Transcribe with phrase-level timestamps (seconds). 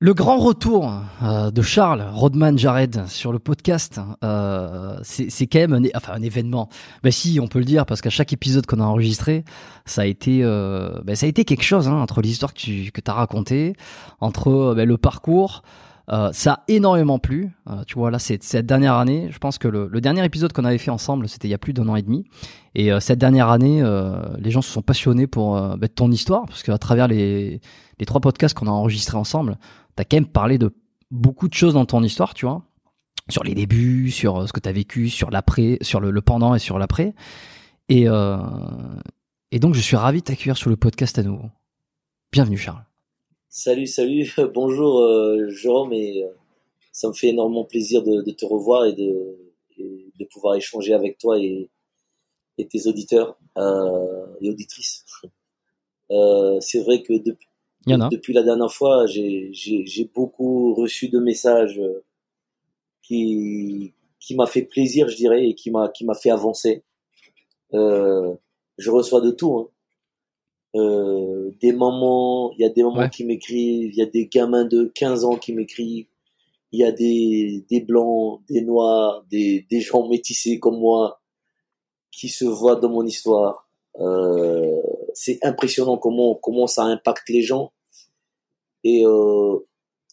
[0.00, 0.92] Le grand retour
[1.24, 6.22] euh, de Charles Rodman Jared sur le podcast, euh, c'est quand même un, enfin, un
[6.22, 6.68] événement.
[7.02, 9.44] Ben si, on peut le dire, parce qu'à chaque épisode qu'on a enregistré,
[9.86, 12.92] ça a été, euh, ben, ça a été quelque chose hein, entre l'histoire que tu
[12.92, 13.74] que as racontée,
[14.20, 15.62] entre euh, ben, le parcours.
[16.10, 17.50] Euh, ça a énormément plu.
[17.68, 19.28] Euh, tu vois, là, cette dernière année.
[19.32, 21.58] Je pense que le, le dernier épisode qu'on avait fait ensemble, c'était il y a
[21.58, 22.24] plus d'un an et demi.
[22.76, 23.82] Et cette dernière année,
[24.38, 27.60] les gens se sont passionnés pour ben, ton histoire, parce qu'à travers les,
[27.98, 29.58] les trois podcasts qu'on a enregistrés ensemble,
[29.98, 30.70] t'as quand même parlé de
[31.10, 32.62] beaucoup de choses dans ton histoire, tu vois,
[33.28, 36.60] sur les débuts, sur euh, ce que t'as vécu, sur l'après, sur le, pendant et
[36.60, 37.14] sur l'après.
[37.88, 38.36] Et, euh,
[39.50, 41.46] et donc, je suis ravi de t'accueillir sur le podcast à nouveau.
[42.30, 42.84] Bienvenue, Charles.
[43.48, 46.24] Salut, salut, bonjour euh, Jérôme, et
[46.92, 51.70] ça me fait énormément plaisir de, te revoir et de, pouvoir échanger avec toi et,
[52.56, 55.04] tes auditeurs et auditrices.
[56.60, 57.47] C'est vrai que depuis,
[57.88, 58.08] Il y en a.
[58.08, 62.04] depuis la dernière fois, j'ai beaucoup reçu de messages euh,
[63.02, 66.84] qui, qui m'a fait plaisir, je dirais, et qui m'a qui m'a fait avancer.
[67.74, 68.34] Euh,
[68.78, 69.56] je reçois de tout.
[69.56, 69.68] Hein.
[70.76, 73.10] Euh, des mamans, il y a des mamans Ouais.
[73.10, 76.06] qui m'écrivent, il y a des gamins de 15 ans qui m'écrivent,
[76.72, 81.20] il y a des, des blancs, des noirs, des, des gens métissés comme moi
[82.12, 83.68] qui se voient dans mon histoire.
[84.00, 84.76] Euh,
[85.14, 87.72] c'est impressionnant comment, comment ça impacte les gens.
[88.84, 89.56] Et euh,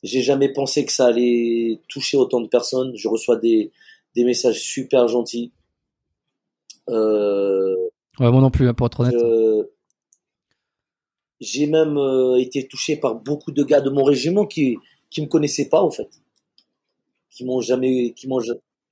[0.03, 2.93] j'ai jamais pensé que ça allait toucher autant de personnes.
[2.95, 3.71] Je reçois des,
[4.15, 5.51] des messages super gentils.
[6.89, 7.75] Euh,
[8.19, 9.13] Ouais, moi non plus, hein, pour être honnête.
[11.41, 14.77] j'ai même euh, été touché par beaucoup de gars de mon régiment qui
[15.09, 16.09] qui me connaissaient pas en fait,
[17.29, 18.39] qui m'ont jamais, qui m'ont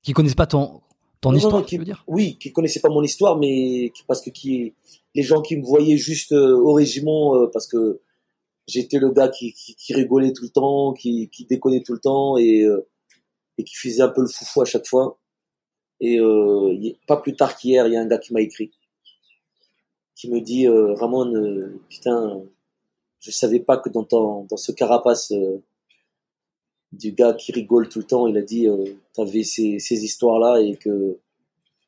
[0.02, 0.82] Qui connaissent pas ton,
[1.22, 2.04] ton Non, non, histoire, non, tu veux dire?
[2.08, 4.74] Oui, qui connaissaient pas mon histoire, mais qui- parce que qui
[5.16, 8.02] les gens qui me voyaient juste au régiment parce que
[8.68, 12.00] j'étais le gars qui, qui, qui rigolait tout le temps, qui, qui déconnait tout le
[12.00, 12.88] temps et euh,
[13.58, 15.20] et qui faisait un peu le foufou à chaque fois.
[16.00, 16.76] Et euh,
[17.08, 18.72] pas plus tard qu'hier, il y a un gars qui m'a écrit,
[20.16, 22.42] qui me dit euh, Ramon, euh, putain,
[23.20, 25.64] je savais pas que dans ton, dans ce carapace euh,
[26.92, 30.40] du gars qui rigole tout le temps, il a dit euh, t'avais ces, ces histoires
[30.40, 31.18] là et que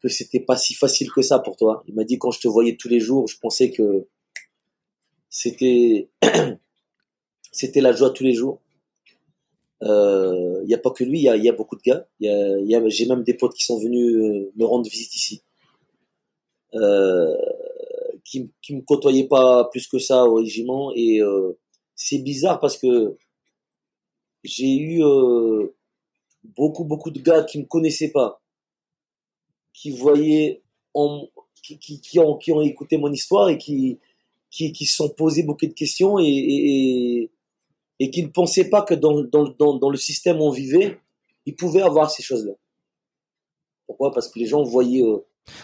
[0.02, 1.84] que c'était pas si facile que ça pour toi.
[1.88, 4.08] Il m'a dit quand je te voyais tous les jours, je pensais que
[5.30, 6.10] c'était
[7.56, 8.60] c'était la joie tous les jours.
[9.82, 12.08] Il n'y a pas que lui, il y a, beaucoup de gars.
[12.20, 15.44] J'ai même des potes qui sont venus euh, me rendre visite ici,
[16.74, 17.36] euh,
[18.24, 20.92] qui, qui me côtoyaient pas plus que ça au régiment.
[20.96, 21.58] Et euh,
[21.96, 23.16] c'est bizarre parce que
[24.44, 25.68] j'ai eu euh,
[26.44, 28.42] beaucoup, beaucoup de gars qui me connaissaient pas,
[29.74, 31.28] qui voyaient, en,
[31.62, 34.00] qui, ont, écouté mon histoire et qui,
[34.50, 36.18] qui, se sont posés beaucoup de questions
[38.00, 40.52] et, et qui ne pensaient pas que dans, dans, dans, dans le système où on
[40.52, 41.00] vivait,
[41.46, 42.54] ils pouvaient avoir ces choses-là.
[43.88, 44.12] Pourquoi?
[44.12, 45.04] Parce que les gens voyaient.
[45.04, 45.18] Euh,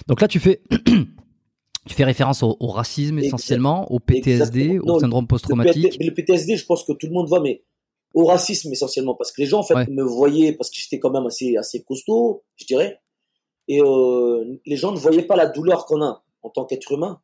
[0.07, 0.61] Donc là, tu fais,
[1.87, 4.31] tu fais référence au, au racisme essentiellement, au PTSD,
[4.61, 4.83] exactement.
[4.83, 5.97] au Non, syndrome le, post-traumatique.
[5.97, 7.63] PT le PTSD, je pense que tout le monde voit, mais
[8.13, 9.87] au racisme essentiellement, parce que les gens en fait Ouais.
[9.89, 12.99] me voyaient parce que j'étais quand même assez assez costaud, je dirais,
[13.67, 17.21] et euh, les gens ne voyaient pas la douleur qu'on a en tant qu'être humain.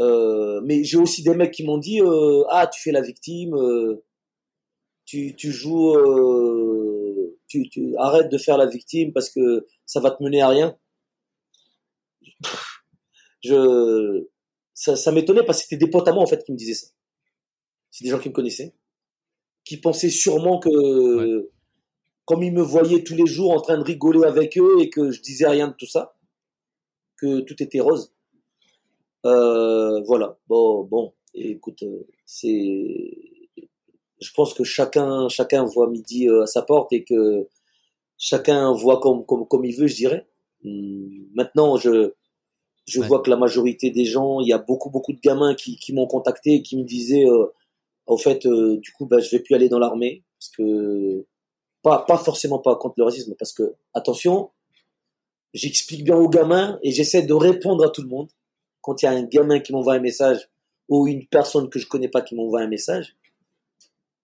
[0.00, 3.54] Euh, mais j'ai aussi des mecs qui m'ont dit euh, ah tu fais la victime,
[3.54, 4.02] euh,
[5.04, 5.94] tu tu joues,
[7.48, 10.76] tu tu arrête de faire la victime parce que ça va te mener à rien.
[13.42, 14.26] Je
[14.74, 16.74] ça, ça m'étonnait parce que c'était des potes à moi en fait qui me disaient
[16.74, 16.88] ça.
[17.90, 18.74] C'est des gens qui me connaissaient,
[19.64, 21.50] qui pensaient sûrement que
[22.24, 25.10] comme ils me voyaient tous les jours en train de rigoler avec eux et que
[25.10, 26.16] je disais rien de tout ça,
[27.16, 28.14] que tout était rose.
[29.26, 30.38] Euh, voilà.
[30.48, 31.12] Bon, bon.
[31.34, 33.16] Écoute, euh, c'est.
[34.20, 37.48] Je pense que chacun, chacun voit midi euh, à sa porte et que
[38.18, 40.26] chacun voit comme comme comme il veut, je dirais.
[40.64, 42.12] Hum, Maintenant, je
[42.86, 43.06] je Ouais.
[43.08, 45.92] vois que la majorité des gens, il y a beaucoup beaucoup de gamins qui qui
[45.94, 47.46] m'ont contacté et qui me disaient, euh,
[48.06, 51.26] en fait, euh, du coup, bah, je vais plus aller dans l'armée parce que
[51.82, 54.50] pas pas forcément pas contre le racisme, parce que attention,
[55.54, 58.28] j'explique bien aux gamins et j'essaie de répondre à tout le monde.
[58.82, 60.48] Quand il y a un gamin qui m'envoie un message
[60.88, 63.16] ou une personne que je connais pas qui m'envoie un message,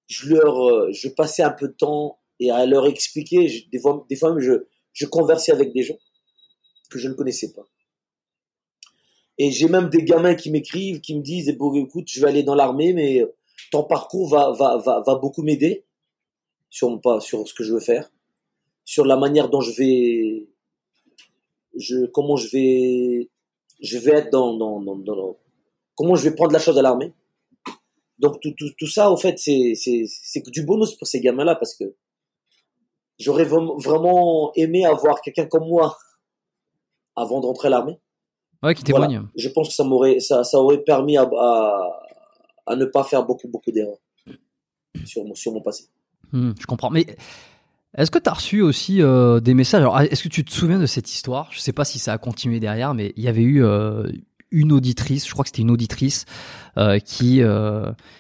[0.07, 3.67] je leur, euh, je passais un peu de temps et à leur expliquer.
[3.71, 5.99] des fois, des fois je, je conversais avec des gens
[6.91, 7.67] que je ne connaissais pas.
[9.39, 12.43] Et j'ai même des gamins qui m'écrivent, qui me disent, bon, écoute, je vais aller
[12.43, 13.23] dans l'armée, mais
[13.71, 15.85] ton parcours va, va, va, va beaucoup m'aider
[16.71, 18.11] sur, pas, sur ce que je veux faire,
[18.85, 20.49] sur la manière dont je vais,
[21.77, 23.31] je, comment je vais,
[23.81, 25.37] je vais être dans, dans, dans, dans
[25.95, 27.13] comment je vais prendre la chose à l'armée?
[28.19, 31.55] Donc tout, tout, tout ça, au fait, c'est, c'est, c'est du bonus pour ces gamins-là
[31.55, 31.85] parce que
[33.19, 35.97] j'aurais vraiment aimé avoir quelqu'un comme moi
[37.15, 37.99] avant d'entrer à l'armée.
[38.63, 39.23] Ouais, qui témoigne.
[39.37, 42.01] Je pense que ça m'aurait, ça, ça aurait permis à, à,
[42.67, 43.99] à, ne pas faire beaucoup, beaucoup d'erreurs
[45.05, 45.85] sur mon, sur mon passé.
[46.33, 46.91] Hmm, je comprends.
[46.91, 47.05] Mais
[47.97, 49.81] est-ce que tu as reçu aussi euh, des messages?
[49.81, 51.49] Alors, est-ce que tu te souviens de cette histoire?
[51.51, 54.07] Je sais pas si ça a continué derrière, mais il y avait eu euh,
[54.51, 56.27] une auditrice, je crois que c'était une auditrice
[56.77, 57.41] euh, qui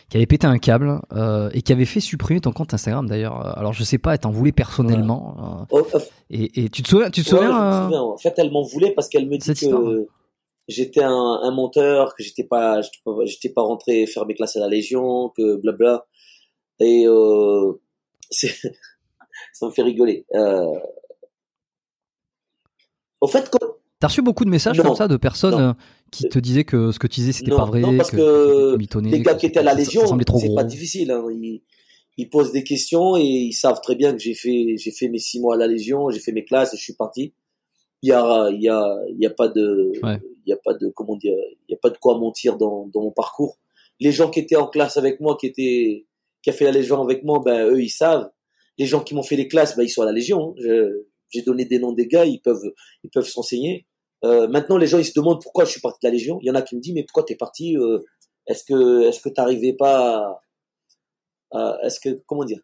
[0.08, 1.00] qui avait pété un câble
[1.52, 3.58] et qui avait fait supprimer ton compte Instagram d'ailleurs.
[3.58, 5.66] Alors je sais pas, elle t'en voulait personnellement.
[5.70, 5.98] Oh, oh.
[6.30, 9.28] et, et, tu te souviens, tu te souviens, En fait, elle m'en voulait parce qu'elle
[9.28, 10.08] me dit que
[10.68, 12.80] j'étais un, un, menteur, que j'étais pas,
[13.24, 16.06] j'étais pas rentré faire mes classes à la Légion, que blabla.
[16.80, 17.06] Et
[18.30, 18.54] c'est,
[19.52, 20.26] ça me fait rigoler.
[23.20, 25.74] Au fait, quand T'as reçu beaucoup de messages comme ça de personnes
[26.10, 29.20] qui te disaient que ce que tu disais c'était pas vrai, non, parce que, les
[29.20, 31.10] gars qui étaient à la Légion, c'est pas difficile.
[31.10, 31.24] Hein.
[31.30, 31.62] Ils,
[32.18, 35.18] ils, posent des questions et ils savent très bien que j'ai fait j'ai fait mes
[35.18, 37.32] six mois à la Légion, j'ai fait mes classes et je suis parti.
[38.02, 40.74] Il y a il y a il y a pas de il y a pas
[40.74, 41.34] de comment dire
[41.66, 43.56] il y a pas de quoi mentir dans dans mon parcours.
[43.98, 46.06] Les gens qui étaient en classe avec moi, qui étaient
[46.42, 48.30] qui a fait la Légion avec moi, ben eux ils savent.
[48.78, 50.54] Les gens qui m'ont fait les classes, ben ils sont à la Légion.
[50.64, 50.90] Hein
[51.30, 52.72] j'ai donné des noms des gars, ils peuvent,
[53.04, 53.86] ils peuvent s'enseigner.
[54.24, 56.38] Euh, maintenant, les gens ils se demandent pourquoi je suis parti de la Légion.
[56.42, 58.00] Il y en a qui me disent mais pourquoi t'es parti euh,
[58.46, 60.40] Est-ce que, est-ce que t'arrivais pas
[61.52, 62.60] à, Est-ce que comment dire?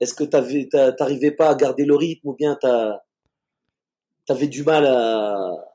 [0.00, 3.00] Est-ce que t'arrivais pas à garder le rythme ou bien t'as,
[4.26, 4.86] t'avais du mal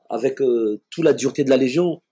[0.08, 2.02] avec euh, toute la dureté de la Légion?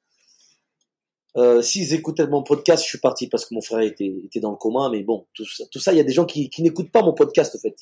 [1.37, 4.57] Euh, S'ils écoutaient mon podcast, je suis parti parce que mon frère était, dans le
[4.57, 4.89] coma.
[4.91, 7.15] Mais bon, tout ça, tout ça, il y a des gens qui, n'écoutent pas mon
[7.15, 7.77] podcast en fait.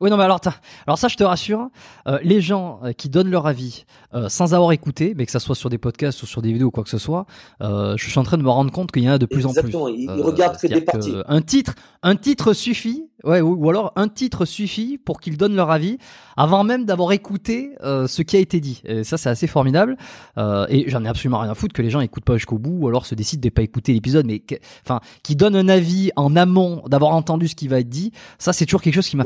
[0.00, 0.40] Oui, non, mais alors,
[0.86, 1.70] alors ça, je te rassure,
[2.06, 5.40] euh, les gens euh, qui donnent leur avis euh, sans avoir écouté, mais que ça
[5.40, 7.24] soit sur des podcasts ou sur des vidéos ou quoi que ce soit,
[7.60, 9.52] je suis en train de me rendre compte qu'il y en a de plus en
[9.52, 9.60] plus.
[9.60, 11.14] Exactement, ils, regardent que des parties.
[11.26, 15.70] Un titre, un titre suffit, ouais, ou, alors un titre suffit pour qu'ils donnent leur
[15.70, 15.96] avis
[16.36, 18.82] avant même d'avoir écouté ce qui a été dit.
[18.84, 19.96] Et ça, c'est assez formidable.
[20.36, 22.88] et j'en ai absolument rien à foutre que les gens écoutent pas jusqu'au bout ou
[22.88, 24.42] alors se décident de pas écouter l'épisode, mais
[24.84, 28.12] enfin, qui donnent un avis en amont d'avoir entendu ce qui va être dit.
[28.38, 29.24] Ça, c'est toujours quelque chose qui m'a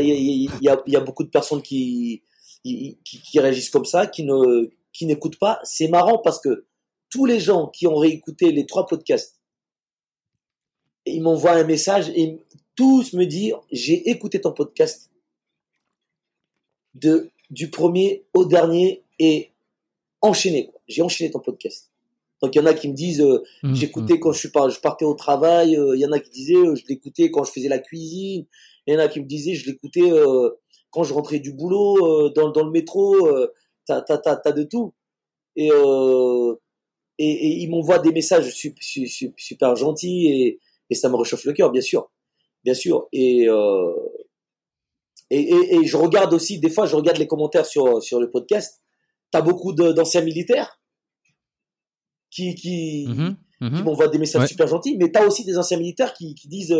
[0.00, 2.22] il y a, y a, beaucoup de personnes qui,
[2.64, 5.60] qui, qui, réagissent comme ça, qui ne qui n'écoutent pas.
[5.64, 6.66] C'est marrant parce que
[7.10, 9.40] tous les gens qui ont réécouté les trois podcasts,
[11.06, 12.38] ils m'envoient un message et
[12.76, 15.10] tous me disent j'ai écouté ton podcast
[16.94, 19.50] de du premier au dernier et
[20.20, 20.70] enchaîné.
[20.88, 21.90] J'ai enchaîné ton podcast.
[22.42, 24.20] Donc il y en a qui me disent euh, mmh, j'écoutais mmh.
[24.20, 26.74] quand je suis je partais au travail, euh, il y en a qui disaient euh,
[26.74, 28.46] je l'écoutais quand je faisais la cuisine,
[28.90, 30.50] il y en a qui me disaient, je l'écoutais euh,
[30.90, 33.52] quand je rentrais du boulot, euh, dans, dans le métro, euh,
[33.86, 34.94] t'as, t'as, t'as, t'as de tout.
[35.54, 41.16] Et, et, et ils m'envoient des messages super, super, super gentils et, et ça me
[41.16, 42.10] réchauffe le cœur, bien sûr.
[42.64, 43.08] Bien sûr.
[43.12, 43.46] Et,
[45.30, 48.82] et, je regarde aussi, des fois, je regarde les commentaires sur, sur le podcast.
[49.30, 50.80] T'as beaucoup de, d'anciens militaires
[52.30, 55.76] qui, qui, mmh mmh qui m'envoient des messages super gentils, mais t'as aussi des anciens
[55.76, 56.74] militaires qui, qui disent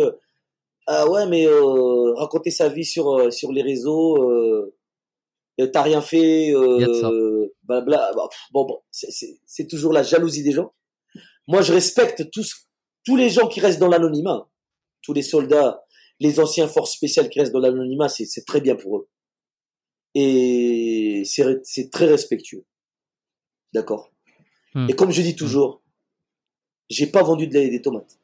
[0.87, 4.75] ah ouais, mais euh, raconter sa vie sur euh, sur les réseaux, euh,
[5.71, 8.11] t'as rien fait, euh, blabla.
[8.51, 10.73] Bon, bon c'est toujours la jalousie des gens.
[11.47, 12.67] Moi, je respecte tous
[13.05, 14.49] tous les gens qui restent dans l'anonymat,
[15.01, 15.83] tous les soldats,
[16.19, 19.09] les anciens forces spéciales qui restent dans l'anonymat, c'est très bien pour eux.
[20.13, 22.65] Et c'est très respectueux.
[23.73, 24.11] D'accord?
[24.73, 24.87] Hmm.
[24.89, 25.81] Et comme je dis toujours,
[26.89, 28.20] j'ai pas vendu de des tomates.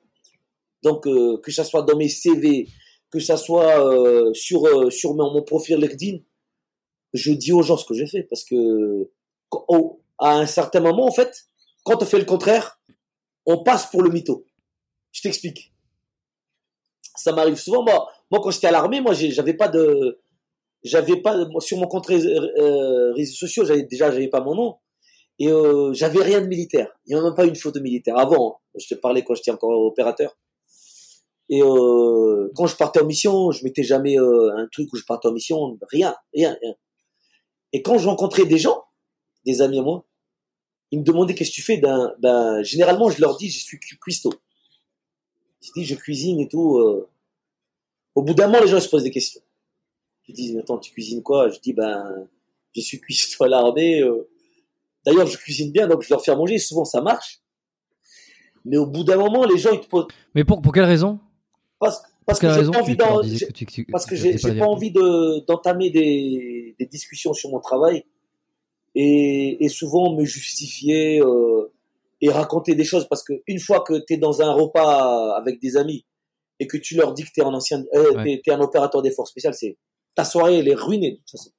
[0.83, 2.67] Donc, euh, que ça soit dans mes CV,
[3.11, 6.19] que ça soit euh, sur, euh, mon, profil LinkedIn,
[7.13, 8.23] je dis aux gens ce que j'ai fait.
[8.23, 9.09] Parce que,
[10.19, 11.47] à un certain moment, en fait,
[11.83, 12.79] quand on fait le contraire,
[13.45, 14.45] on passe pour le mytho.
[15.11, 15.73] Je t'explique.
[17.15, 17.83] Ça m'arrive souvent.
[17.83, 20.21] Moi, moi quand j'étais à l'armée, moi, j'avais pas de,
[20.83, 24.75] j'avais pas sur mon compte réseaux sociaux, déjà, j'avais pas mon nom
[25.39, 25.49] et
[25.93, 26.91] j'avais rien de militaire.
[27.05, 28.17] Il n'y a même pas une photo militaire.
[28.17, 28.79] Avant, hein.
[28.79, 30.35] je te parlais quand j'étais encore opérateur.
[31.49, 35.03] Et euh, quand je partais en mission, je mettais jamais euh, un truc où je
[35.05, 36.73] partais en mission, rien, rien, rien.
[37.73, 38.83] Et quand je rencontrais des gens,
[39.45, 40.05] des amis à moi,
[40.91, 41.77] ils me demandaient qu'est-ce que tu fais?
[41.77, 44.33] Ben, ben, généralement, je leur dis, je suis cuistot.
[45.61, 46.77] Je dis, je cuisine et tout.
[46.77, 47.09] euh.
[48.15, 49.41] Au bout d'un moment, les gens se posent des questions.
[50.27, 51.49] Ils disent, mais attends, tu cuisines quoi?
[51.49, 52.27] Je dis, ben,
[52.75, 54.01] je suis cuistot à l'armée.
[54.01, 54.29] euh.
[55.05, 56.57] D'ailleurs, je cuisine bien, donc je leur fais à manger.
[56.57, 57.41] Souvent, ça marche.
[58.65, 60.07] Mais au bout d'un moment, les gens, ils te posent.
[60.35, 61.19] Mais pour, pour quelle raison?
[61.79, 62.01] Parce,
[62.39, 63.39] que j'ai pas envie
[63.91, 68.03] parce que j'ai pas envie d'entamer des, des discussions sur mon travail
[68.95, 71.71] et, et souvent me justifier euh,
[72.19, 75.61] et raconter des choses parce que une fois que tu es dans un repas avec
[75.61, 76.03] des amis
[76.59, 78.41] et que tu leur dis que tu es un ancien euh, Ouais.
[78.49, 79.77] un opérateur des forces spéciales c'est
[80.15, 81.51] ta soirée elle est ruinée de toute façon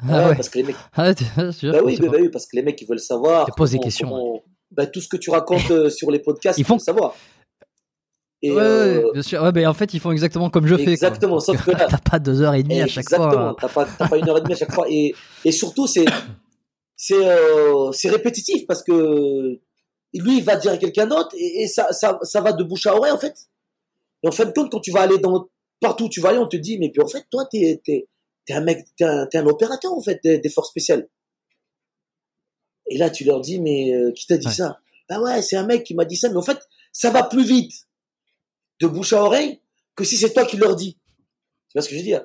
[0.00, 0.34] Ah Ouais, ouais.
[0.36, 2.88] parce que les mecs Ah, bah oui, bah, bah oui parce que les mecs ils
[2.88, 6.10] veulent savoir Ils posent des questions, comment- bah, tout ce que tu racontes euh, sur
[6.10, 7.14] les podcasts Ils ils font- veulent savoir
[8.46, 9.42] et ouais, euh, bien sûr.
[9.42, 10.92] Ouais, mais en fait, ils font exactement comme je fais.
[10.92, 13.48] Exactement, sauf que t'as pas deux heures et demie à chaque Exactement, fois.
[13.50, 13.56] hein.
[13.60, 14.86] t'as pas, pas une heure et demie à chaque fois.
[14.90, 16.04] Et, et surtout, c'est,
[16.96, 19.58] c'est, euh, c'est répétitif parce que
[20.12, 22.86] lui, il va dire à quelqu'un d'autre et, et ça, ça, ça va de bouche
[22.86, 23.34] à oreille, en fait.
[24.22, 25.48] Et en fin de compte, quand tu vas aller dans,
[25.80, 28.08] partout où tu vas aller, on te dit, mais puis en fait, toi, t'es, t'es,
[28.46, 31.08] t'es un mec, t'es un, t'es un opérateur, en fait, des, des forces spéciales.
[32.90, 34.52] Et là, tu leur dis, mais euh, qui t'a dit Ouais.
[34.52, 34.78] ça?
[35.08, 36.58] Bah ouais, c'est un mec qui m'a dit ça, mais en fait,
[36.92, 37.72] ça va plus vite
[38.80, 39.60] de bouche à oreille
[39.96, 40.94] que si c'est toi qui leur dis.
[40.94, 42.24] Tu vois ce que je veux dire?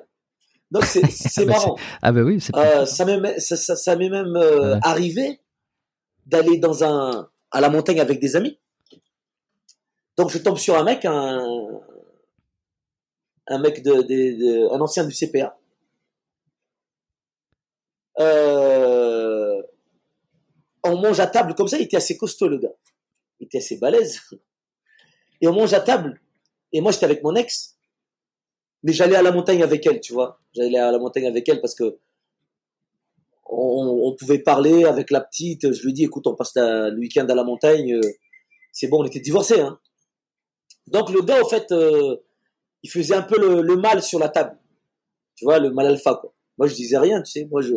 [0.70, 1.76] Donc c'est, c'est bah, marrant.
[2.02, 4.80] Ah bah oui, c'est Euh, ça m'est ça, ça, ça m'est même euh, Ouais.
[4.82, 5.40] arrivé
[6.26, 8.58] d'aller dans un à la montagne avec des amis.
[10.16, 11.40] Donc je tombe sur un mec, un
[13.48, 14.02] un mec de, de-
[14.38, 15.56] de- un ancien du CPA.
[18.20, 19.62] Euh,
[20.84, 22.72] on mange à table comme ça, il était assez costaud le gars.
[23.38, 24.20] Il était assez balèze.
[25.40, 26.20] Et on mange à table.
[26.72, 27.76] Et moi j'étais avec mon ex,
[28.82, 30.40] mais j'allais à la montagne avec elle, tu vois.
[30.54, 31.98] J'allais à la montagne avec elle parce que
[33.52, 35.72] on, on pouvait parler avec la petite.
[35.72, 38.00] Je lui dis, écoute, on passe le week-end à la montagne.
[38.72, 39.60] C'est bon, on était divorcés.
[39.60, 39.80] Hein.
[40.86, 42.16] Donc le gars, au fait, euh,
[42.82, 44.56] il faisait un peu le, le mal sur la table.
[45.34, 46.14] Tu vois, le mal alpha.
[46.14, 46.32] Quoi.
[46.58, 47.44] Moi, je disais rien, tu sais.
[47.50, 47.74] Moi, je,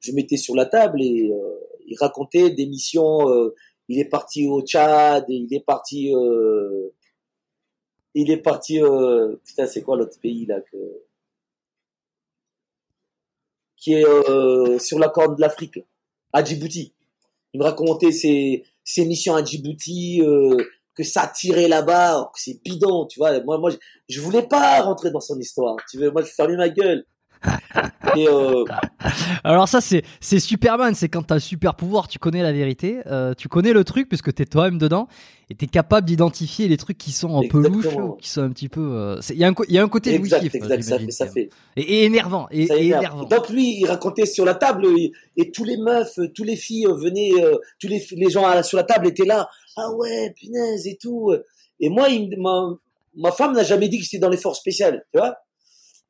[0.00, 3.28] je mettais sur la table et euh, il racontait des missions.
[3.28, 3.54] euh,
[3.88, 6.14] il est parti au Tchad, et il est parti.
[6.14, 6.94] euh,
[8.14, 8.82] il est parti.
[8.82, 10.76] euh, putain, c'est quoi l'autre pays là que
[13.76, 15.78] qui est euh, sur la corne de l'Afrique,
[16.32, 16.92] à Djibouti.
[17.54, 20.56] Il me racontait ses, ses missions à Djibouti, euh,
[20.94, 23.40] que ça tirait là-bas, que c'est bidon, tu vois.
[23.44, 23.76] Moi, moi, je,
[24.08, 25.76] je voulais pas rentrer dans son histoire.
[25.88, 27.06] Tu veux, moi, je fermais ma gueule.
[28.16, 28.64] Et euh,
[29.44, 32.98] Alors ça c'est c'est Superman, c'est quand t'as le super pouvoir, tu connais la vérité,
[33.06, 35.08] euh, tu connais le truc puisque t'es toi-même dedans
[35.50, 38.50] et t'es capable d'identifier les trucs qui sont un peu louches ou qui sont un
[38.50, 38.80] petit peu.
[38.80, 40.98] euh, Il y a un co- il y a un côté exact, jouissif, exact, ça
[40.98, 41.50] fait, ça fait.
[41.76, 43.24] et, et énervant et, énervant.
[43.24, 46.86] Donc lui, il racontait sur la table et, et tous les meufs, tous les filles
[46.86, 47.30] venaient,
[47.80, 49.48] tous les, les gens à- sur la table étaient là.
[49.76, 51.32] Ah ouais, punaise et tout.
[51.80, 52.68] Et moi, il, ma,
[53.16, 55.36] ma femme n'a jamais dit que j'étais dans les forces spéciales, tu vois.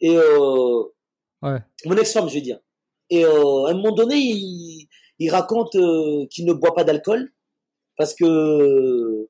[0.01, 0.83] Et euh,
[1.43, 1.59] Ouais.
[1.87, 2.59] mon ex-femme, je vais dire.
[3.11, 7.33] Et euh, à un moment donné, il, il raconte euh, qu'il ne boit pas d'alcool
[7.97, 9.29] parce que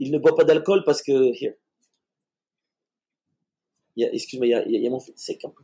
[0.00, 1.54] il ne boit pas d'alcool parce que here.
[3.96, 5.62] Excuse-moi, il y a, il y a- il y a mon fils sec un peu.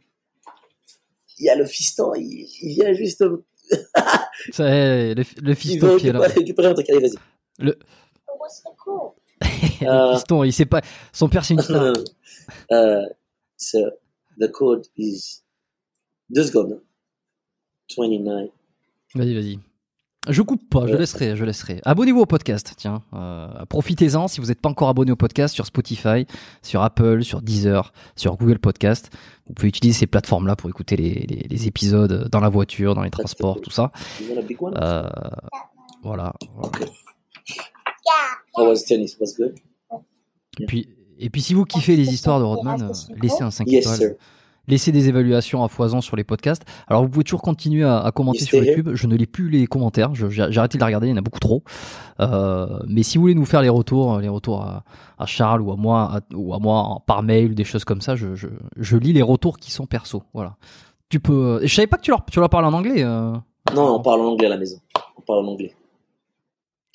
[1.38, 3.24] Il y a le fiston, il, il vient juste.
[4.52, 6.20] Ça, eh, le, le Il fiston qui est là.
[6.20, 6.90] récupérer, un truc.
[6.90, 7.14] Allez, vas-y.
[7.58, 7.78] Le,
[9.82, 10.10] Euh.
[10.10, 10.80] le fiston, il sait pas.
[11.12, 11.92] Son père c'est une star.
[12.70, 13.06] uh,
[13.56, 13.78] so
[14.38, 15.42] the code is
[16.30, 16.80] deux secondes.
[17.96, 18.48] 29.
[19.14, 19.58] Vas-y, vas-y.
[20.26, 20.98] Je coupe pas, je Ouais.
[21.00, 21.80] laisserai, je laisserai.
[21.84, 23.02] Abonnez-vous au podcast, tiens.
[23.12, 26.26] Euh, Profitez-en si vous n'êtes pas encore abonné au podcast sur Spotify,
[26.62, 29.10] sur Apple, sur Deezer, sur Google Podcast.
[29.46, 33.02] Vous pouvez utiliser ces plateformes-là pour écouter les, les- les épisodes dans la voiture, dans
[33.02, 33.92] les transports, tout ça.
[34.22, 35.10] Euh,
[36.02, 36.32] voilà.
[36.62, 36.86] Okay.
[38.56, 39.18] How was tennis?
[39.20, 39.54] Was good?
[40.60, 43.66] Et puis, et puis si vous kiffez les histoires de Rodman, euh, laissez un 5
[43.68, 43.96] Yes, étoiles.
[43.96, 44.10] sir.
[44.66, 46.62] Laissez des évaluations à foison sur les podcasts.
[46.88, 48.90] Alors vous pouvez toujours continuer à, à commenter sur YouTube.
[48.94, 50.14] Je ne lis plus les commentaires.
[50.14, 51.08] J'ai arrêté de les regarder.
[51.08, 51.62] Il y en a beaucoup trop.
[52.20, 54.84] Euh, mais si vous voulez nous faire les retours, les retours à,
[55.18, 58.00] à Charles ou à moi, à- ou à moi en- par mail des choses comme
[58.00, 60.22] ça, je, je, je lis les retours qui sont perso.
[60.32, 60.56] Voilà.
[61.10, 61.60] Tu peux.
[61.62, 63.02] et Je savais pas que tu leur, tu leur parles en anglais.
[63.02, 63.32] euh.
[63.74, 64.78] Non, on parle en anglais à la maison.
[65.18, 65.74] On parle en anglais.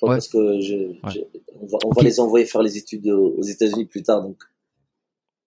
[0.08, 0.16] Ouais.
[0.16, 1.20] Parce que je, je-
[1.60, 1.96] on va, on Ok.
[1.96, 4.42] va les envoyer faire les études aux aux États-Unis plus tard, donc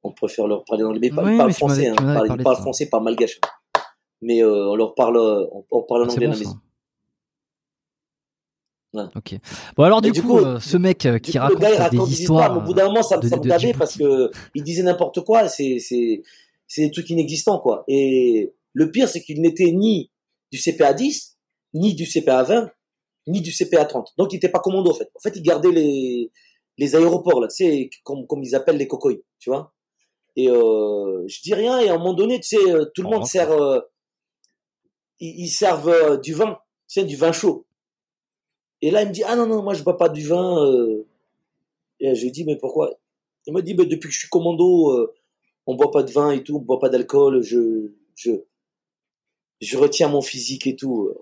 [0.03, 1.07] on préfère leur parler en anglais.
[1.07, 1.95] Ils parlent mais français, hein.
[1.95, 2.61] parlent, parlé ils parlent ça.
[2.61, 3.39] français, pas malgache.
[4.21, 6.35] Mais euh, on leur parle, euh, on, on parle en Ah, c'est anglais bon, à
[6.35, 6.59] la maison.
[8.93, 9.03] Ouais.
[9.15, 9.39] Ok.
[9.75, 12.21] Bon alors du, coup, coup, euh, ce mec euh, qui raconte, le gars, raconte des
[12.21, 15.21] histoires, au bout d'un moment, ça, de- ça me de parce que il disait n'importe
[15.21, 16.21] quoi, c'est, c'est,
[16.67, 17.83] c'est des trucs inexistants, quoi.
[17.87, 20.11] Et le pire, c'est qu'il n'était ni
[20.51, 21.37] du CPA 10,
[21.73, 22.69] ni du CPA 20,
[23.27, 24.13] ni du CPA 30.
[24.17, 25.09] Donc il était pas commando en fait.
[25.15, 26.31] En fait, il gardait les
[26.77, 29.73] les aéroports là, tu sais, comme comme ils appellent les cocoïs, tu vois.
[30.35, 33.09] Et euh, je dis rien et à un moment donné, tu sais, euh, tout le
[33.09, 33.79] monde sert, euh,
[35.19, 37.67] ils, ils, servent euh, du vin, tu sais, du vin chaud.
[38.81, 40.65] Et là, il me dit ah non non, moi je bois pas du vin.
[40.65, 41.07] Euh.
[41.99, 42.91] Et je lui dis mais pourquoi?
[43.45, 45.13] Il me dit mais depuis que je suis commando, euh,
[45.67, 47.41] on boit pas de vin et tout, on boit pas d'alcool.
[47.43, 48.31] Je je
[49.61, 51.13] je retiens mon physique et tout.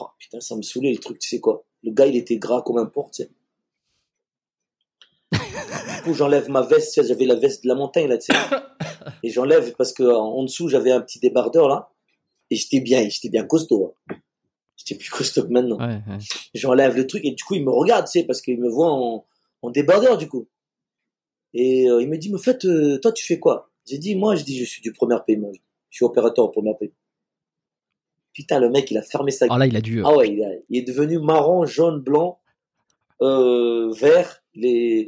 [0.00, 1.64] Oh, putain, ça me saoulait le truc, tu sais quoi?
[1.82, 3.30] Le gars, il était gras comme un porc, tu sais.
[5.32, 8.38] du coup, j'enlève ma veste, j'avais la veste de la montagne, là, tu sais.
[9.22, 11.90] Et j'enlève parce que en dessous, j'avais un petit débardeur, là.
[12.50, 13.94] Et j'étais bien, j'étais bien costaud.
[14.08, 14.16] Hein.
[14.76, 15.78] J'étais plus costaud que maintenant.
[15.78, 16.18] Ouais, ouais.
[16.54, 18.90] J'enlève le truc et du coup, il me regarde, tu sais, parce qu'il me voit
[18.90, 19.24] en,
[19.62, 20.46] en débardeur, du coup.
[21.54, 23.70] Et euh, il me dit, mais en fait, euh, toi, tu fais quoi?
[23.86, 25.52] J'ai dit, moi, je dis, je suis du premier paiement.
[25.90, 26.94] Je suis opérateur au premier paiement.
[28.34, 29.54] Putain, le mec, il a fermé sa gueule.
[29.54, 30.00] Ah là, il a dû.
[30.00, 32.40] euh, Ah ouais, il, a- il est devenu marron, jaune, blanc,
[33.22, 34.42] euh, vert.
[34.54, 35.06] Les...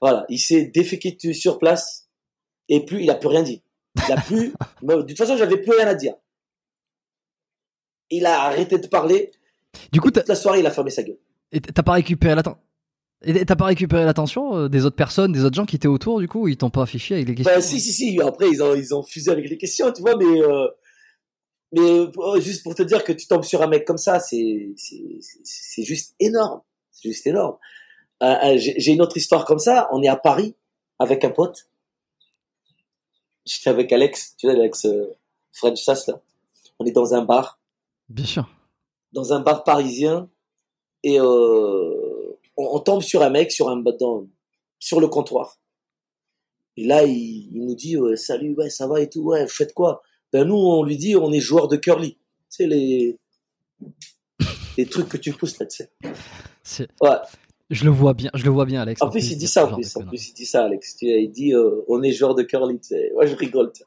[0.00, 2.08] Voilà, il s'est déféqué sur place
[2.68, 3.62] et plus, il a plus rien dit.
[4.06, 4.52] Il a plus.
[4.82, 6.14] de toute façon, j'avais plus rien à dire.
[8.10, 9.30] Il a arrêté de parler.
[9.90, 11.18] Du coup, Toute la soirée, il a fermé sa gueule.
[11.52, 12.60] et t'as pas récupéré l'attention.
[13.24, 16.18] Et t'as pas récupéré l'attention euh, des autres personnes, des autres gens qui étaient autour,
[16.18, 17.54] du coup, ils t'ont pas affiché avec les questions.
[17.54, 18.20] Bah, si, si, si.
[18.20, 20.66] Après, ils ont, ils ont fusé avec les questions, tu vois, mais, euh,
[21.72, 21.80] mais
[22.18, 25.82] euh, juste pour te dire que tu tombes sur un mec comme ça, c'est, c'est,
[25.82, 26.60] juste énorme.
[26.90, 27.56] C'est juste énorme.
[28.22, 29.88] Euh, euh, j'ai j'ai une autre histoire comme ça.
[29.92, 30.54] On est à Paris
[30.98, 31.68] avec un pote.
[33.46, 35.16] J'étais avec Alex, tu vois, Alex euh,
[35.52, 36.20] French Sass, là.
[36.78, 37.58] On est dans un bar,
[38.08, 38.48] Bien sûr.
[39.12, 40.28] dans un bar parisien,
[41.02, 44.26] et euh, on, on tombe sur un mec sur un dans,
[44.78, 45.58] sur le comptoir.
[46.76, 49.50] Et là, il, il nous dit ouais, salut, ouais, ça va et tout, ouais, vous
[49.50, 50.02] faites quoi?
[50.32, 52.14] Ben nous, on lui dit on est joueur de curly.
[52.14, 52.18] Tu
[52.50, 53.18] sais les
[54.78, 55.90] les trucs que tu pousses là, tu sais.
[56.62, 57.16] C'est- Ouais.
[57.70, 59.00] Je le vois bien, je le vois bien, Alex.
[59.00, 60.96] En plus, il dit ça, en plus, en plus, il dit ça, Alex.
[61.00, 63.10] Il dit, euh, on est joueur de curly, tu sais.
[63.14, 63.86] Moi, je rigole, tu sais.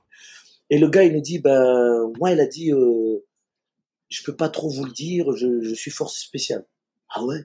[0.72, 3.24] Et le gars, il nous dit, ben, moi, il a dit, euh,
[4.10, 6.66] je peux pas trop vous le dire, je, je suis force spéciale.
[7.10, 7.44] Ah ouais?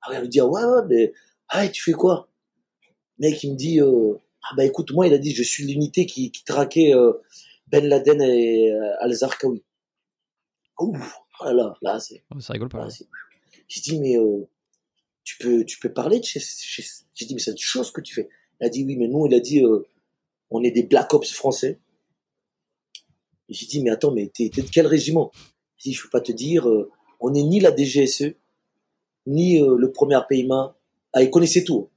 [0.00, 1.12] Ah ouais, il me dit, ah ouais, ouais, mais,
[1.48, 2.28] ah ouais, tu fais quoi?
[3.18, 5.66] Le mec, il me dit, euh, ah bah écoute, moi, il a dit, je suis
[5.66, 7.12] l'unité qui, qui traquait euh,
[7.70, 9.62] Ben Laden et euh, Al-Zarqawi.
[10.80, 10.96] Ouh,
[11.40, 12.88] voilà, là, c'est, Ça rigole pas.
[12.90, 13.06] c'est-
[13.68, 14.48] J'ai dit, mais euh,
[15.24, 16.82] tu peux, tu peux parler de chez, chez...
[17.14, 18.28] J'ai dit, mais c'est une chose que tu fais.
[18.60, 19.86] Il a dit, oui, mais nous, il a dit, euh,
[20.50, 21.78] on est des Black Ops français.
[23.48, 25.30] J'ai dit, mais attends, mais t'es de quel régiment?
[25.78, 28.34] Il dit, je peux pas te dire, euh, on n'est ni la DGSE,
[29.26, 30.76] ni euh, le premier PMA.
[31.12, 31.88] Ah, il connaissait tout.
[31.88, 31.96] hein.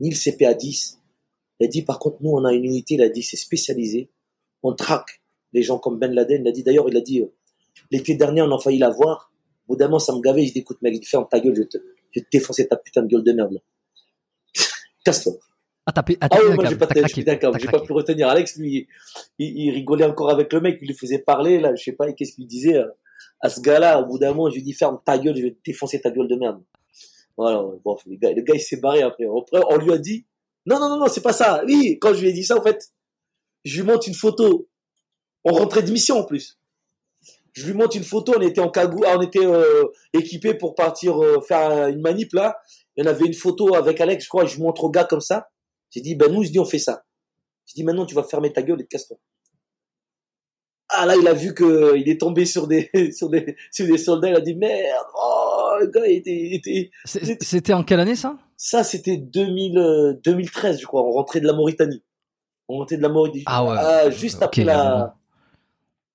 [0.00, 0.98] Ni le CPA 10.
[1.60, 4.08] Il a dit, par contre, nous, on a une unité, il a dit, c'est spécialisé.
[4.62, 5.22] On traque
[5.52, 6.42] les gens comme Ben Laden.
[6.44, 7.26] Il a dit, d'ailleurs, il a dit, euh,
[7.90, 9.32] l'été dernier, on a failli l'avoir.
[9.66, 10.46] Au bout d'un moment, ça me gavait.
[10.46, 11.78] Je dis, écoute, mec, ferme ta gueule, je vais te,
[12.10, 13.60] je te défoncer ta putain de gueule de merde, là.
[15.04, 15.34] Casse-toi.
[15.84, 18.28] Ah, t'as, ah, Ah un moi, j'ai pas, j'ai craqué, pas pu retenir.
[18.28, 18.86] Alex, lui,
[19.38, 22.08] il, il rigolait encore avec le mec, il lui faisait parler, là, je sais pas,
[22.08, 22.86] et qu'est-ce qu'il disait euh,
[23.40, 24.00] à ce gars-là.
[24.00, 26.10] Au bout d'un moment, je lui dis, ferme ta gueule, je vais te défoncer ta
[26.10, 26.62] gueule de merde.
[27.36, 29.24] Voilà, bon, le gars, le gars, il s'est barré après.
[29.24, 30.24] Après, on lui a dit,
[30.66, 31.62] non, non, non, non, c'est pas ça.
[31.66, 32.92] Oui, quand je lui ai dit ça, en fait,
[33.64, 34.68] je lui montre une photo.
[35.44, 36.58] On rentrait de mission, en plus.
[37.52, 41.22] Je lui montre une photo, on était en cagou, on était euh, équipés pour partir
[41.22, 42.56] euh, faire une manip, là.
[42.96, 45.20] Il y en avait une photo avec Alex, je crois, je montre au gars comme
[45.20, 45.48] ça.
[45.90, 47.04] J'ai dit, ben nous, je dis, on fait ça.
[47.66, 49.18] J'ai dit, maintenant, tu vas fermer ta gueule et te casse-toi.
[50.88, 53.98] Ah, là, il a vu que il est tombé sur des, sur des, sur des
[53.98, 57.82] soldats, il a dit, merde, oh, le gars, il était, il était, C'est- C'était en
[57.82, 58.38] quelle année, ça?
[58.56, 61.02] Ça, c'était 2000, euh, 2013, je crois.
[61.02, 62.02] On rentrait de la Mauritanie.
[62.72, 63.44] On rentrait de la Mauritanie.
[63.46, 64.12] Ah ouais.
[64.12, 65.14] juste Ok, après la,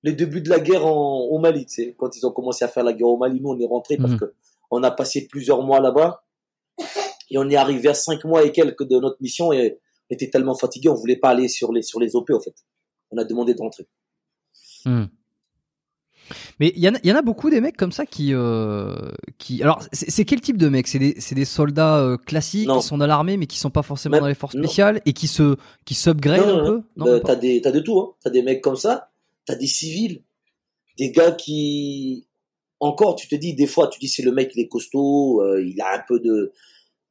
[0.02, 1.94] les débuts de la guerre en, au Mali, tu sais.
[1.98, 4.12] Quand ils ont commencé à faire la guerre au Mali, nous, on est rentrés parce
[4.12, 4.18] Mhm.
[4.18, 4.34] que
[4.70, 6.24] on a passé plusieurs mois là-bas.
[7.30, 9.78] Et on est arrivé à cinq mois et quelques de notre mission et
[10.10, 12.54] on était tellement fatigués, on voulait pas aller sur les, sur les OP, en fait.
[13.10, 13.86] On a demandé de rentrer.
[14.84, 15.04] Hmm.
[16.60, 18.32] Mais il y, en a- il y en a beaucoup des mecs comme ça qui,
[18.32, 18.94] euh,
[19.38, 19.62] qui.
[19.62, 20.86] Alors, c'est quel type de mecs?
[20.88, 22.80] C'est des, des soldats euh, classiques Non.
[22.80, 24.62] qui sont dans l'armée, mais qui sont pas forcément Même- dans les forces non.
[24.64, 25.94] spéciales et qui se, qui
[26.60, 26.82] un peu?
[26.96, 27.06] non.
[27.06, 28.14] Euh, t'as des, de tout, hein.
[28.22, 29.10] T'as des mecs comme ça.
[29.46, 30.22] T'as des civils.
[30.98, 32.26] Des gars qui,
[32.80, 35.80] encore, tu te dis, des fois, tu dis, c'est le mec, il est costaud, il
[35.80, 36.52] a un peu de,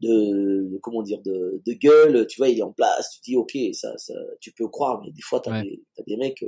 [0.01, 3.58] de, comment dire, de, de gueule, tu vois, il est en place, tu dis, ok,
[3.73, 5.80] ça, ça, tu peux croire, mais des fois, t'as Ouais.
[6.06, 6.43] des, mecs,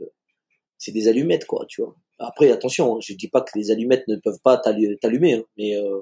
[0.77, 1.95] c'est des allumettes, quoi, tu vois.
[2.19, 5.43] Après, attention, hein, je dis pas que les allumettes ne peuvent pas t'allu- t'allumer, hein,
[5.58, 6.01] mais, euh,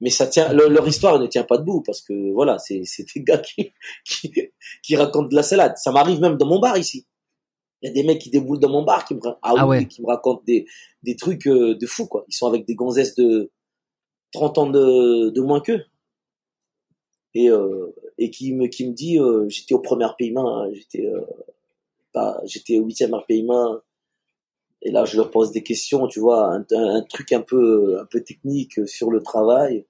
[0.00, 3.06] mais ça tient, leur, leur histoire ne tient pas debout parce que voilà, c'est, c'est
[3.14, 3.72] des gars qui,
[4.04, 4.32] qui,
[4.82, 5.76] qui racontent de la salade.
[5.76, 7.06] Ça m'arrive même dans mon bar ici.
[7.80, 9.78] Il y a des mecs qui déboulent dans mon bar qui me, ah Ah oui,
[9.78, 9.86] ouais.
[9.86, 10.66] qui me racontent des,
[11.02, 12.24] des trucs euh, de fou, quoi.
[12.28, 13.50] Ils sont avec des gonzesses de
[14.32, 15.84] 30 ans de, de moins qu'eux.
[17.34, 20.70] Et, euh, et qui me, qui me dit, euh, j'étais au premier pays main, hein,
[20.72, 21.20] j'étais, euh,
[22.12, 23.80] pas, j'étais au huitième pays main.
[24.82, 28.22] Et là, je leur pose des questions, tu vois, un, truc un peu, un peu
[28.22, 29.86] technique sur le travail.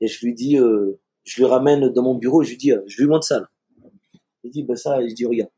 [0.00, 2.80] Et je lui dis, euh, je lui ramène dans mon bureau, je lui dis, euh,
[2.86, 3.40] je lui montre ça.
[3.40, 3.48] Là.
[4.44, 5.50] Il dit, ben ça, et je dis, regarde.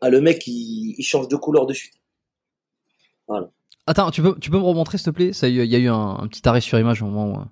[0.00, 1.94] Ah, le mec, il, il change de couleur de suite.
[3.86, 5.32] Attends, tu peux, tu peux me remontrer, s'il te plaît?
[5.32, 7.40] Ça, Il y a eu un, un petit arrêt sur image au moment où.
[7.40, 7.44] euh,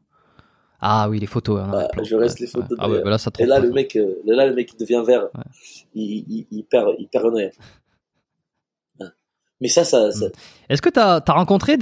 [0.80, 1.60] Ah oui, les photos.
[1.60, 2.04] hein, plans.
[2.04, 3.04] je reste les photos Ah ouais, derrière.
[3.04, 3.62] bah là, ça Et là, pas.
[3.66, 5.28] le mec, euh, là, le mec, il devient vert.
[5.34, 5.44] Ouais.
[5.94, 7.48] Il, il, il perd, il perd un.
[9.60, 10.26] Mais ça, ça, ça-
[10.68, 11.78] Est-ce que t'as as rencontré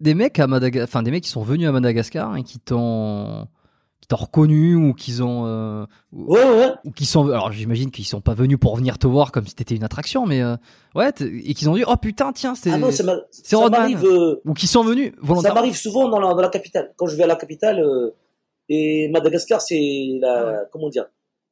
[0.00, 3.46] des, mecs à Madagascar, enfin des mecs qui sont venus à Madagascar et qui t'ont
[4.02, 7.90] qui t'ont reconnu ou qu'ils ont euh, ou, ouais, ouais, ou qui sont alors j'imagine
[7.90, 10.56] qu'ils sont pas venus pour venir te voir comme si t'étais une attraction mais euh,
[10.94, 13.02] ouais et qu'ils ont dit oh putain tiens c'est Ah non, ça
[13.32, 15.54] ça m'arrive, euh, ou qui sont venus ça volontairement.
[15.60, 16.92] m'arrive souvent dans la, dans la capitale.
[16.96, 17.82] Quand je vais à la capitale,
[18.68, 21.06] et Madagascar, c'est la, comment dire,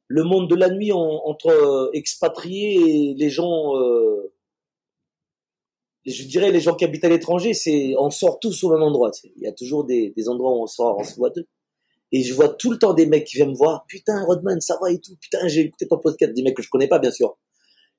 [0.07, 4.31] le monde de la nuit en- entre expatriés et les gens, euh,
[6.05, 9.11] je dirais les gens qui habitent à l'étranger, c'est, on sort tous au même endroit.
[9.11, 9.33] tu sais.
[9.37, 11.47] Il y a toujours des, des endroits où on sort, on se voit deux.
[12.11, 13.85] Et je vois tout le temps des mecs qui viennent me voir.
[13.87, 15.15] Putain, Rodman, ça va et tout.
[15.19, 16.33] Putain, j'ai écouté ton podcast.
[16.33, 17.37] Des mecs que je connais pas, bien sûr.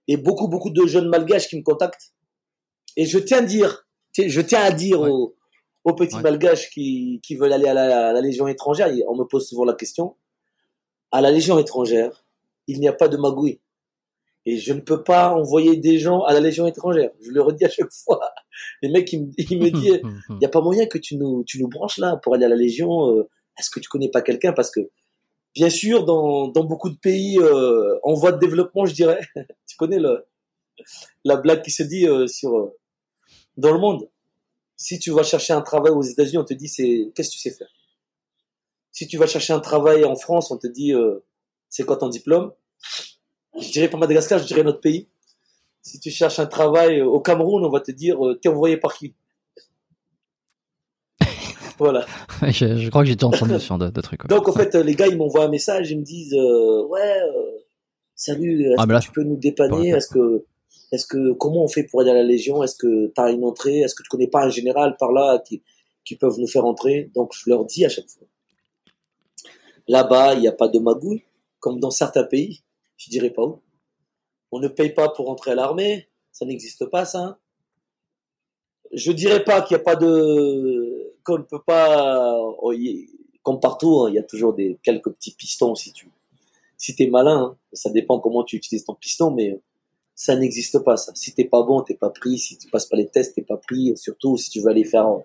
[0.09, 2.12] Et beaucoup, beaucoup de jeunes malgaches qui me contactent.
[2.97, 5.11] Et je tiens à dire, je tiens à dire Ouais.
[5.11, 5.35] aux,
[5.85, 6.23] aux petits Ouais.
[6.23, 9.64] malgaches qui, qui veulent aller à la, à la Légion étrangère, on me pose souvent
[9.64, 10.16] la question.
[11.11, 12.25] À la Légion étrangère,
[12.69, 13.61] il n'y a pas de magouille.
[14.47, 17.11] Et je ne peux pas envoyer des gens à la Légion étrangère.
[17.21, 18.21] Je le redis à chaque fois.
[18.81, 21.43] Les mecs, ils me, ils me disent, il n'y a pas moyen que tu nous,
[21.45, 23.11] tu nous branches là pour aller à la Légion.
[23.11, 23.29] euh,
[23.59, 24.53] Est-ce que tu connais pas quelqu'un?
[24.53, 24.81] Parce que,
[25.55, 29.21] bien sûr, dans, dans beaucoup de pays euh, en voie de développement, je dirais,
[29.67, 30.25] tu connais le,
[31.25, 32.77] la blague qui se dit euh, sur euh,
[33.57, 34.09] dans le monde.
[34.77, 37.41] Si tu vas chercher un travail aux États-Unis, on te dit c'est qu'est-ce que tu
[37.41, 37.69] sais faire?
[38.93, 41.25] Si tu vas chercher un travail en France, on te dit euh,
[41.71, 42.53] c'est quoi ton diplôme?
[43.61, 45.09] Je dirais pas Madagascar, je dirais notre pays.
[45.83, 48.77] Si tu cherches un travail euh, au Cameroun, on va te dire euh, t'es envoyé
[48.77, 49.14] par qui?
[51.79, 52.05] voilà.
[52.42, 54.23] je, je crois que j'ai déjà entendu de, de trucs.
[54.23, 54.29] ouais.
[54.29, 57.21] Donc, en fait, euh, les gars, ils m'envoient un message, ils me disent, euh, ouais,
[57.23, 57.59] euh,
[58.14, 59.90] salut, est-ce Ah, que là, tu peux nous dépanner?
[59.90, 60.45] Est-ce que,
[60.92, 62.62] est-ce que, comment on fait pour aller à la Légion?
[62.62, 63.79] Est-ce que tu as une entrée?
[63.81, 65.62] Est-ce que tu connais pas un général par là qui,
[66.05, 67.11] qui peuvent nous faire entrer?
[67.14, 68.27] Donc, je leur dis à chaque fois.
[69.88, 71.23] Là-bas, il n'y a pas de magouille,
[71.61, 72.62] comme dans certains pays,
[72.97, 73.61] je dirais pas où.
[74.53, 77.39] On ne paye pas pour entrer à l'armée, ça n'existe pas, ça.
[78.93, 82.73] Je dirais pas qu'il n'y a pas de, qu'on ne peut pas, oh,
[83.43, 86.09] comme partout, hein, il y a toujours des quelques petits pistons si tu,
[86.77, 87.43] si t'es malin.
[87.43, 87.57] hein.
[87.73, 89.61] Ça dépend comment tu utilises ton piston, mais
[90.15, 91.13] ça n'existe pas ça.
[91.15, 92.39] Si t'es pas bon, t'es pas pris.
[92.39, 93.97] Si tu passes pas les tests, t'es pas pris.
[93.97, 95.21] Surtout si tu veux aller faire euh,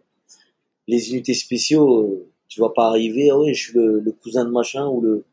[0.88, 3.30] les unités spéciaux, euh, tu vas pas arriver.
[3.30, 5.24] Ah oui, je suis le cousin de machin ou le,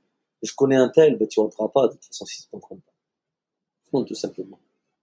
[0.42, 1.88] je connais un tel, ben tu rentreras pas.
[1.88, 2.74] De toute façon, si tu t'en pas.
[3.92, 4.58] Non, tout simplement.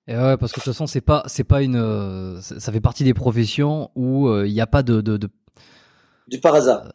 [0.08, 2.82] Et ouais, parce que de toute façon, c'est pas, c'est pas une, euh, ça fait
[2.82, 5.30] partie des professions où euh, il n'y a pas de, de, de
[6.28, 6.92] Du par hasard.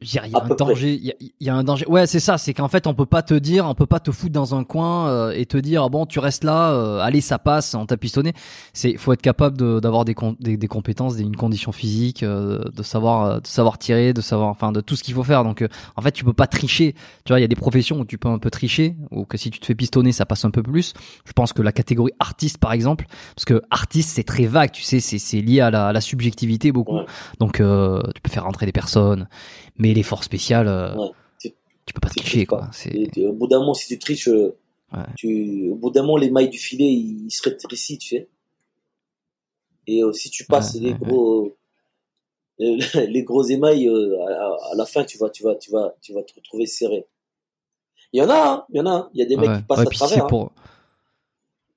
[0.00, 1.84] Il y a À un peu danger, il y a, y a un danger.
[1.88, 4.12] Ouais, c'est ça, c'est qu'en fait, on peut pas te dire, on peut pas te
[4.12, 7.20] foutre dans un coin euh, et te dire, ah bon, tu restes là, euh, allez,
[7.20, 8.32] ça passe, on t'a pistonné.
[8.72, 12.22] C'est, faut être capable de- d'avoir des, com- des, des compétences, des, une condition physique,
[12.22, 15.24] euh, de savoir, euh, de savoir tirer, de savoir, enfin, de tout ce qu'il faut
[15.24, 15.42] faire.
[15.42, 16.94] Donc, euh, en fait, tu peux pas tricher.
[17.24, 19.36] Tu vois, il y a des professions où tu peux un peu tricher, ou que
[19.36, 20.94] si tu te fais pistonner, ça passe un peu plus.
[21.24, 24.82] Je pense que la catégorie artiste, par exemple, parce que artiste, c'est très vague, tu
[24.82, 26.98] sais, c'est, c'est lié à la, à la subjectivité beaucoup.
[26.98, 27.06] Ouais.
[27.40, 29.26] Donc, euh, tu peux faire rentrer des personnes,
[29.78, 31.10] mais les forces spéciales, euh, Ouais.
[31.40, 32.56] Tu- peux pas triches pas.
[32.58, 32.70] quoi.
[33.28, 34.56] Au bout d'un moment, si tu triches, euh,
[34.92, 35.00] Ouais.
[35.16, 38.28] tu, au bout d'un moment, les mailles du filet, ils, ils se rétrécissent, tu sais.
[39.86, 41.56] Et euh, si tu passes Ouais, les gros,
[42.58, 46.22] les gros émails, à, à la fin, tu vas, tu vas, tu vas, tu vas
[46.22, 47.06] te retrouver serré.
[48.12, 48.90] Il y en a, hein, il y en a.
[48.90, 49.10] hein.
[49.14, 50.24] Il y a des mecs qui passent à travers.
[50.24, 50.50] hein.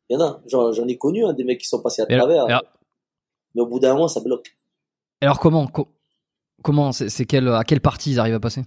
[0.10, 0.42] Il y en a.
[0.48, 2.50] J'en, ai connu, hein, des mecs qui sont passés à Et travers.
[2.50, 2.54] et
[3.56, 4.58] Mais au bout d'un moment, ça bloque.
[5.22, 5.88] Alors comment, co-
[6.62, 8.62] comment, c'est, quelle, à quelle partie ils arrivent à passer?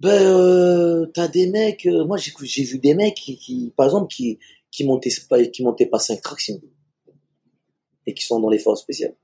[0.00, 4.06] Ben, euh, t'as des mecs, euh, moi j'ai, vu des mecs qui, qui, par exemple,
[4.14, 4.38] qui,
[4.70, 6.60] qui montaient pas, qui montaient pas 5 tractions.
[8.06, 9.14] Et qui sont dans les forces spéciales.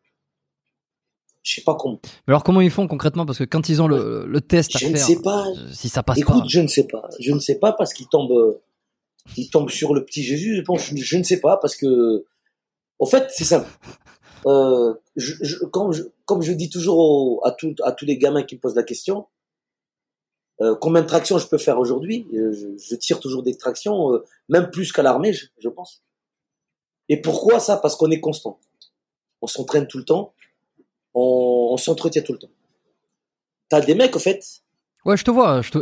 [1.42, 2.00] Je sais pas comment.
[2.26, 3.24] Mais alors comment ils font concrètement?
[3.26, 5.46] Parce que quand ils ont le, le test à Je ne faire, sais pas.
[5.48, 6.46] euh, si ça passe Écoute, pas.
[6.48, 7.08] je ne sais pas.
[7.20, 8.58] Je ne sais pas parce qu'ils tombent,
[9.36, 10.56] ils tombent sur le petit Jésus.
[10.56, 12.24] Je pense, je, je ne sais pas parce que,
[12.98, 13.68] en fait, c'est simple.
[14.46, 18.18] Euh, je, je- quand je- comme je dis toujours au- à, tout- à tous les
[18.18, 19.26] gamins qui me posent la question,
[20.60, 22.26] euh, combien de tractions je peux faire aujourd'hui?
[22.34, 26.02] Euh, je, tire toujours des tractions, euh, même plus qu'à l'armée, je, pense.
[27.08, 27.76] Et pourquoi ça?
[27.76, 28.58] Parce qu'on est constant.
[29.42, 30.32] On s'entraîne tout le temps.
[31.14, 32.50] On, on s'entretient tout le temps.
[33.68, 34.44] T'as des mecs, en fait?
[35.04, 35.60] Ouais, je te vois.
[35.62, 35.78] Je te,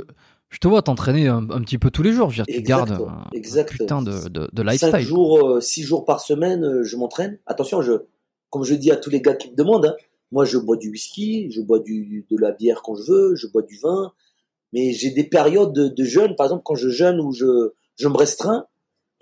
[0.48, 2.30] je te vois t'entraîner un, un petit peu tous les jours.
[2.30, 3.78] Je veux dire, tu gardes un, exactement.
[3.78, 5.00] putain de, de, de Cinq lifestyle.
[5.00, 7.38] jours, euh, six jours par semaine, je m'entraîne.
[7.46, 7.92] Attention, je,
[8.52, 9.96] comme je dis à tous les gars qui me demandent, hein,
[10.30, 13.46] moi je bois du whisky, je bois du, de la bière quand je veux, je
[13.46, 14.12] bois du vin,
[14.74, 18.08] mais j'ai des périodes de, de jeûne, par exemple quand je jeûne ou je, je
[18.08, 18.66] me restreins,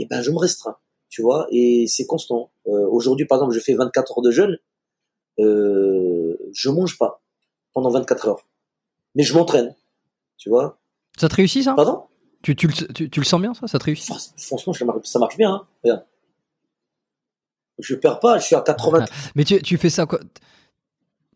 [0.01, 0.77] et ben je me restreins,
[1.09, 2.51] tu vois, et c'est constant.
[2.67, 4.59] Euh, Aujourd'hui, par exemple, je fais 24 heures de jeûne,
[5.39, 7.23] euh, je mange pas
[7.73, 8.47] pendant 24 heures,
[9.15, 9.77] mais je m'entraîne,
[10.39, 10.79] tu vois.
[11.19, 11.75] Ça te réussit ça?
[11.75, 12.03] Pardon?
[12.43, 13.69] Tu, tu, tu, tu le sens bien ça?
[13.69, 14.13] Ça te réussit?
[14.39, 15.53] Franchement, ça marche, ça marche bien.
[15.53, 15.67] Hein.
[15.85, 16.05] Regarde.
[17.81, 19.05] Je perds pas, je suis à 80.
[19.35, 20.21] Mais tu, tu fais ça quoi?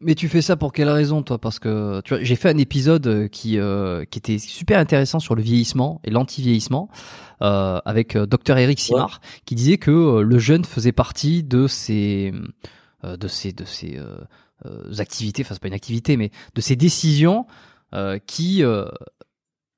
[0.00, 1.38] Mais tu fais ça pour quelle raison toi?
[1.38, 5.20] Parce que tu vois, j'ai fait un épisode euh, qui euh, qui était super intéressant
[5.20, 6.90] sur le vieillissement et l'anti-vieillissement
[7.42, 12.32] euh, avec Dr Eric Simard qui disait que euh, le jeûne faisait partie de ces
[13.02, 13.98] de ces de ces
[14.98, 17.46] activités, enfin c'est pas une activité, mais de ces décisions
[18.26, 18.62] qui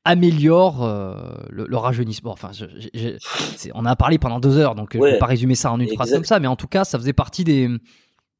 [0.06, 1.14] améliorent euh,
[1.50, 2.30] le, le rajeunissement.
[2.32, 2.64] Enfin, je-
[2.94, 5.12] je- on a parlé pendant deux heures, donc euh, je Ouais.
[5.12, 7.12] vais pas résumer ça en une phrase comme ça, mais en tout cas, ça faisait
[7.12, 7.68] partie des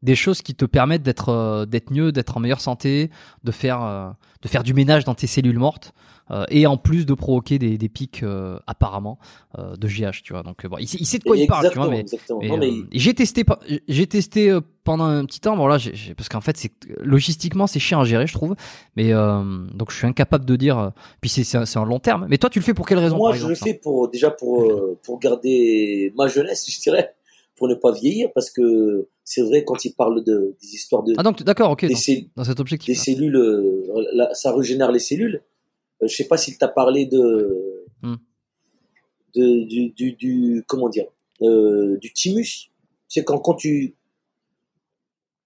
[0.03, 3.11] des choses qui te permettent d'être euh, d'être mieux, d'être en meilleure santé,
[3.45, 4.11] de faire euh,
[4.43, 5.93] de faire du ménage dans tes cellules mortes
[6.31, 8.23] euh, et en plus de provoquer des, des pics
[8.67, 9.19] apparemment
[9.59, 10.43] de GH, tu vois.
[10.43, 12.05] Donc bon, il, sait- il sait de quoi il parle, tu vois, mais
[12.93, 13.45] j'ai testé,
[13.89, 15.57] j'ai testé pendant un petit temps.
[15.57, 15.79] Bon là,
[16.17, 18.55] parce qu'en fait, c'est logistiquement c'est chiant à gérer, je trouve.
[18.97, 20.93] Mais donc je suis incapable de dire.
[21.21, 22.27] puis c'est c'est un, long terme.
[22.29, 24.11] Mais toi, tu le fais pour quelle raison moi, par je exemple, le fais pour
[24.11, 24.71] déjà pour
[25.03, 27.16] pour garder ma jeunesse, je dirais,
[27.57, 31.15] pour ne pas vieillir, parce que c'est vrai quand il parle de des histoires de
[31.17, 31.87] Ah donc d'accord, ok.
[31.87, 32.87] des, Dans, cet objectif.
[32.89, 35.43] des cellules, euh, ça régénère les cellules.
[36.03, 38.17] Euh, je sais pas s'il t'a parlé de, Hmm.
[39.35, 41.07] de du, du, du comment dire
[41.43, 42.71] euh, du thymus.
[43.09, 43.95] C'est quand quand tu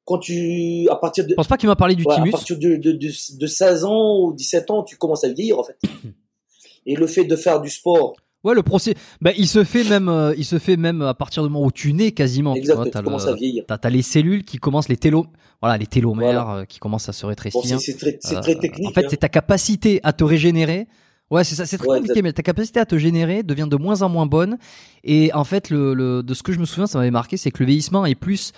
[0.04, 2.32] quand tu à partir de Je pense pas qu'il m'a parlé du Ouais, à thymus.
[2.32, 5.62] partir de, de, de, de 16 ans ou 17 ans, tu commences à vieillir en
[5.62, 5.76] fait.
[6.86, 8.94] Et le fait de faire du sport, Ouais, le procès.
[9.20, 11.70] Bah, il se fait même, euh, il se fait même à partir du moment où
[11.72, 12.54] tu nais quasiment.
[12.54, 13.64] tu exact, vois, tu t'as commences le- à vieillir.
[13.66, 15.26] T'as t'as les cellules qui commencent les télo,
[15.60, 16.60] voilà, les télomères Voilà.
[16.60, 17.60] euh, qui commencent à se rétrécir.
[17.62, 18.88] c'est c'est très, c'est Euh, très technique.
[18.88, 19.08] En fait, hein.
[19.10, 20.88] c'est ta capacité à te régénérer.
[21.30, 23.76] Ouais, c'est ça, c'est très Ouais, compliqué, mais ta capacité à te générer devient de
[23.76, 24.56] moins en moins bonne.
[25.04, 27.50] Et en fait, le, le- de ce que je me souviens, ça m'avait marqué, c'est
[27.50, 28.52] que le vieillissement est plus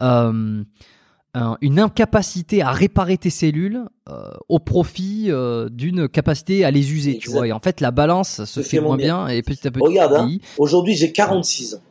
[0.00, 0.62] euh,
[1.34, 6.92] un- une incapacité à réparer tes cellules euh, au profit euh, d'une capacité à les
[6.92, 7.46] user, tu vois.
[7.48, 9.26] Et en fait, la balance se fait moins bien.
[9.28, 10.30] et petit à petit, Regarde, hein.
[10.58, 11.82] Aujourd'hui, j'ai 46 ans.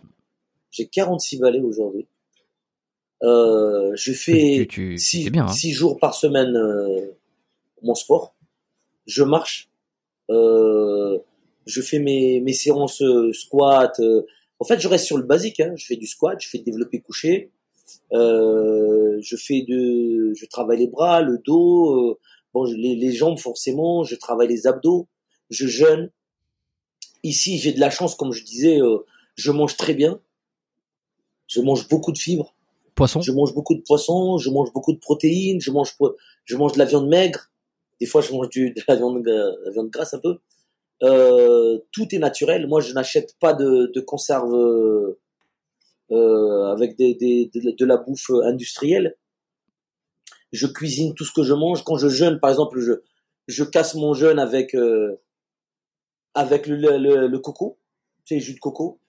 [0.72, 2.08] J'ai 46 balais aujourd'hui.
[3.24, 5.46] Euh, je fais tu, tu, tu six, sais bien.
[5.46, 5.50] Hein.
[5.50, 7.00] six jours par semaine euh,
[7.82, 8.36] mon sport.
[9.06, 9.70] Je marche.
[10.30, 11.18] Euh,
[11.66, 13.02] je fais mes, mes séances
[13.34, 14.02] squat.
[14.60, 15.60] En fait, je reste sur le basique.
[15.60, 15.74] Hein.
[15.76, 17.52] Je fais du squat, je fais développer couché.
[18.14, 22.20] Euh, je fais de, je travaille les bras, le dos, euh,
[22.54, 24.04] bon, les, les jambes forcément.
[24.04, 25.08] Je travaille les abdos.
[25.50, 26.12] Je jeûne.
[27.24, 29.00] Ici, j'ai de la chance, comme je disais, euh,
[29.36, 30.20] je mange très bien.
[31.48, 32.54] Je mange beaucoup de fibres.
[32.96, 33.22] Poisson.
[33.22, 35.96] Je mange beaucoup de poissons, je mange beaucoup de protéines, je mange,
[36.46, 37.50] je mange de la viande maigre.
[38.00, 40.38] Des fois, je mange du, de la viande, de la viande grasse un peu.
[41.02, 42.68] Euh, tout est naturel.
[42.68, 44.54] Moi, je n'achète pas de, de conserve
[46.14, 49.18] euh, avec des, des, de, de la bouffe industrielle.
[50.52, 51.84] Je cuisine tout ce que je mange.
[51.84, 52.94] Quand je jeûne, par exemple, je,
[53.48, 55.20] je casse mon jeûne avec euh,
[56.36, 57.78] avec le, le, le, le coco,
[58.26, 59.00] tu sais, jus de coco.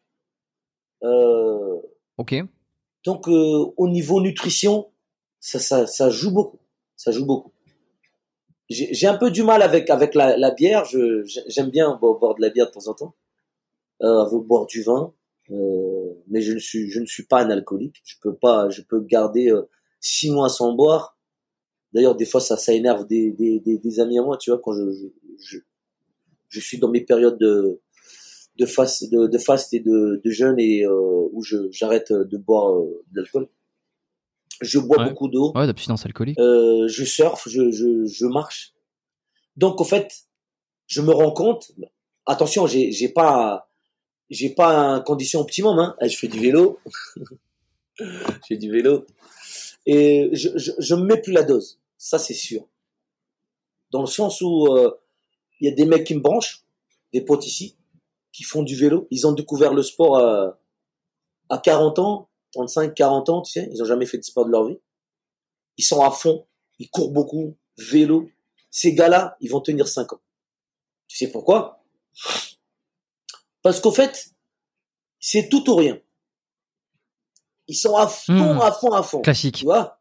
[1.03, 1.79] Euh,
[2.17, 2.35] Ok.
[3.05, 4.91] donc, au niveau nutrition,
[5.41, 6.61] ça, ça, ça joue beaucoup.
[6.97, 7.53] Ça joue beaucoup.
[8.71, 10.85] J'ai un peu du mal avec, avec la, la bière.
[10.87, 13.15] J'aime bien bo- boire de la bière de temps en temps.
[14.01, 15.13] Euh, boire du vin.
[15.51, 15.94] Euh,
[16.29, 18.01] mais je ne suis, je ne suis pas un alcoolique.
[18.05, 19.63] Je peux pas, je peux garder euh,
[20.01, 21.19] six mois sans boire.
[21.93, 24.61] D'ailleurs, des fois, ça, ça énerve des, des, des, des amis à moi, tu vois,
[24.63, 25.07] quand je, je,
[25.39, 25.59] je,
[26.49, 27.81] je suis dans mes périodes de,
[28.59, 32.37] de fast, de, de fast et de, de jeûne et euh, où je, j'arrête de
[32.37, 33.49] boire euh, de l'alcool.
[34.61, 35.09] Je bois Ouais.
[35.09, 35.53] beaucoup d'eau.
[35.55, 36.39] Ouais, d'abstinence alcoolique.
[36.39, 38.73] Euh, je surfe, je, je, je marche.
[39.57, 40.27] Donc, en fait,
[40.87, 41.73] je me rends compte.
[42.27, 43.71] Attention, j'ai, j'ai pas,
[44.31, 45.79] j'ai pas un condition optimum.
[45.79, 45.97] Hein.
[46.01, 46.81] Je fais du vélo.
[47.99, 48.05] je
[48.49, 49.07] fais du vélo.
[49.87, 51.79] Et je, je, je me mets plus la dose.
[51.99, 52.67] Ça, c'est sûr.
[53.91, 54.99] Dans le sens où euh,
[55.61, 56.65] il y a des mecs qui me branchent,
[57.13, 57.77] des potes ici,
[58.33, 59.07] qui font du vélo.
[59.11, 60.51] Ils ont découvert le sport euh,
[61.49, 63.69] à 40 ans, 35, 40 ans, tu sais.
[63.73, 64.79] Ils ont jamais fait de sport de leur vie.
[65.77, 66.47] Ils sont à fond.
[66.79, 67.57] Ils courent beaucoup.
[67.79, 68.29] Vélo.
[68.71, 70.21] Ces gars-là, ils vont tenir 5 ans.
[71.07, 71.83] Tu sais pourquoi?
[73.65, 74.31] Parce qu'au fait,
[75.19, 75.99] c'est tout ou rien.
[77.67, 78.61] Ils sont à fond, Hmm.
[78.61, 79.23] à fond, à fond.
[79.23, 79.57] Classique.
[79.57, 79.99] Tu vois?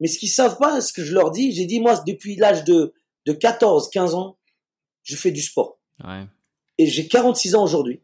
[0.00, 2.64] Mais ce qu'ils savent pas, ce que je leur dis, j'ai dit, moi, depuis l'âge
[2.64, 2.94] de,
[3.26, 4.38] de 14, 15 ans,
[5.04, 5.78] je fais du sport.
[6.02, 6.24] Ouais.
[6.78, 8.00] Et j'ai 46 ans aujourd'hui.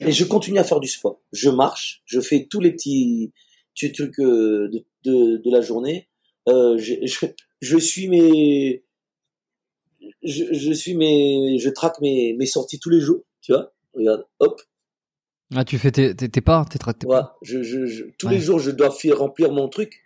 [0.00, 1.20] Et je continue à faire du sport.
[1.32, 3.32] Je marche, je fais tous les petits,
[3.74, 6.08] petits trucs euh, de, de, de la journée.
[6.48, 7.26] Euh, je, je,
[7.62, 8.84] je suis mes,
[10.22, 13.22] je, je suis mes, je traque mes, mes sorties tous les jours.
[13.40, 13.72] Tu vois?
[13.94, 14.60] Regarde, hop,
[15.54, 17.12] Ah, tu fais tes, tes, tes pas, tes, tra- tes pas.
[17.12, 17.36] voilà.
[17.42, 18.34] Je, je, je- tous Ouais.
[18.34, 20.02] les jours, je dois faire remplir mon truc.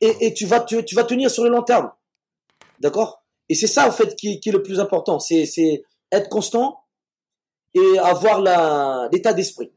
[0.00, 1.90] Et, et tu vas, tu, tu vas tenir sur le long terme.
[2.80, 3.24] D'accord?
[3.48, 5.18] Et c'est ça, en fait, qui, est- qui est le plus important.
[5.20, 6.84] C'est, c'est être constant
[7.74, 9.72] et avoir la, l'état d'esprit.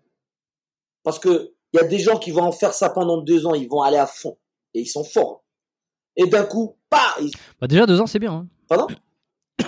[1.04, 3.54] Parce que il y a des gens qui vont en faire ça pendant deux ans,
[3.54, 4.38] ils vont aller à fond.
[4.74, 5.44] Et ils sont forts.
[6.16, 7.16] Et d'un coup, pas
[7.62, 8.34] Bah, déjà, deux ans, c'est bien.
[8.34, 8.48] hein.
[8.68, 8.88] Pardon?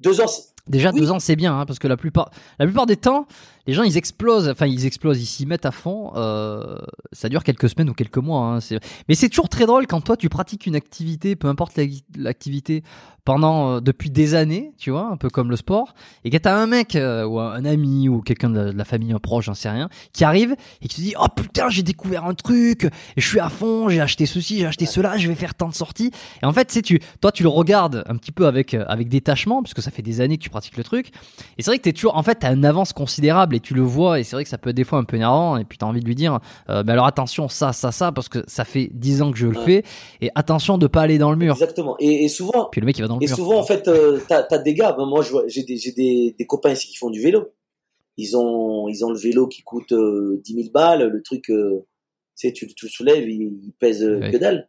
[0.00, 1.00] Deux ans, c'est- Déjà, Oui.
[1.00, 3.26] deux ans, c'est bien, hein, parce que la plupart, la plupart des temps,
[3.66, 6.12] les gens, ils explosent, enfin, ils explosent, ils s'y mettent à fond.
[6.16, 6.76] euh,
[7.12, 8.40] ça dure quelques semaines ou quelques mois.
[8.46, 11.76] hein, c'est- Mais c'est toujours très drôle quand toi, tu pratiques une activité, peu importe
[11.76, 11.84] la-
[12.16, 12.82] l'activité,
[13.24, 16.54] pendant euh, depuis des années, tu vois, un peu comme le sport, et que t'as
[16.56, 19.70] un mec euh, ou un ami ou quelqu'un de, la- famille, un proche, j'en sais
[19.70, 23.40] rien, qui arrive et qui te dit, oh putain, j'ai découvert un truc, je suis
[23.40, 26.10] à fond, j'ai acheté ceci, j'ai acheté cela, je vais faire tant de sorties.
[26.42, 29.08] Et en fait, sais, tu, toi, tu le regardes un petit peu avec, euh, avec
[29.08, 31.08] détachement, puisque ça fait des années que tu pratiques le truc.
[31.56, 33.82] Et c'est vrai que t'es toujours, en fait, t'as une avance considérable et tu le
[33.82, 34.20] vois.
[34.20, 35.56] Et c'est vrai que ça peut être des fois un peu énervant.
[35.56, 38.28] Et puis t'as envie de lui dire, euh, mais alors attention, ça, ça, ça, parce
[38.28, 39.64] que ça fait 10 ans que je le Ouais.
[39.64, 39.84] fais.
[40.20, 41.54] Et attention de pas aller dans le mur.
[41.54, 41.96] exactement.
[42.00, 43.36] Et, et souvent, Puis le mec, il va dans le Et mur.
[43.36, 44.92] souvent, en fait, euh, t'as as des gars.
[44.92, 47.48] ben, moi, j'ai des, j'ai des, des copains ici qui font du vélo.
[48.16, 51.08] Ils ont, ils ont le vélo qui coûte euh, 10 000 balles.
[51.08, 51.84] Le truc, euh,
[52.36, 54.30] tu sais, tu, tu le soulèves, il, il pèse euh, Ouais.
[54.30, 54.68] que dalle.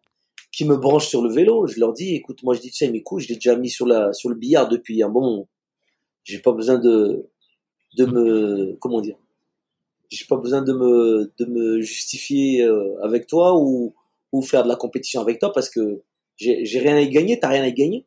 [0.51, 1.67] Qui me branche sur le vélo.
[1.67, 3.69] Je leur dis, écoute, moi, je dis, tu sais, mes coups, je l'ai déjà mis
[3.69, 5.47] sur la, sur le billard depuis un bon moment.
[6.23, 7.29] J'ai pas besoin de,
[7.97, 9.17] de me, comment dire,
[10.09, 13.95] j'ai pas besoin de me, de me justifier euh, avec toi ou,
[14.31, 16.03] ou faire de la compétition avec toi parce que
[16.37, 18.05] j'ai rien à y gagner, t'as rien à y gagner.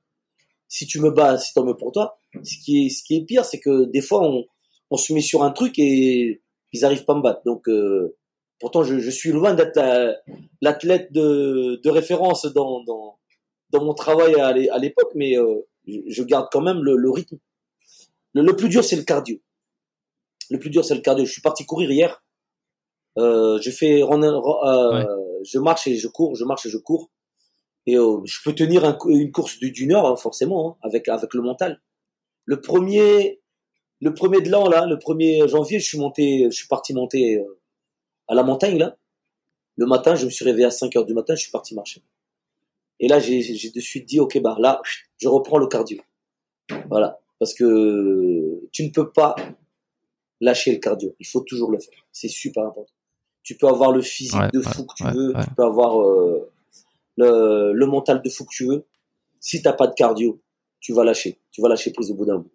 [0.69, 2.21] Si tu me bats, c'est tant mieux pour toi.
[2.45, 4.45] Ce qui est, ce qui est pire, c'est que des fois, on,
[4.91, 7.43] on se met sur un truc et ils arrivent pas à me battre.
[7.47, 8.17] Donc, euh,
[8.61, 10.17] pourtant, je, je suis loin d'être la-
[10.61, 13.19] l'athlète de, de référence dans, dans,
[13.71, 17.39] dans mon travail à l'é- à l'époque, mais euh, je, garde quand même le, rythme.
[18.35, 19.39] Le plus dur, c'est le cardio.
[20.51, 21.25] Le plus dur, c'est le cardio.
[21.25, 22.23] Je suis parti courir hier.
[23.19, 25.05] Euh, je fais, euh,
[25.45, 27.11] je marche et je cours, je marche et je cours.
[27.87, 31.09] Et euh, je peux tenir un une course du- d'une heure, hein, forcément, hein, avec
[31.09, 31.81] avec le mental.
[32.45, 33.41] Le premier,
[34.01, 37.43] le premier de l'an là, le 1er janvier, je suis monté, je suis parti monter
[38.29, 38.97] à la montagne là.
[39.77, 42.03] Le matin, je me suis réveillé à 5 heures du matin, je suis parti marcher.
[43.01, 44.81] Et là, j'ai j'ai de suite dit, ok, bah là,
[45.19, 45.99] je reprends le cardio.
[46.89, 49.35] Voilà, parce que tu ne peux pas
[50.41, 51.15] lâcher le cardio.
[51.21, 52.07] Il faut toujours le faire.
[52.13, 52.93] C'est super important.
[53.43, 55.65] Tu peux avoir le physique Ouais, de ouais, fou que tu ouais, veux, tu peux
[55.65, 56.51] avoir euh,
[57.17, 58.85] le, le mental de fou que tu veux.
[59.41, 60.41] Si t'as pas de cardio,
[60.81, 61.39] tu vas lâcher.
[61.51, 62.51] Tu vas lâcher prise au bout d'un bout.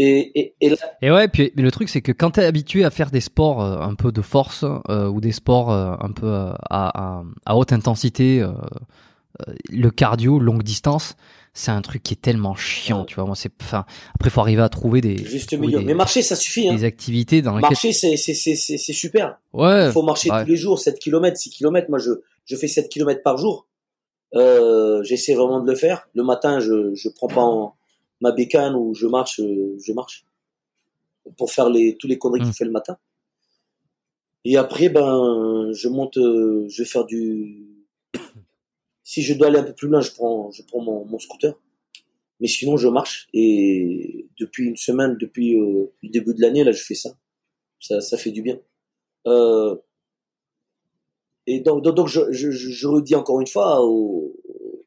[0.00, 2.84] Et, et, et là, Et ouais, puis mais le truc, c'est que quand t'es habitué
[2.84, 6.12] à faire des sports euh, un peu de force euh, ou des sports euh, un
[6.12, 8.46] peu à, à, à haute intensité,
[9.70, 11.16] le cardio, longue distance,
[11.58, 13.06] c'est un truc qui est tellement chiant, Ouais.
[13.06, 13.24] tu vois.
[13.24, 15.80] Moi, c'est, enfin, après, faut arriver à trouver des, juste milieu.
[15.80, 16.68] des, Mais marcher, ça suffit.
[16.68, 16.74] Hein.
[16.74, 19.38] des activités dans lesquelles, Marcher, c'est, c'est, c'est, super.
[19.52, 20.44] ouais, Il faut marcher ouais.
[20.44, 21.88] tous les jours, 7 km, 6 km.
[21.90, 22.10] Moi, je,
[22.44, 23.66] je fais 7 km par jour.
[24.34, 26.08] Euh, j'essaie vraiment de le faire.
[26.14, 27.74] Le matin, je, je prends pas en-
[28.20, 30.24] ma bécane ou je marche, euh, je marche.
[31.36, 32.44] Pour faire les, tous les conneries Mm.
[32.44, 32.96] qu'il fait le matin.
[34.44, 37.66] Et après, ben, je monte, euh, je vais faire du,
[39.08, 41.58] si je dois aller un peu plus loin, je prends, je prends mon, mon scooter.
[42.40, 43.26] Mais sinon, je marche.
[43.32, 47.16] Et depuis une semaine, depuis euh, le début de l'année, là, je fais ça.
[47.80, 48.60] Ça, ça fait du bien.
[49.26, 49.76] Euh,
[51.46, 54.36] et donc, donc, je, je, je redis encore une fois aux,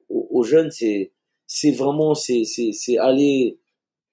[0.08, 1.12] aux, jeunes, c'est,
[1.48, 3.58] c'est vraiment, c'est, c'est, c'est aller,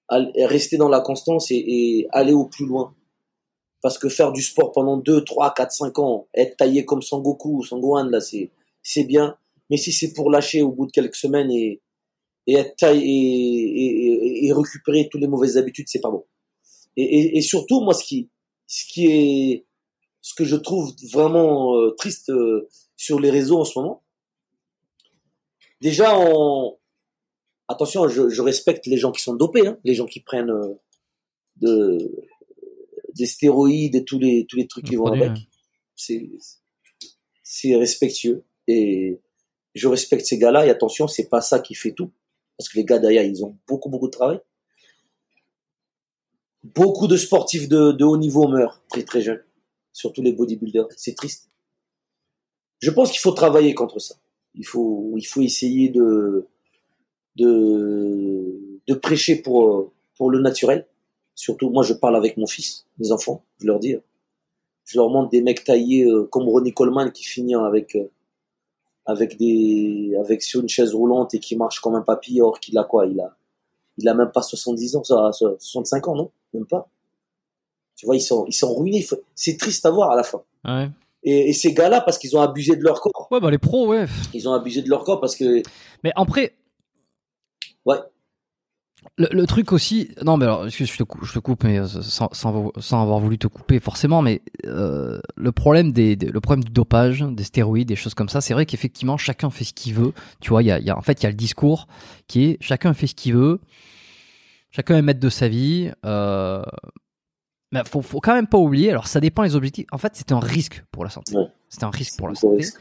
[0.09, 2.95] rester dans la constance et, et aller au plus loin.
[3.83, 7.59] Parce que faire du sport pendant 2, 3, 4, 5 ans, être taillé comme Sangoku
[7.59, 8.49] ou Sangohan, là, c'est,
[8.81, 9.37] c'est bien.
[9.69, 11.81] Mais si c'est pour lâcher au bout de quelques semaines et,
[12.47, 16.25] et être et, et, et- récupérer toutes les mauvaises habitudes, c'est pas bon.
[16.97, 18.29] Et, et, et surtout, moi, ce qui,
[18.67, 19.65] ce qui est,
[20.21, 22.67] ce que je trouve vraiment euh, triste euh,
[22.97, 24.03] sur les réseaux en ce moment,
[25.81, 26.77] déjà, on,
[27.67, 30.73] attention, je, je respecte les gens qui sont dopés, hein, les gens qui prennent euh,
[31.57, 32.11] de,
[33.15, 35.31] des stéroïdes et tous les, tous les trucs qui vont avec.
[35.95, 36.29] C'est,
[37.43, 39.19] c'est respectueux et
[39.79, 42.11] je respecte ces gars-là et attention, c'est pas ça qui fait tout.
[42.57, 44.39] Parce que les gars derrière, ils ont beaucoup, beaucoup de travail.
[46.63, 49.41] Beaucoup de sportifs de, haut niveau meurent très, très jeunes.
[49.93, 50.87] surtout les bodybuilders.
[50.97, 51.49] C'est triste.
[52.79, 54.15] Je pense qu'il faut travailler contre ça.
[54.55, 56.45] Il faut, il faut essayer de,
[57.37, 60.85] de, de prêcher pour, pour le naturel.
[61.35, 63.95] Surtout, moi, je parle avec mon fils, mes enfants, je leur dis.
[64.83, 68.09] Je leur montre des mecs taillés euh, comme Ronnie Coleman qui finit avec, euh,
[69.09, 72.77] avec des, avec sur une chaise roulante et qui marche comme un papy, or qu'il
[72.77, 73.07] a quoi?
[73.07, 73.35] Il a,
[73.97, 76.31] il a même pas 70 ans, 65 ans, non?
[76.53, 76.87] Même pas.
[77.95, 79.05] Tu vois, ils sont, ils sont ruinés.
[79.33, 80.41] C'est triste à voir à la fin.
[80.63, 80.89] Ouais.
[81.23, 83.27] Et, et ces gars-là, parce qu'ils ont abusé de leur corps.
[83.31, 84.05] Ouais, bah les pros, ouais.
[84.33, 85.63] Ils ont abusé de leur corps parce que.
[86.03, 86.55] Mais après.
[87.85, 87.97] Ouais.
[89.17, 91.79] Le, le truc aussi, non mais alors excuse, je te coupe, je te coupe, mais
[91.79, 96.27] euh, sans, sans, sans avoir voulu te couper forcément, mais euh, le problème des, des,
[96.27, 99.63] le problème du dopage, des stéroïdes, des choses comme ça, c'est vrai qu'effectivement chacun fait
[99.63, 100.13] ce qu'il veut.
[100.41, 101.87] Tu vois, il y a, y a, en fait il y a le discours
[102.27, 103.61] qui est chacun fait ce qu'il veut,
[104.71, 105.91] chacun est maître de sa vie.
[106.05, 106.61] Euh,
[107.71, 108.89] mais faut, faut quand même pas oublier.
[108.89, 109.85] Alors ça dépend des objectifs.
[109.91, 111.35] En fait, c'est un risque pour la santé.
[111.35, 111.45] Ouais.
[111.69, 112.57] C'est un risque pour la santé.
[112.57, 112.79] risque.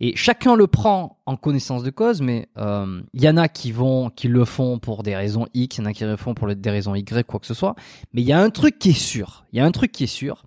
[0.00, 3.72] Et chacun le prend en connaissance de cause, mais euh, il y en a qui
[3.72, 6.34] vont, qui le font pour des raisons X, il y en a qui le font
[6.34, 7.74] pour des raisons Y, quoi que ce soit.
[8.12, 9.44] Mais il y a un truc qui est sûr.
[9.52, 10.44] Il y a un truc qui est sûr,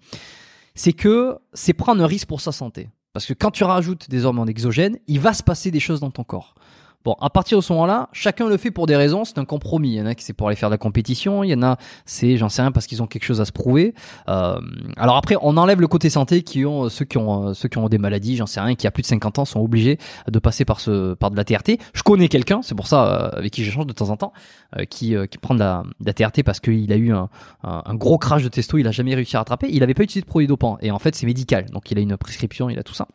[0.73, 2.89] c'est que c'est prendre un risque pour sa santé.
[3.13, 6.11] Parce que quand tu rajoutes des hormones exogènes, il va se passer des choses dans
[6.11, 6.55] ton corps.
[7.03, 9.89] Bon, à partir de ce moment-là, chacun le fait pour des raisons, c'est un compromis.
[9.89, 11.63] Il y en a qui c'est pour aller faire de la compétition, il y en
[11.63, 13.95] a c'est, j'en sais rien, parce qu'ils ont quelque chose à se prouver.
[14.29, 14.59] Euh,
[14.97, 17.79] alors après, on enlève le côté santé qui ont ceux qui ont euh, ceux qui
[17.79, 19.97] ont des maladies, j'en sais rien, qui a plus de 50 ans sont obligés
[20.29, 21.79] de passer par ce par de la TRT.
[21.93, 24.33] Je connais quelqu'un, c'est pour ça euh, avec qui j'échange de temps en temps,
[24.77, 27.29] euh, qui euh, qui prend de la, de la TRT parce qu'il a eu un,
[27.63, 30.03] un, un gros crash de testo, il a jamais réussi à rattraper, il avait pas
[30.03, 32.77] utilisé de produits dopants et en fait c'est médical, donc il a une prescription, il
[32.77, 33.07] a tout ça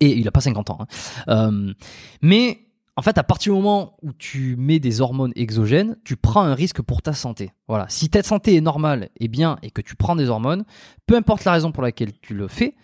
[0.00, 0.78] et il a pas 50 ans.
[0.80, 0.86] hein.
[1.28, 1.72] Euh,
[2.22, 2.60] mais
[2.98, 6.54] en fait, à partir du moment où tu mets des hormones exogènes, tu prends un
[6.54, 7.52] risque pour ta santé.
[7.68, 7.86] Voilà.
[7.88, 10.64] Si ta santé est normale et bien et que tu prends des hormones,
[11.06, 12.74] peu importe la raison pour laquelle tu le fais,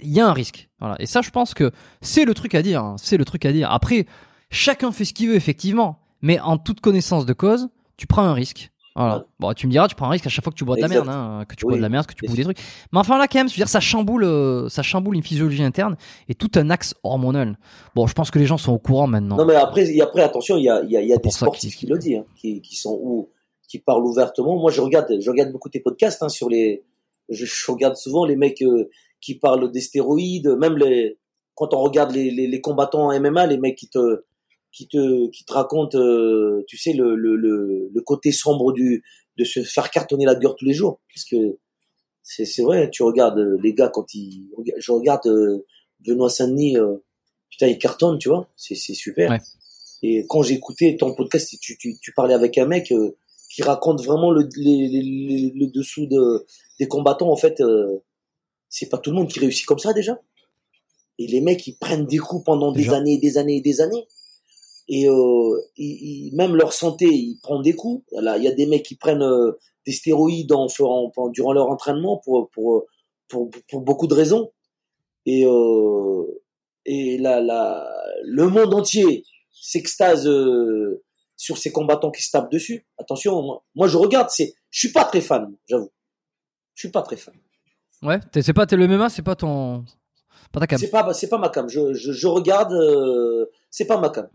[0.00, 0.68] il y a un risque.
[0.78, 0.96] Voilà.
[0.98, 2.84] Et ça, je pense que c'est le truc à dire.
[2.84, 2.96] hein.
[2.98, 3.70] C'est le truc à dire.
[3.70, 4.04] Après,
[4.50, 6.00] chacun fait ce qu'il veut, effectivement.
[6.20, 8.70] Mais en toute connaissance de cause, tu prends un risque.
[8.96, 9.26] Voilà.
[9.38, 10.80] Bon, tu me diras, tu prends un risque à chaque fois que tu bois de
[10.80, 11.04] la Exact.
[11.04, 12.58] merde, hein, que tu Oui, bois de la merde, que tu bouffes des trucs.
[12.92, 15.62] Mais enfin là, quand même, je veux dire, ça chamboule, euh, ça chamboule une physiologie
[15.62, 15.96] interne
[16.28, 17.58] et tout un axe hormonal.
[17.94, 19.36] Bon, je pense que les gens sont au courant maintenant.
[19.36, 21.18] Non, mais après, et après attention, il y a, il y a, il y a
[21.18, 23.28] des sportifs qui le disent, hein, qui, qui sont ou
[23.68, 24.56] qui parlent ouvertement.
[24.58, 26.82] Moi, je regarde, je regarde beaucoup tes podcasts hein, sur les.
[27.28, 28.88] Je, je regarde souvent les mecs euh,
[29.20, 31.18] qui parlent des stéroïdes, même les
[31.54, 34.24] quand on regarde les, les, les combattants en MMA, les mecs qui te
[34.76, 39.02] qui te qui te racontent, euh, tu sais, le, le, le, le côté sombre du
[39.38, 41.58] de se faire cartonner la gueule tous les jours, parce que
[42.22, 42.90] c'est c'est vrai.
[42.90, 44.44] Tu regardes euh, les gars quand ils,
[44.84, 45.64] je regarde euh,
[46.04, 46.96] Benoît Saint-Denis, euh,
[47.50, 49.30] putain, il cartonne, tu vois, c'est c'est super.
[49.30, 49.40] Ouais.
[50.02, 53.16] Et quand j'écoutais ton podcast, tu, tu, tu parlais avec un mec euh,
[53.50, 56.44] qui raconte vraiment le, les- les- les- le dessous de,
[56.78, 57.30] des combattants.
[57.32, 57.96] En fait, euh,
[58.68, 60.20] c'est pas tout le monde qui réussit comme ça déjà.
[61.18, 63.80] Et les mecs, ils prennent des coups pendant des années et des années et des
[63.80, 64.04] années.
[64.88, 68.04] Et euh, ils, ils- même leur santé, ils prennent des coups.
[68.12, 69.52] Là, il y a des mecs qui prennent euh,
[69.86, 72.84] des stéroïdes en, faisant- en- durant leur entraînement pour, pour,
[73.28, 74.52] pour, pour beaucoup de raisons.
[75.26, 76.24] Et, euh,
[76.84, 77.88] et la, la,
[78.24, 80.30] le monde entier s'extase
[81.36, 82.86] sur ces combattants qui se tapent dessus.
[82.98, 85.90] Attention, moi, moi, je regarde, c'est, je suis pas très fan, j'avoue.
[86.74, 87.34] Je suis pas très fan.
[88.02, 89.84] Ouais, c'est pas t'es le MMA, c'est pas ton,
[90.52, 90.78] pas ta cam.
[90.78, 91.68] C'est pas, c'est pas ma cam.
[91.68, 92.72] Je, je, je regarde,
[93.70, 94.28] c'est pas ma cam.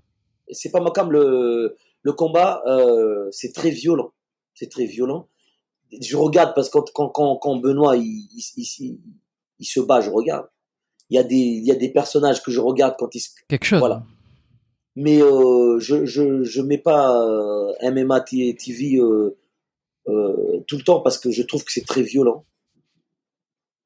[0.51, 1.11] C'est pas cam.
[1.11, 4.11] Le, le combat, euh, c'est très violent.
[4.53, 5.27] C'est très violent.
[5.99, 8.99] Je regarde parce que quand, quand, quand, Benoît il, il, il,
[9.59, 10.47] il se bat, je regarde.
[11.09, 13.29] Il y a des, il y a des personnages que je regarde quand ils se,
[13.47, 13.79] Quelque chose.
[13.79, 14.03] Voilà.
[14.95, 18.99] mais euh, je, je, je mets pas euh, MMA TV
[20.67, 22.45] tout le temps parce que je trouve que c'est très violent.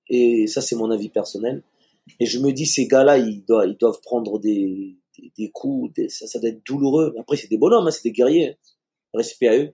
[0.07, 1.63] Et ça, c'est mon avis personnel.
[2.19, 5.93] Et je me dis, ces gars-là, ils doivent, ils doivent prendre des, des, des coups,
[5.93, 7.11] des- ça, ça doit être douloureux.
[7.13, 8.57] Mais après, c'est des bonhommes, hein, c'est des guerriers.
[9.13, 9.73] Respect à eux.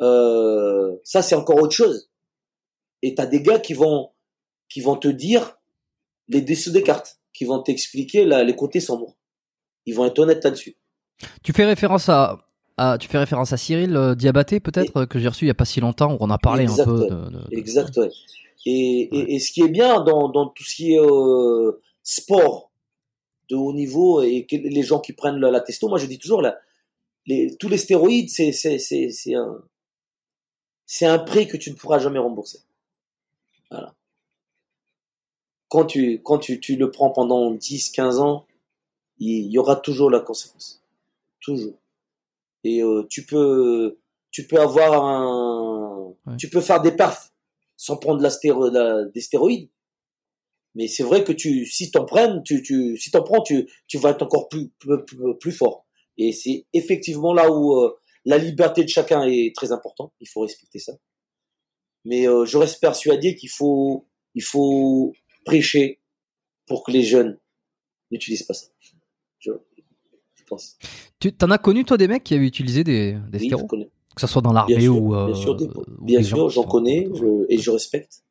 [0.00, 2.10] Euh, ça, c'est encore autre chose.
[3.02, 4.10] Et t'as des gars qui vont,
[4.68, 5.58] qui vont te dire
[6.28, 9.16] les dessous des cartes, qui vont t'expliquer les côtés sombres.
[9.86, 10.76] Ils vont être honnêtes là-dessus.
[11.42, 12.44] Tu fais référence à,
[12.76, 15.54] à tu fais référence à Cyril euh, Diabaté peut-être que j'ai reçu il y a
[15.54, 17.08] pas si longtemps où on a parlé Exact, un peu ouais.
[17.10, 18.10] de, de- de- Exact, ouais.
[18.66, 22.70] Et, et, et ce qui est bien dans, dans tout ce qui est euh, sport
[23.48, 26.18] de haut niveau et que les gens qui prennent la, la testo, moi je dis
[26.18, 26.42] toujours,
[27.26, 29.62] les, tous les stéroïdes, c'est, c'est, c'est, c'est un,
[30.84, 32.60] c'est un prix que tu ne pourras jamais rembourser.
[33.70, 33.94] Voilà.
[35.68, 38.46] Quand tu, quand tu, tu le prends pendant 10, 15 ans,
[39.18, 40.82] il y aura toujours la conséquence.
[41.40, 41.74] Toujours.
[42.64, 43.98] Et euh, tu peux,
[44.30, 46.36] tu peux avoir un, Ouais.
[46.38, 47.32] tu peux faire des perfs
[47.76, 49.68] sans prendre la stéro- la- des stéroïdes.
[50.76, 53.96] Mais c'est vrai que tu, si t'en prennes, tu, tu, si t'en prends, tu, tu
[53.98, 54.98] vas être encore plus, plus,
[55.40, 55.86] plus- fort.
[56.18, 57.96] Et c'est effectivement là où euh,
[58.26, 60.12] la liberté de chacun est très importante.
[60.20, 60.92] Il faut respecter ça.
[62.04, 65.12] Mais euh, je reste persuadé qu'il faut, il faut
[65.46, 65.98] prêcher
[66.66, 67.38] pour que les jeunes
[68.10, 68.66] n'utilisent pas ça.
[69.38, 69.52] Je,
[70.34, 70.76] je pense.
[71.20, 73.66] Tu t'en as connu toi des mecs qui avaient utilisé des, des Oui, stéros?
[73.66, 75.32] que ce soit dans l'armée ou euh,
[76.02, 78.22] bien sûr, j'en connais je- et je respecte.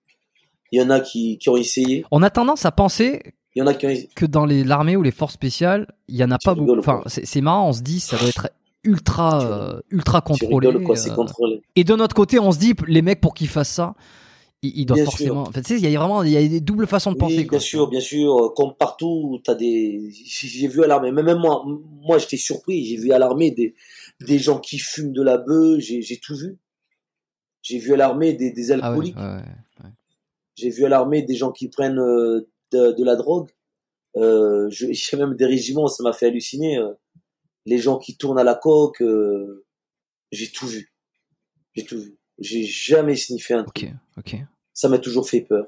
[0.76, 2.03] Il y en a qui, qui ont essayé.
[2.11, 3.21] On a tendance à penser
[3.55, 4.09] Il y en a qui ont essayé.
[4.13, 6.80] que dans l'armée ou les forces spéciales, il y en a Tu pas rigoles beaucoup.
[6.80, 8.49] Enfin, c'est marrant, on se dit ça doit être
[8.84, 10.67] ultra euh, ultra Tu contrôlé.
[10.67, 11.61] rigoles quoi, c'est euh, contrôlé.
[11.78, 13.95] Et de notre côté, on se dit les mecs pour qu'ils fassent ça,
[14.61, 15.43] ils, ils doivent Bien forcément.
[15.43, 17.17] En fait, tu sais, il y a vraiment il y a des doubles façons de
[17.17, 17.45] penser.
[17.47, 17.57] Quoi.
[17.57, 18.53] bien sûr, bien sûr.
[18.57, 20.09] Comme partout, t'as des.
[20.11, 21.63] J'ai vu à l'armée, même même moi,
[22.01, 22.84] moi j'étais surpris.
[22.86, 23.76] J'ai vu à l'armée des
[24.19, 25.80] des gens qui fument de la bœuf.
[25.80, 26.57] J'ai tout vu.
[27.61, 29.15] J'ai vu à l'armée des, des Ah ouais, alcooliques.
[29.17, 29.41] ouais, ouais.
[30.56, 33.49] J'ai vu à l'armée des gens qui prennent euh, de, de la drogue.
[34.16, 36.78] Euh, je- J'ai même des régiments, ça m'a fait halluciner.
[36.78, 36.93] euh,
[37.66, 39.01] les gens qui tournent à la coque.
[39.01, 39.66] euh,
[40.32, 40.91] J'ai tout vu.
[41.76, 42.16] J'ai tout vu.
[42.39, 43.91] J'ai jamais sniffé un truc.
[44.18, 44.39] Ok, ok.
[44.74, 45.66] Ça m'a toujours fait peur.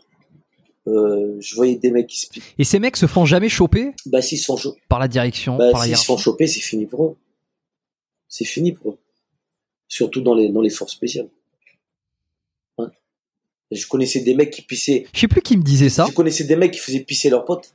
[0.87, 2.55] Euh, je voyais des mecs qui se piquent.
[2.57, 3.93] Et ces mecs se font jamais choper?
[4.05, 4.57] Bah s'ils se font
[4.87, 7.17] par la direction, bah, par s'ils se font choper, c'est fini pour eux.
[8.29, 8.97] C'est fini pour eux.
[9.89, 11.29] Surtout dans les dans les forces spéciales.
[13.71, 15.05] Je connaissais des mecs qui pissaient.
[15.13, 16.05] Je sais plus qui me disait ça.
[16.07, 17.73] Je connaissais des mecs qui faisaient pisser leurs potes.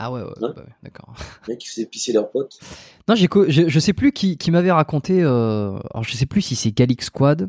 [0.00, 1.12] Ah ouais, ouais, Hein ouais, d'accord.
[1.46, 2.60] Des mecs qui faisaient pisser leurs potes.
[3.08, 5.20] Non, j'ai je, je sais plus qui, qui m'avait raconté.
[5.22, 7.48] Euh, alors je sais plus si c'est Galix Squad,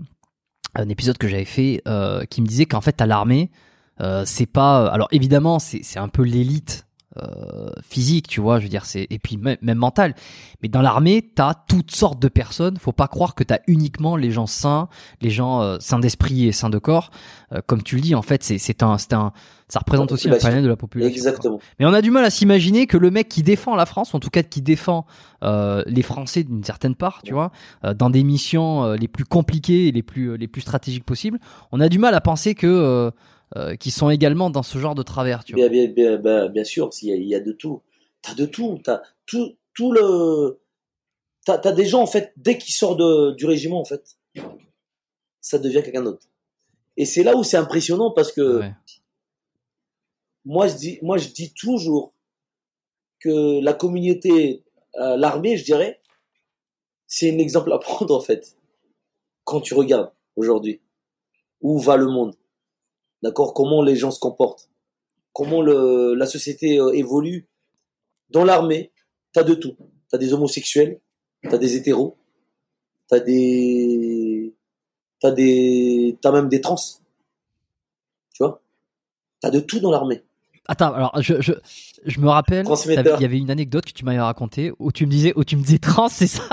[0.74, 3.52] un épisode que j'avais fait, euh, qui me disait qu'en fait à l'armée,
[4.02, 4.88] euh, c'est pas.
[4.88, 6.88] Alors évidemment, c'est un peu l'élite
[7.84, 8.60] physique, tu vois.
[8.60, 10.16] Je veux dire, c'est et puis même, même mentale.
[10.62, 12.78] Mais dans l'armée, t'as toutes sortes de personnes.
[12.78, 14.90] Faut pas croire que t'as uniquement les gens sains,
[15.22, 17.12] les gens euh, sains d'esprit et sains de corps.
[17.54, 19.34] Euh, comme tu le dis, en fait, c'est c'est un c'est un
[19.70, 20.50] ça représente aussi un population.
[20.50, 21.12] panel de la population.
[21.12, 21.18] quoi.
[21.18, 21.60] Exactement.
[21.80, 24.20] Mais on a du mal à s'imaginer que le mec qui défend la France, en
[24.20, 25.06] tout cas qui défend
[25.44, 27.52] euh, les Français d'une certaine part, tu vois,
[27.86, 31.40] euh, dans des missions euh, les plus compliquées et les plus les plus stratégiques possibles,
[31.72, 33.12] on a du mal à penser que
[33.56, 35.54] euh, qu'ils sont également dans ce genre de travers, tu.
[35.54, 37.82] Bien, bien, bien, bien, bien sûr, il y, a, il y a de tout.
[38.22, 38.80] T'as de tout.
[38.84, 40.60] T'as tout, tout le.
[41.46, 44.18] T'as as des gens en fait dès qu'ils sortent de, du régiment en fait,
[45.42, 46.28] ça devient quelqu'un d'autre.
[46.98, 48.74] Et c'est là où c'est impressionnant parce que Ouais.
[50.46, 52.14] moi je dis, moi je dis toujours
[53.20, 54.64] que la communauté,
[55.00, 56.02] euh, l'armée, je dirais,
[57.08, 58.56] c'est un exemple à prendre en fait.
[59.46, 60.82] Quand tu regardes aujourd'hui
[61.62, 62.36] où va le monde,
[63.24, 64.70] d'accord, comment les gens se comportent,
[65.34, 67.48] comment la société euh, évolue?
[68.30, 68.92] Dans l'armée,
[69.34, 69.76] t'as de tout.
[70.10, 71.00] T'as des homosexuels,
[71.44, 72.18] t'as des hétéros,
[73.08, 74.56] t'as des,
[75.20, 76.76] t'as des, t'as même des trans.
[78.34, 78.62] Tu vois,
[79.40, 80.24] t'as de tout dans l'armée.
[80.72, 81.54] Attends, alors je, je,
[82.06, 85.12] je me rappelle, il y avait une anecdote que tu m'avais racontée où tu me
[85.12, 86.44] disais, où tu me disais trans, c'est ça?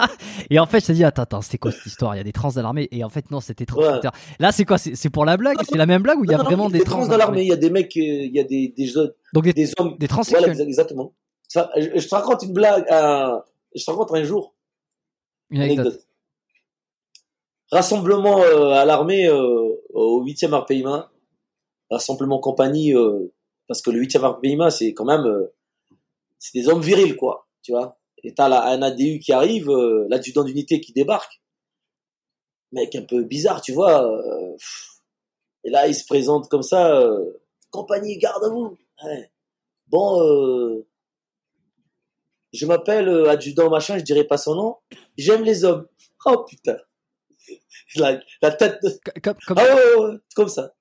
[0.48, 2.14] Et en fait, je t'ai dit, attends, attends, c'est quoi cette histoire?
[2.14, 4.12] Il y a des trans dans l'armée Et en fait, non, c'était transmetteur.
[4.38, 4.78] Là, c'est quoi?
[4.78, 5.58] C'est pour la blague?
[5.68, 7.42] C'est la même blague ou il y a Non, non, vraiment des trans dans l'armée?
[7.42, 8.90] Il y a des mecs, euh, il y a des, des,
[9.34, 9.96] Donc des, des hommes.
[9.98, 10.52] des Voilà, transsexuels.
[10.56, 11.12] exa- exactement.
[11.48, 12.84] Ça, je, je te raconte une blague.
[12.90, 13.38] euh,
[13.74, 14.54] je te raconte un jour
[15.50, 15.86] Une anecdote.
[15.86, 16.02] anecdote.
[17.70, 21.10] Rassemblement euh, à l'armée euh, au 8e arpéima.
[21.90, 23.32] Rassemblement compagnie, euh,
[23.68, 25.52] parce que le 8e arpéima, c'est quand même, euh,
[26.38, 27.98] c'est des hommes virils, quoi, tu vois.
[28.22, 31.40] Et t'as là un ADU qui arrive, euh, l'adjudant d'unité qui débarque.
[32.72, 34.04] Mec un peu bizarre, tu vois.
[34.04, 34.56] euh,
[35.64, 37.04] et là, il se présente comme ça,
[37.70, 38.76] compagnie, garde à vous.
[39.04, 39.30] Ouais.
[39.88, 40.84] Bon,
[42.52, 44.76] je m'appelle adjudant machin, je dirais pas son nom.
[45.18, 45.86] J'aime les hommes.
[46.24, 46.76] Oh putain.
[47.96, 48.90] La, la tête de...
[49.22, 50.74] Comme, comme- Ah ouais, ouais, ouais, comme ça.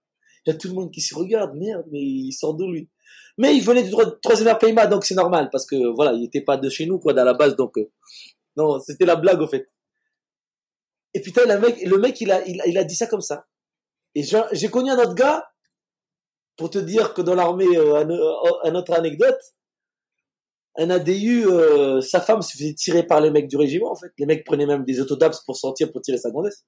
[0.46, 2.90] Il y a tout le monde qui se regarde, merde, mais il sort d'où lui?
[3.38, 6.42] Mais il venait du tro- troisième RPMA, donc c'est normal, parce que voilà, il était
[6.42, 7.78] pas de chez nous, quoi, dans la base, donc...
[7.78, 7.90] euh,
[8.58, 9.70] non, c'était la blague, au fait.
[11.14, 13.48] Et putain, le mec, le mec il, a, il, a- dit ça comme ça.
[14.16, 15.50] Et j'ai connu un autre gars,
[16.58, 19.40] pour te dire que dans l'armée, euh, un, euh, autre anecdote,
[20.78, 24.12] un ADU, euh, sa femme se faisait tirer par les mecs du régiment, en fait.
[24.18, 26.66] Les mecs prenaient même des autodabs pour sortir, pour tirer sa gondesse.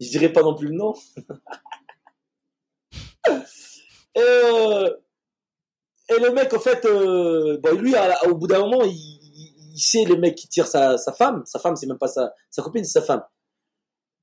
[0.00, 0.94] Je dirais pas non plus le nom.
[3.28, 4.90] et, euh,
[6.08, 9.72] et le mec, en fait, euh, bon, lui, à au bout d'un moment, il, il-
[9.74, 11.42] il sait le mec qui tire sa, sa femme.
[11.46, 13.22] Sa femme, c'est même pas sa, sa copine, c'est sa femme.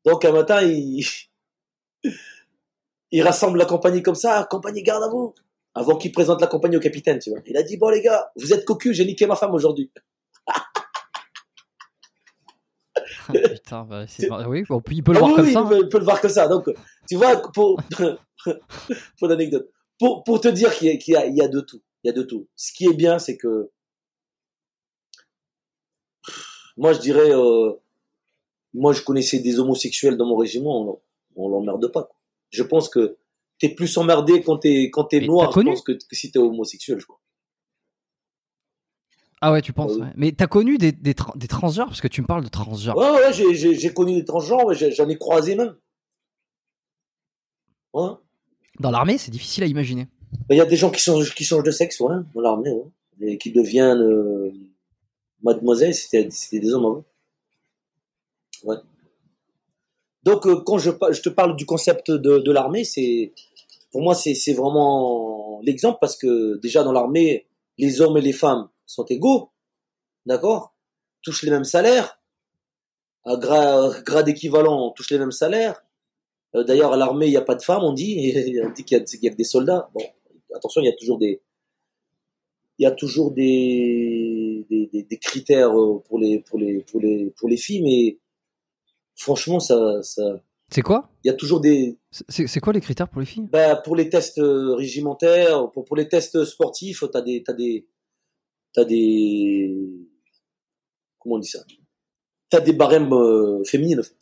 [0.06, 1.04] Donc, un matin, il,
[3.12, 5.34] il rassemble la compagnie comme ça, compagnie garde à vous.
[5.76, 7.40] Avant qu'il présente la compagnie au capitaine, tu vois.
[7.46, 9.92] Il a dit, bon, les gars, vous êtes cocus, j'ai niqué ma femme aujourd'hui.
[13.28, 15.62] Putain, bah, c'est oui, bon, il peut le Ah voir oui, comme oui, ça.
[15.64, 16.48] il peut, il peut le voir comme ça.
[16.48, 16.70] Donc,
[17.08, 17.80] tu vois, pour,
[19.20, 19.70] pour l'anecdote,
[20.00, 21.82] pour, pour te dire qu'il y, a- qu'il y y a de tout.
[22.04, 22.48] Il y a de tout.
[22.56, 23.70] Ce qui est bien, c'est que,
[26.78, 27.74] moi, je dirais, euh,
[28.74, 31.02] moi, je connaissais des homosexuels dans mon régiment,
[31.36, 32.04] on, on l'emmerde pas.
[32.04, 32.16] quoi.
[32.52, 33.18] Je pense que
[33.60, 37.00] t'es plus emmerdé quand t'es, quand t'es noir, je pense, que, que si t'es homosexuel,
[37.00, 37.20] je crois.
[39.42, 39.94] Ah ouais, tu penses.
[39.96, 40.02] Oui.
[40.02, 40.12] ouais.
[40.16, 41.88] Mais t'as connu des, des, tra- des transgenres?
[41.88, 42.96] Parce que tu me parles de transgenres.
[42.98, 45.78] Ouais, ouais, j'ai, connu des transgenres, j'en ai croisé même.
[47.94, 48.12] Ouais.
[48.80, 50.08] Dans l'armée, c'est difficile à imaginer.
[50.50, 52.72] Il y a des gens qui changent, qui changent de sexe, ouais, dans l'armée.
[53.22, 54.52] Et qui deviennent euh,
[55.44, 57.04] mademoiselle, c'était, des hommes avant.
[58.64, 58.78] Ouais.
[60.24, 63.34] Donc, euh, quand je, je te parle du concept de, l'armée, c'est,
[63.92, 68.70] pour moi, c'est, vraiment l'exemple parce que déjà dans l'armée, les hommes et les femmes
[68.86, 69.52] sont égaux,
[70.26, 70.74] d'accord?
[71.22, 72.20] Touchent les mêmes salaires,
[73.26, 75.84] à gra- grade équivalent, on touche les mêmes salaires.
[76.56, 78.84] Euh, D'ailleurs, à l'armée, il n'y a pas de femmes, on dit, et on dit
[78.84, 79.90] qu'il y, a- que des soldats.
[79.94, 80.02] Bon,
[80.56, 81.42] attention, il y a toujours des,
[82.80, 87.00] il y a toujours des, des, des- des critères euh, pour les, pour les, pour
[87.02, 88.20] les, pour les filles, mais
[89.16, 90.42] franchement, ça, ça,
[90.72, 91.10] C'est quoi?
[91.24, 93.48] il y a toujours des, C'est quoi les critères pour les filles?
[93.52, 97.86] Bah, pour les tests euh, régimentaires, pour, pour les tests sportifs, t'as des, t'as des,
[98.74, 99.76] t'as des,
[101.20, 101.60] comment on dit ça?
[102.50, 104.16] T'as des barèmes euh, féminines, en fait.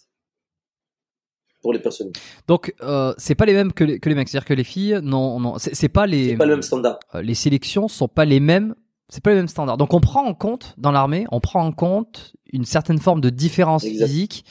[1.68, 2.12] Pour les personnes.
[2.48, 4.30] Donc, euh, c'est pas les mêmes que les, que les mecs.
[4.30, 6.30] C'est-à-dire que les filles, non, non, c'est pas les.
[6.30, 6.98] C'est pas le même standard.
[7.14, 8.74] euh, les sélections sont pas les mêmes.
[9.10, 9.76] C'est pas les mêmes standards.
[9.78, 13.30] Donc, on prend en compte dans l'armée, on prend en compte une certaine forme de
[13.30, 14.06] différence Exact.
[14.08, 14.46] physique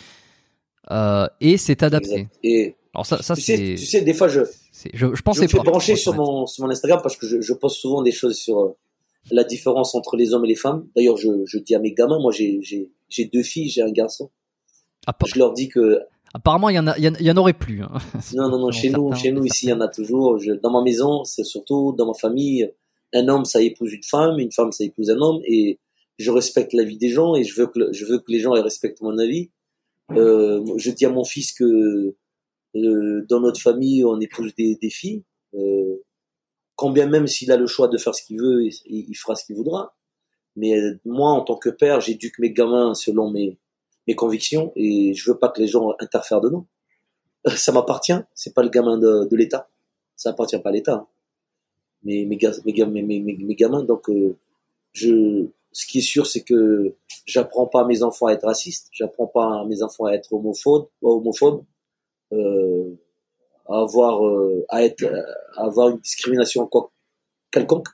[0.91, 2.13] euh, et c'est adapté.
[2.13, 2.39] Exact.
[2.43, 3.75] Et Alors ça, ça tu sais, c'est.
[3.77, 5.63] tu sais, des fois, je, Je, je je me fais pas.
[5.65, 8.75] brancher sur mon, sur mon Instagram parce que je, je poste souvent des choses sur
[9.31, 10.87] la différence entre les hommes et les femmes.
[10.95, 12.61] D'ailleurs, je, je dis à mes gamins, moi, j'ai,
[13.33, 14.31] deux filles, j'ai un garçon.
[15.07, 16.01] Appa- Je leur dis que
[16.35, 17.83] Apparemment, il y en a, il y en- il y en aurait plus.
[17.83, 17.93] hein.
[18.35, 20.39] Non, non, non, chez nous, chez nous, ici, il y en a toujours.
[20.39, 22.71] Je, dans ma maison, c'est surtout dans ma famille,
[23.15, 25.79] un homme, ça épouse une femme, une femme, ça épouse un homme, et
[26.19, 28.53] je respecte la vie des gens, et je veux que, je veux que les gens
[28.53, 29.51] respectent mon avis.
[30.13, 32.15] Euh, je dis à mon fils que
[32.77, 35.25] euh, dans notre famille, on épouse des, des filles.
[35.55, 35.97] Euh,
[36.75, 39.35] quand bien même s'il a le choix de faire ce qu'il veut, il, il fera
[39.35, 39.95] ce qu'il voudra.
[40.57, 43.59] Mais euh, moi, en tant que père, j'éduque mes gamins selon mes,
[44.07, 46.67] mes convictions, et je veux pas que les gens interfèrent dedans
[47.55, 49.69] ça m'appartient, c'est pas le gamin de, l'État.
[50.17, 50.95] Ça appartient pas à l'État.
[50.95, 51.07] hein.
[52.03, 54.37] Mes, gamins, donc euh,
[54.93, 56.95] je, ce qui est sûr, c'est que
[57.25, 60.33] j'apprends pas à mes enfants à être racistes, j'apprends pas à mes enfants à être
[60.33, 61.65] homophobes, homophobes,
[62.33, 62.95] euh,
[63.69, 65.05] à avoir, euh, à être,
[65.57, 66.69] à avoir une discrimination
[67.51, 67.89] quelconque.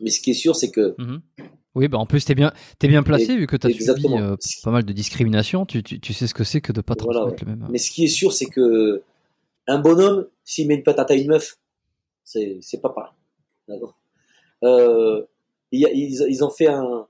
[0.00, 1.22] Mais ce qui est sûr, c'est que Mhm.
[1.74, 4.18] Oui, bah en plus t'es bien, t'es bien placé vu que t'as subi Exactement.
[4.20, 5.64] euh, pas mal de discrimination.
[5.64, 7.68] Tu, tu, tu sais ce que c'est que de pas Voilà, transmettre le même.
[7.70, 9.02] Mais ce qui est sûr, c'est que
[9.66, 11.56] un bonhomme, s'il met une patate à une meuf,
[12.24, 13.12] c'est c'est pas pareil.
[13.68, 13.96] D'accord.
[14.64, 15.24] Euh,
[15.70, 17.06] ils, ils ont fait un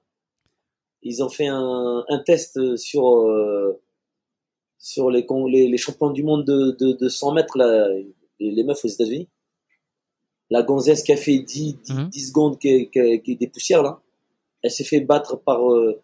[1.02, 3.80] ils ont fait un, un test sur euh,
[4.78, 8.62] sur les, les les champions du monde de, de, de 100 mètres là, les, les
[8.64, 9.28] meufs aux États-Unis.
[10.50, 12.08] La gonzesse qui a fait 10, 10, Mhm.
[12.10, 14.01] 10 secondes qui qui est des poussières là,
[14.62, 16.00] elle s'est fait battre par euh,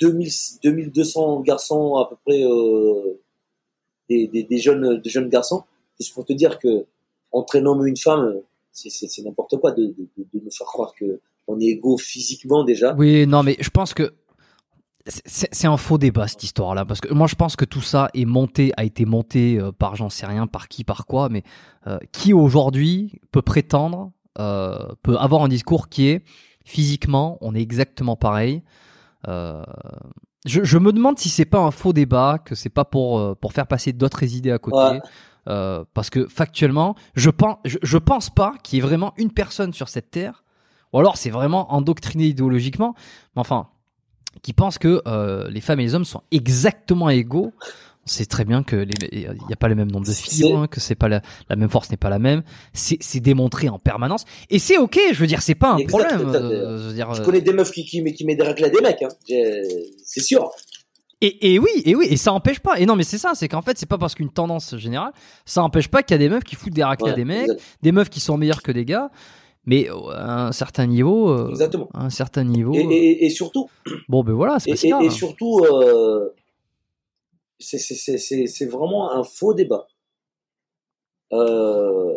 [0.00, 0.30] 2000,
[0.64, 3.20] 2200 garçons à peu près euh,
[4.08, 5.64] des, des, jeunes des jeunes garçons.
[5.98, 6.86] Juste pour te dire que
[7.32, 8.40] entre un homme et une femme
[8.72, 12.94] c'est n'importe quoi de, de, nous faire croire que on est égaux physiquement déjà.
[12.94, 14.14] Oui, non, mais je pense que
[15.06, 18.24] c'est- un faux débat cette histoire-là, parce que moi je pense que tout ça est
[18.24, 21.42] monté, a été monté euh, par j'en sais rien, par qui, par quoi, mais
[21.88, 26.22] euh, qui aujourd'hui peut prétendre, peut avoir un discours qui est
[26.64, 28.62] physiquement, on est exactement pareil.
[29.28, 29.62] Euh,
[30.46, 33.34] je, je me demande si c'est pas un faux débat, que c'est pas pour euh,
[33.34, 34.76] pour faire passer d'autres idées à côté.
[34.76, 35.00] Ouais.
[35.48, 39.30] Euh, parce que factuellement, je pense, je, je pense pas qu'il y ait vraiment une
[39.30, 40.44] personne sur cette terre,
[40.92, 42.94] ou alors c'est vraiment endoctriné idéologiquement,
[43.34, 43.68] mais enfin,
[44.42, 47.52] qui pense que euh, les femmes et les hommes sont exactement égaux.
[48.06, 50.66] On sait très bien que il n'y a pas le même nombre de filles, hein,
[50.68, 51.20] que c'est pas la,
[51.50, 52.42] la même force n'est pas la même.
[52.72, 54.98] C'est c'est démontré en permanence, et c'est ok.
[55.12, 56.28] Je veux dire, c'est pas un Exact, problème.
[56.34, 58.64] euh, je veux dire, je euh, connais des meufs qui qui, qui mettent des raclés
[58.66, 59.08] à des mecs hein.
[60.04, 60.50] C'est sûr
[61.20, 62.78] Et, et oui, et oui, et ça empêche pas.
[62.80, 65.12] Et non, mais c'est ça, c'est qu'en fait, c'est pas parce qu'une tendance générale,
[65.44, 67.50] ça empêche pas qu'il y a des meufs qui foutent des raclés à des mecs,
[67.82, 69.10] des meufs qui sont meilleurs que des gars,
[69.66, 73.30] mais euh, à un certain niveau, euh, exactement à un certain niveau, et, et, et
[73.30, 73.68] surtout
[74.08, 75.02] bon ben voilà, c'est et, pas si et- grave.
[75.04, 76.30] et surtout euh,
[77.60, 79.86] c'est vraiment un faux débat
[81.32, 82.16] euh,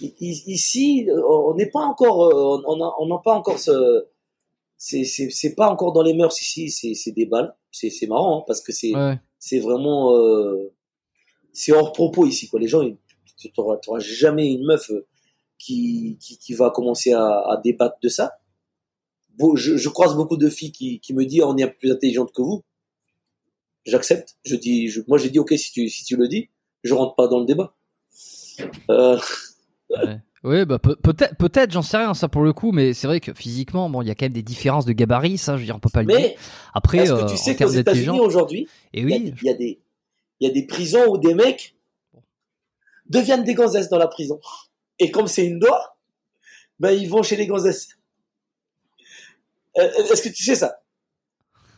[0.00, 4.06] ici on n'est pas encore euh, on n'a pas encore ce
[4.76, 7.12] c'est pas encore dans les mœurs ici.
[7.12, 7.54] Des balles.
[7.70, 9.18] C'est marrant hein, parce que c'est Ouais.
[9.38, 10.72] c'est vraiment euh,
[11.52, 12.60] c'est hors propos ici quoi.
[12.60, 12.82] Les gens,
[13.36, 14.90] tu t'auras jamais une meuf
[15.58, 18.38] qui qui qui va commencer à, à débattre de ça.
[19.38, 22.62] Je croise beaucoup de filles qui qui me disent on est plus intelligente que vous.
[23.86, 24.36] J'accepte.
[24.44, 26.50] Je dis, je- moi j'ai dit ok si tu si tu le dis,
[26.82, 27.74] je rentre pas dans le débat.
[28.90, 29.18] Euh,
[29.90, 30.18] Ouais.
[30.42, 33.20] Oui, bah peut- peut-être, peut-être, j'en sais rien ça pour le coup, mais c'est vrai
[33.20, 35.64] que physiquement, bon, il y a quand même des différences de gabarit, ça, je veux
[35.64, 36.18] dire, on peut pas le dire.
[36.18, 36.36] mais
[36.74, 39.34] Après, est-ce euh, que tu en sais qu'aux États-Unis aujourd'hui, et il y a- oui,
[39.42, 39.80] il y, a des
[40.40, 41.76] il y a des prisons où des mecs
[43.08, 44.40] deviennent des gonzesses dans la prison.
[44.98, 45.96] Et comme c'est une loi,
[46.78, 47.88] ben ils vont chez les gonzesses.
[49.78, 50.80] Euh, Est-ce que tu sais ça?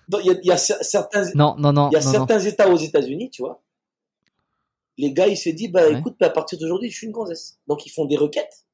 [0.08, 2.12] Il y a, y certains, non, non, non, il y a non, non.
[2.12, 3.62] certains États aux États-Unis, tu vois.
[4.98, 5.98] Les gars, ils se disent, bah Ouais.
[5.98, 7.58] écoute, bah, à partir d'aujourd'hui, je suis une gonzesse.
[7.66, 8.64] Donc ils font des requêtes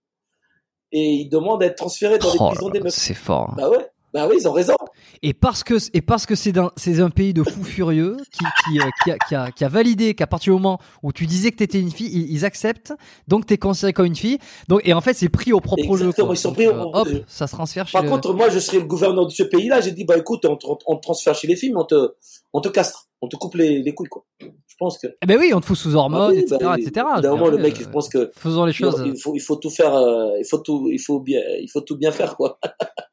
[0.93, 2.93] et ils demandent à être transférés dans les Oh prisons là des meufs.
[2.95, 3.51] c'est fort.
[3.51, 3.55] hein.
[3.57, 4.75] Bah ouais, bah oui, ils ont raison.
[5.23, 8.79] Et parce que et parce que c'est c'est un pays de fous furieux qui qui,
[8.81, 11.51] euh, qui, a, qui, a, qui a validé qu'à partir du moment où tu disais
[11.51, 12.93] que t'étais une fille, ils, ils acceptent,
[13.29, 14.39] donc t'es considéré comme une fille.
[14.69, 16.07] Donc et en fait c'est pris au propre jeu.
[16.07, 16.35] Exactement, quoi.
[16.35, 17.25] ils sont Donc, pris au euh, propre hop, jeu.
[17.27, 19.81] ça se transfère chez Par le- contre, moi, je serais le gouverneur de ce pays-là.
[19.81, 22.13] J'ai dit, bah écoute, on te, on te transfère chez les filles, mais on te,
[22.53, 24.25] on te castre, on te coupe les, les couilles, quoi.
[24.41, 25.07] Je pense que.
[25.23, 26.91] Eh ben oui, on te fout sous hormones, Ah oui, etc., bah, etc.
[26.95, 29.03] D'un Je veux moment, le mec, euh, il pense que faisons les choses.
[29.07, 31.81] il faut, il faut tout faire, euh, il faut tout, il faut bien, il faut
[31.83, 32.59] tout bien faire, quoi.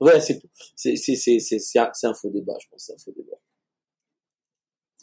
[0.00, 0.42] ouais, c'est,
[0.76, 3.36] c'est, c'est, c'est, c'est, c'est un, un faux débat, je pense, c'est un faux débat.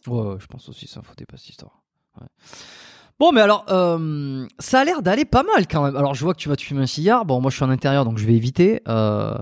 [0.07, 1.84] Ouais, ouais, je pense aussi, c'est un faux débat cette histoire.
[2.20, 2.28] Ouais.
[3.20, 5.95] Bon, mais alors, euh, ça a l'air d'aller pas mal quand même.
[5.95, 7.26] Alors, je vois que tu vas te fumer un cigare.
[7.26, 8.82] Bon, moi, je suis en intérieur, donc je vais éviter.
[8.88, 9.34] Euh,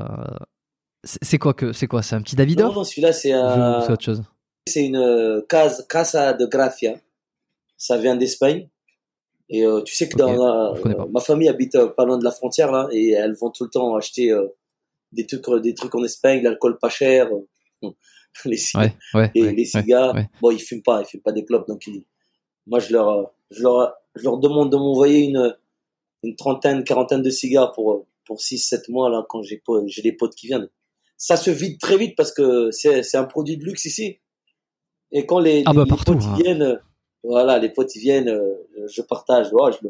[1.04, 2.02] c'est quoi que c'est quoi?
[2.02, 2.76] C'est un petit Non, Davidoff?
[2.76, 4.24] Non, celui-là, c'est autre chose
[4.68, 6.96] c'est une euh, case, casa de gracia.
[7.78, 8.68] Ça vient d'Espagne.
[9.48, 12.88] Et tu sais que dans la- ma famille habite pas loin de la frontière là,
[12.92, 14.36] et elles vont tout le temps acheter
[15.16, 17.30] des trucs, des trucs en Espagne, l'alcool pas cher,
[17.84, 17.90] euh,
[18.46, 19.32] les, Ouais, ouais.
[19.34, 20.14] et ouais, les cigares.
[20.42, 22.06] Bon, ils fument pas, ils fument pas des clopes, donc ils-
[22.68, 25.56] moi je leur, je leur, je leur demande de m'envoyer une,
[26.24, 30.14] une trentaine, quarantaine de cigares pour pour six, sept mois là quand j'ai j'ai des
[30.14, 30.68] potes qui viennent.
[31.18, 34.20] Ça se vide très vite parce que c'est c'est un produit de luxe ici.
[35.12, 36.36] Et quand les, Ah les- bah les partout, potes hein.
[36.42, 36.82] viennent,
[37.24, 38.56] voilà, les potes ils viennent, euh,
[38.92, 39.88] je partage, ouais, je,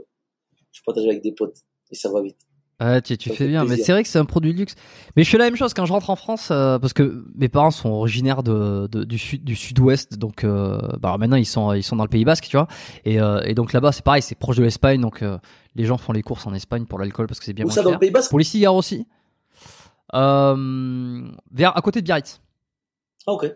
[0.71, 1.57] je partage avec des potes
[1.91, 2.38] et ça va vite.
[2.82, 4.76] Ouais, tu, fais bien, mais c'est vrai que c'est un produit de luxe.
[5.15, 7.47] Mais je fais la même chose quand je rentre en France, euh, parce que mes
[7.47, 11.71] parents sont originaires de, de- du sud, du sud-ouest, donc euh, bah maintenant ils sont
[11.71, 12.67] ils sont dans le Pays Basque, tu vois.
[13.05, 15.23] Et, euh, et donc là-bas c'est pareil, c'est proche de l'Espagne, donc
[15.76, 17.76] les gens font les courses en Espagne pour l'alcool parce que c'est bien Où moins
[17.76, 17.95] ça dans cher.
[17.95, 18.30] le Pays Basque?
[18.30, 19.07] Pour les cigares aussi.
[20.13, 22.41] Vers à côté de Biarritz.
[23.26, 23.55] Ah ok.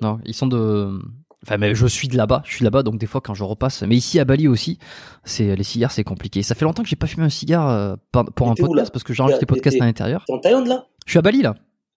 [0.00, 1.00] Non, ils sont de.
[1.44, 3.82] Enfin, mais je suis de là-bas, je suis là-bas, donc des fois quand je repasse.
[3.82, 4.78] Mais ici à Bali aussi,
[5.24, 6.42] c'est les cigares, c'est compliqué.
[6.44, 9.02] Ça fait longtemps que j'ai pas fumé un cigare euh, pour Mais un podcast parce
[9.02, 10.24] que j'enregistre des podcasts à l'intérieur.
[10.24, 10.86] T'es en Thaïlande là?
[11.04, 11.54] Je suis à Bali là.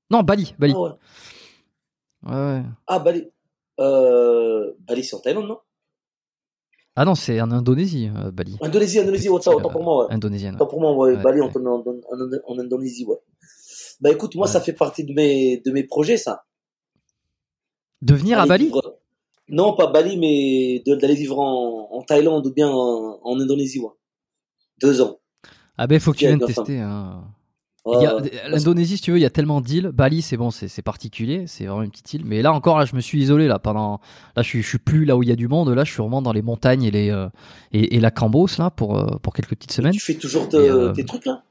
[0.10, 0.74] Non, Bali, Bali.
[0.76, 0.92] Ah ouais.
[2.34, 2.64] Ouais.
[2.88, 3.28] Ah Bali.
[3.80, 5.60] Euh, Bali c'est en Thaïlande non?
[6.96, 8.58] Ah non, c'est en Indonésie, euh, Bali.
[8.62, 10.08] Indonésie, Indonésie, autant, autant pour moi.
[10.08, 10.14] Ouais.
[10.14, 10.56] Indonésienne.
[10.56, 11.48] Autant pour moi, ouais, Bali ouais.
[11.56, 13.18] En, en, en, en Indonésie, ouais.
[14.02, 16.46] Bah écoute, moi ça fait partie de mes de mes projets ça.
[18.02, 18.66] De venir à Bali?
[18.66, 18.98] vivre-
[19.48, 23.90] Non, pas Bali, mais d'aller vivre en, en Thaïlande ou bien en, en Indonésie, ouais.
[24.82, 25.20] Deux ans.
[25.78, 26.80] Ah ben, faut que tu viennes tester.
[26.80, 27.24] hein.
[28.50, 29.90] L'Indonésie, si tu veux, il y a tellement d'îles.
[29.90, 32.24] Bali, c'est bon, c'est particulier, c'est vraiment une petite île.
[32.26, 34.00] Mais là encore, là, je me suis isolé là pendant.
[34.36, 35.70] Là, je suis, je suis plus là où il y a du monde.
[35.70, 37.28] Là, je suis vraiment dans les montagnes et les euh,
[37.72, 39.92] et, et la Cambos là pour euh, pour quelques petites semaines.
[39.94, 41.44] Tu fais toujours te- Et, euh, tes trucs là?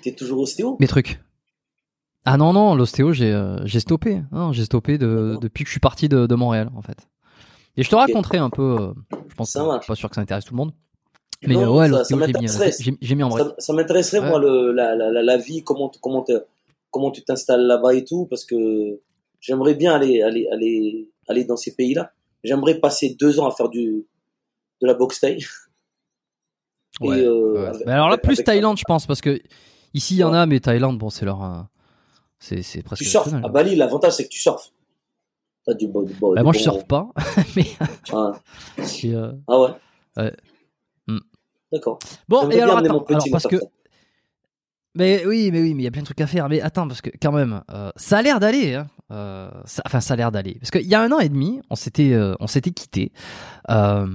[0.00, 1.18] T'es toujours ostéo Mes trucs.
[2.24, 4.22] Ah non non, l'ostéo, j'ai euh, stoppé.
[4.32, 7.08] Non, j'ai stoppé de, depuis que je suis parti de, de Montréal en fait.
[7.76, 8.76] Et je te raconterai un peu.
[8.80, 8.92] euh,
[9.28, 9.50] je pense.
[9.50, 9.86] Ça marche.
[9.86, 10.72] Pas sûr que ça intéresse tout le monde.
[11.46, 12.18] Mais Non, euh, ouais, ça- l'ostéo,
[13.00, 13.42] j'ai mis, en vrai.
[13.42, 14.28] Ça, ça m'intéresserait, Ouais.
[14.28, 16.22] moi, le, la, la, la, vie, comment, comment,
[16.90, 19.00] comment tu t'installes là-bas et tout, parce que
[19.40, 22.12] j'aimerais bien aller, aller, aller, aller dans ces pays-là.
[22.44, 24.04] J'aimerais passer deux ans à faire du,
[24.82, 25.38] de la boxe thaï.
[27.02, 29.40] Et, Ouais, euh, alors là, plus Thaïlande, je pense, parce que
[29.94, 31.66] ici, il y en a, mais Thaïlande, bon, c'est leur.
[32.40, 33.02] C'est presque.
[33.02, 33.32] Tu surfes.
[33.32, 34.72] À Bali, l'avantage, c'est que tu surfes.
[35.66, 37.08] T'as du bon, du bon- Bah, du moi, je bon- surfe pas,
[37.56, 37.66] mais.
[38.12, 38.32] Ah,
[39.04, 39.68] euh, ah ouais.
[40.16, 40.32] Ouais.
[41.06, 41.18] Hmm.
[41.72, 41.98] D'accord.
[42.28, 43.58] Bon, et alors, attends, mon petit alors, parce que.
[43.58, 43.66] ça.
[44.96, 46.48] Mais oui, mais oui, mais il y a plein de trucs à faire.
[46.48, 48.74] Mais attends, parce que quand même, euh, ça a l'air d'aller.
[48.74, 48.88] Hein.
[49.12, 50.54] Euh, ça- enfin, ça a l'air d'aller.
[50.60, 53.12] Parce qu'il y a un an et demi, on s'était, on s'était quitté.
[53.70, 54.06] Euh,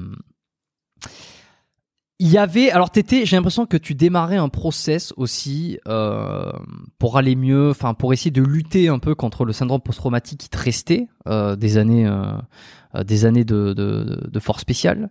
[2.20, 6.52] il y avait, alors t'étais, j'ai l'impression que tu démarrais un process aussi euh,
[6.98, 10.50] pour aller mieux, enfin pour essayer de lutter un peu contre le syndrome post-traumatique qui
[10.50, 15.10] te restait euh, des années, euh, des années de, de, de force spéciale.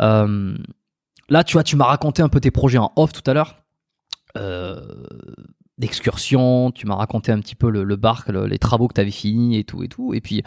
[0.00, 0.54] Euh,
[1.30, 3.56] là, tu vois, tu m'as raconté un peu tes projets en off tout à l'heure.
[4.36, 4.78] Euh,
[5.78, 9.00] d'excursion, tu m'as raconté un petit peu le, le barque, le- les travaux que tu
[9.00, 10.12] avais finis et tout et tout.
[10.12, 10.42] Et puis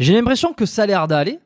[0.00, 1.38] j'ai l'impression que ça a l'air d'aller.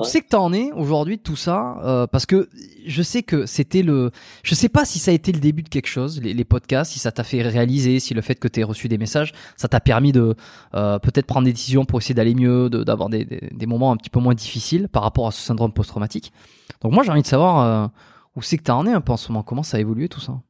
[0.00, 2.48] On sait que t'en es aujourd'hui de tout ça euh, parce que
[2.86, 4.10] je sais que c'était le.
[4.44, 6.92] Je sais pas si ça a été le début de quelque chose, les, les podcasts,
[6.92, 9.80] si ça t'a fait réaliser, si le fait que t'aies reçu des messages, ça t'a
[9.80, 10.34] permis de
[10.74, 13.90] euh, peut-être prendre des décisions pour essayer d'aller mieux, de- d'avoir des, des, des moments
[13.92, 16.32] un petit peu moins difficiles par rapport à ce syndrome post-traumatique.
[16.80, 17.88] Donc moi j'ai envie de savoir euh,
[18.36, 20.20] où c'est que t'en es un peu en ce moment, comment ça a évolué tout
[20.20, 20.40] ça?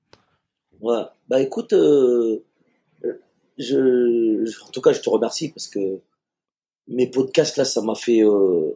[0.81, 1.03] Ouais.
[1.29, 2.45] Bah écoute, euh,
[3.59, 6.01] je, je- en tout cas, je te remercie parce que
[6.87, 8.73] mes podcasts là, ça m'a fait, euh,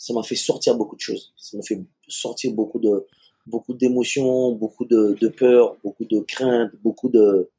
[0.00, 1.34] ça m'a fait sortir beaucoup de choses.
[1.36, 1.78] Ça m'a fait
[2.08, 3.06] sortir beaucoup de,
[3.46, 7.50] beaucoup d'émotions, beaucoup de, de peur, beaucoup de craintes, beaucoup de,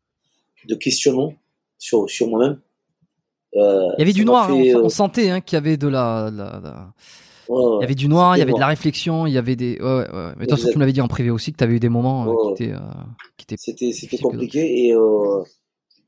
[0.68, 1.36] de questionnements
[1.78, 2.60] sur, sur moi-même.
[3.56, 5.78] Euh, Il y avait du noir, fait, on, euh, on sentait hein, qu'il y avait
[5.78, 6.94] de la, la- la-
[7.48, 9.56] ouais, il y avait du noir, il y avait de la réflexion, il y avait
[9.56, 9.78] des.
[9.80, 10.32] Ouais, ouais.
[10.38, 10.72] Mais Exact.
[10.72, 12.64] tu me l'avais dit en privé aussi que tu avais eu des moments euh, qui
[12.64, 14.96] étaient, euh, C'était c'était compliqué et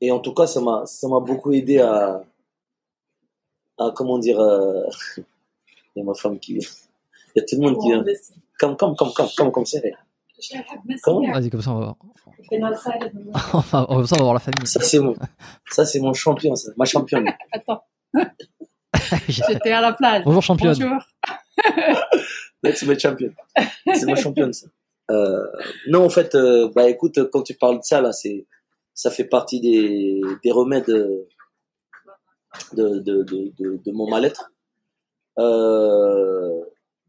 [0.00, 2.24] et en tout cas ça m'a ça m'a beaucoup aidé à
[3.78, 4.40] à comment dire
[5.94, 8.04] il y a ma femme qui il y a tout le monde qui vient.
[8.58, 9.78] Comme comme comme comme comme comme ça
[11.02, 11.96] Comment Vas-y, comme ça, on va voir.
[13.52, 14.66] Enfin, comme ça, on va voir la famille.
[14.66, 15.14] ça c'est mon
[15.70, 16.72] ça c'est mon champion ça.
[16.76, 17.26] Ma championne.
[17.52, 17.82] Attends,
[19.28, 20.24] j'étais à la plage.
[20.24, 20.74] Bonjour, championne.
[20.74, 20.98] Bonjour.
[22.62, 23.34] Là, c'est ma championne.
[23.94, 24.66] C'est ma championne ça.
[25.10, 25.46] Euh,
[25.88, 28.46] non en fait euh, bah écoute quand tu parles de ça là c'est
[28.94, 31.28] ça fait partie des des remèdes euh,
[32.72, 34.50] de de de de, de mon mal-être
[35.38, 36.64] Euh,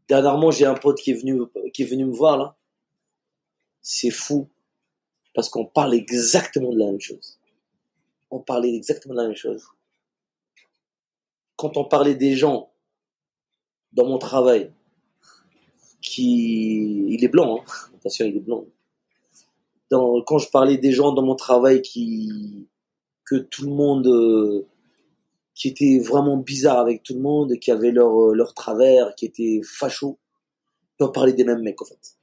[0.08, 2.56] dernièrement, j'ai un pote qui est venu, qui est venu me voir là.
[3.82, 4.48] C'est fou.
[5.34, 7.38] Parce qu'on parle exactement de la même chose.
[8.30, 9.66] On parlait exactement de la même chose.
[11.56, 12.70] Quand on parlait des gens
[13.92, 14.72] dans mon travail,
[16.00, 17.64] qui, il est blanc, hein.
[17.96, 18.64] Attention, il est blanc.
[19.90, 22.66] Quand je parlais des gens dans mon travail qui,
[23.24, 24.66] que tout le monde, euh,
[25.56, 29.24] qui était vraiment bizarre avec tout le monde, qui avaient leur, euh, leur travers, qui
[29.24, 30.18] étaient fachos.
[31.00, 32.18] Et on parlait des mêmes mecs, en fait.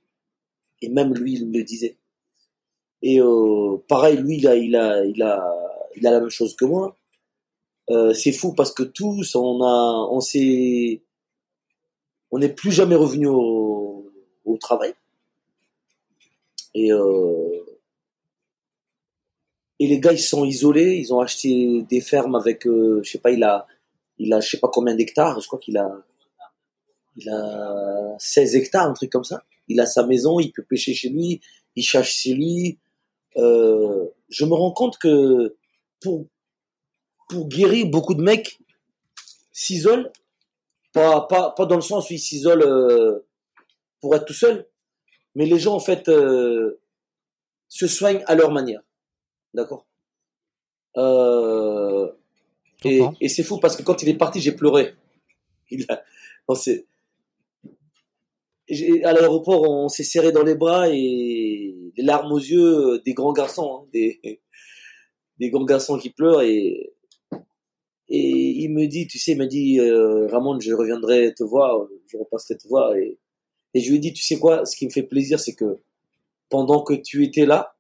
[0.82, 1.98] Et même lui, il me le disait.
[3.02, 5.52] Et euh, pareil, lui, il a, il, a, il, a,
[5.96, 6.96] il a la même chose que moi.
[7.90, 11.02] Euh, c'est fou parce que tous, on a, on s'est,
[12.32, 14.12] on n'est plus jamais revenu au,
[14.46, 14.94] au travail.
[16.76, 17.73] Et, euh,
[19.84, 20.96] et les gars, ils sont isolés.
[20.96, 23.68] Ils ont acheté des fermes avec, euh, je sais pas, il a,
[24.18, 25.42] il a, je sais pas combien d'hectares.
[25.42, 25.92] Je crois qu'il a,
[27.18, 29.44] il a 16 hectares, un truc comme ça.
[29.68, 31.42] Il a sa maison, il peut pêcher chez lui,
[31.76, 32.80] il chasse chez lui.
[33.36, 35.58] Euh, je me rends compte que
[36.00, 36.28] pour,
[37.34, 38.60] guérir, beaucoup de mecs
[39.52, 40.10] s'isolent.
[40.94, 41.28] Pas,
[41.60, 43.26] dans le sens où ils s'isolent euh,
[44.00, 44.66] pour être tout seul,
[45.36, 46.80] mais les gens, en fait, euh,
[47.68, 48.82] se soignent à leur manière.
[49.54, 49.86] D'accord
[50.98, 52.12] euh,
[52.86, 54.94] Et, c'est fou parce que quand il est parti, j'ai pleuré.
[55.72, 56.04] Il a,
[56.48, 56.86] on s'est-
[58.68, 63.14] j'ai- à l'aéroport, on s'est serré dans les bras et les larmes aux yeux des
[63.14, 64.20] grands garçons, hein, des,
[65.40, 66.94] des grands garçons qui pleurent et,
[68.10, 71.88] et il me dit, tu sais, il m'a dit, euh, Ramon, je reviendrai te voir,
[72.08, 73.18] je repasserai te voir et,
[73.74, 75.80] et je lui ai dit, tu sais quoi, ce qui me fait plaisir, c'est que
[76.50, 77.76] pendant que tu étais là,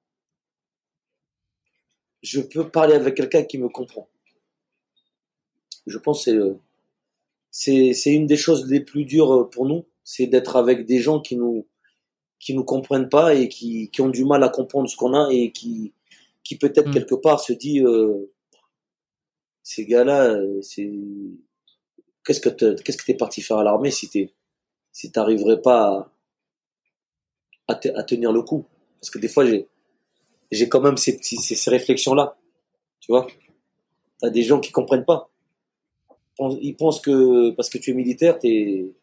[2.24, 4.07] je peux parler avec quelqu'un qui me comprend.
[5.86, 6.53] Je pense que c'est, euh,
[7.51, 11.19] c'est, c'est une des choses les plus dures pour nous, c'est d'être avec des gens
[11.19, 11.67] qui nous,
[12.39, 15.30] qui nous comprennent pas et qui, qui ont du mal à comprendre ce qu'on a
[15.32, 15.93] et qui,
[16.43, 16.93] qui peut-être Mm.
[16.93, 18.32] quelque part se dit, euh,
[19.61, 20.91] ces gars-là, euh, c'est,
[22.26, 24.34] qu'est-ce que t'es, qu'est-ce que t'es parti faire à l'armée si t'es,
[24.91, 26.11] si t'arriverais pas
[27.67, 28.65] à, à, te- à tenir le coup?
[28.99, 29.67] Parce que des fois, j'ai,
[30.53, 32.37] j'ai quand même ces, petits- ces, ces réflexions-là.
[32.99, 33.27] Tu vois?
[34.19, 35.29] T'as des gens qui comprennent pas.
[36.61, 38.93] Ils pensent que parce que tu es militaire, t'es,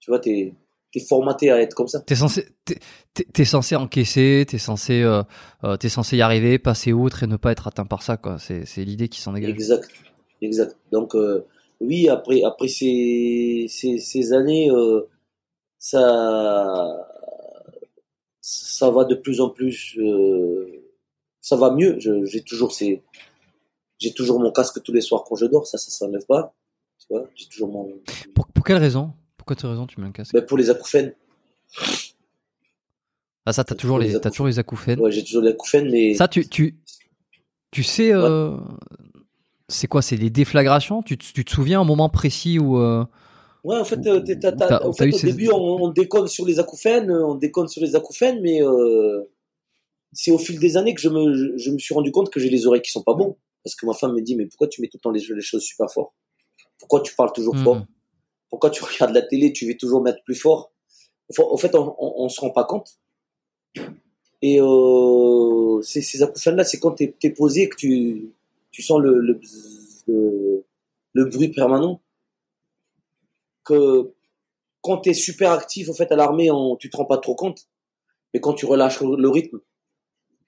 [0.00, 0.54] tu vois, t'es,
[0.92, 2.00] t'es formaté à être comme ça.
[2.00, 2.78] T'es censé, t'es,
[3.32, 5.22] t'es- censé encaisser, t'es censé, euh,
[5.64, 8.38] euh, t'es censé y arriver, passer outre et ne pas être atteint par ça, quoi.
[8.38, 9.50] C'est, c'est l'idée qui s'en dégage.
[9.50, 9.90] Exact,
[10.40, 10.76] exact.
[10.92, 11.44] Donc euh,
[11.80, 14.70] oui, après après ces ces, ces années,
[15.78, 17.08] ça
[18.46, 20.82] ça va de plus en plus, euh,
[21.40, 21.98] ça va mieux.
[22.24, 23.02] J'ai toujours ces
[23.98, 26.54] j'ai toujours mon casque tous les soirs quand je dors, ça ça s'enlève pas.
[26.98, 27.90] Tu vois, j'ai toujours mon
[28.34, 29.14] Pour, pour quelle raison?
[29.38, 30.34] Pourquoi tu raison tu mets un casque?
[30.34, 31.14] Ben, pour les acouphènes.
[33.46, 35.00] Ah ça, t'as toujours les, t'as toujours les acouphènes.
[35.00, 36.76] Ouais, j'ai toujours les acouphènes, mais Ça, tu, tu,
[37.70, 38.56] tu sais, euh,
[39.68, 40.02] c'est quoi?
[40.02, 41.02] C'est les déflagrations?
[41.02, 43.04] Tu, te- tu te souviens un moment précis où euh,
[43.64, 44.20] Ouais, en fait, euh,
[44.84, 47.80] en fait au ces- début, on, on déconne sur les acouphènes, euh, on déconne sur
[47.82, 49.22] les acouphènes, mais euh,
[50.12, 52.50] c'est au fil des années que je me, je me suis rendu compte que j'ai
[52.50, 53.36] les oreilles qui sont pas bons.
[53.64, 55.40] Parce que ma femme me dit, mais pourquoi tu mets tout le temps les, les
[55.40, 56.14] choses super fort?
[56.78, 57.76] Pourquoi tu parles toujours fort?
[57.76, 57.86] Mhm.
[58.50, 60.70] Pourquoi tu regardes la télé, tu veux toujours mettre plus fort?
[61.38, 62.98] Au fait, on, on, on se rend pas compte.
[64.42, 68.34] Et euh, ces, ces acouphènes-là, c'est quand tu es, posé que tu,
[68.70, 70.64] tu sens le, le, bzz, le,
[71.14, 72.02] le bruit permanent.
[73.64, 74.12] Que
[74.82, 77.34] quand tu es super actif, au fait, à l'armée, on- tu te rends pas trop
[77.34, 77.66] compte.
[78.32, 79.60] Mais quand tu relâches le, rythme,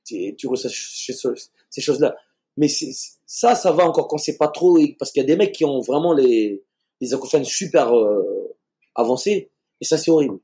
[0.05, 2.17] tu, tu ressens ces choses- ces choses-là.
[2.57, 2.93] Mais c'est-
[3.27, 5.65] ça, ça va encore quand c'est pas trop, parce qu'il y a des mecs qui
[5.65, 6.63] ont vraiment les,
[7.01, 8.55] les acouphènes super euh,
[8.95, 9.51] avancés,
[9.81, 10.39] et ça, c'est horrible.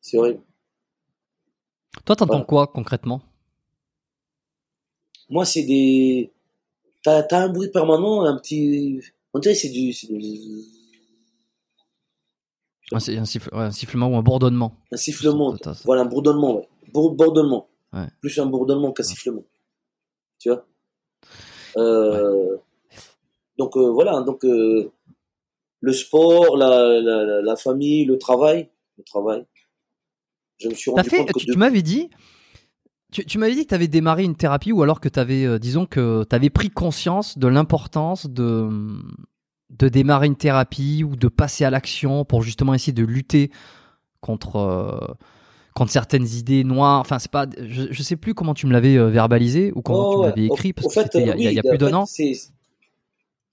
[0.00, 0.42] C'est horrible.
[2.04, 3.20] Toi, t'entends quoi concrètement?
[5.28, 6.32] Moi, c'est des.
[7.02, 9.00] T'as as un bruit permanent, un petit.
[9.32, 9.92] On dirait c'est du.
[9.92, 10.64] c'est du-
[12.94, 15.54] un, si- un siffle- ouais, un sifflement ou un bourdonnement Un sifflement.
[15.84, 16.68] Voilà, un bourdonnement, ouais.
[16.92, 17.68] Bour- bourdonnement.
[17.92, 18.06] Ouais.
[18.20, 19.44] Plus un bourdonnement qu'un sifflement.
[20.38, 20.66] Tu vois?
[21.76, 22.56] Euh,
[23.58, 24.90] Donc euh, voilà, donc euh,
[25.80, 28.70] le sport, la, la, la- la famille, le travail.
[28.98, 29.44] Le travail.
[30.58, 32.08] Je me suis rendu fait, compte que tu, de- tu m'avais dit,
[33.10, 35.58] tu, tu m'avais dit que tu avais démarré une thérapie ou alors que tu avais,
[35.58, 38.68] disons que tu avais pris conscience de l'importance de,
[39.78, 43.50] de démarrer une thérapie ou de passer à l'action pour justement essayer de lutter
[44.20, 45.14] contre, euh,
[45.74, 47.00] contre certaines idées noires.
[47.00, 50.04] Enfin, c'est pas, je, je sais plus comment tu me l'avais euh, verbalisé ou comment
[50.04, 50.30] Oh, tu me ouais.
[50.30, 52.04] l'avais écrit parce il il y a- il y a oui, plus d'un an.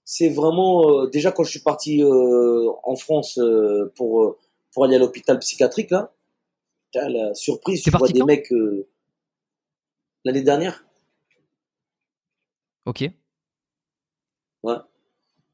[0.04, 3.38] C'est, vraiment euh, déjà quand je suis parti euh, en France
[3.94, 4.36] pour
[4.72, 6.12] pour aller à l'hôpital psychiatrique là,
[6.92, 8.52] putain, la surprise, tu vois parti des mecs
[10.24, 10.84] l'année dernière.
[12.84, 13.19] Ok.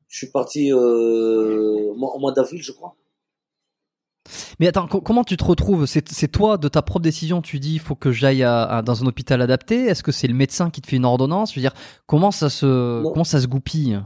[0.08, 2.94] Je suis parti euh, au mois- d'avril, je crois.
[4.58, 5.86] Mais attends, co- comment tu te retrouves?
[5.86, 9.40] C'est toi, de ta propre décision, tu dis il faut que j'aille dans un hôpital
[9.42, 9.84] adapté?
[9.84, 11.52] Est-ce que c'est le médecin qui te fait une ordonnance?
[11.52, 11.74] Je veux dire,
[12.06, 13.10] comment ça se, Non.
[13.12, 14.00] comment ça se goupille?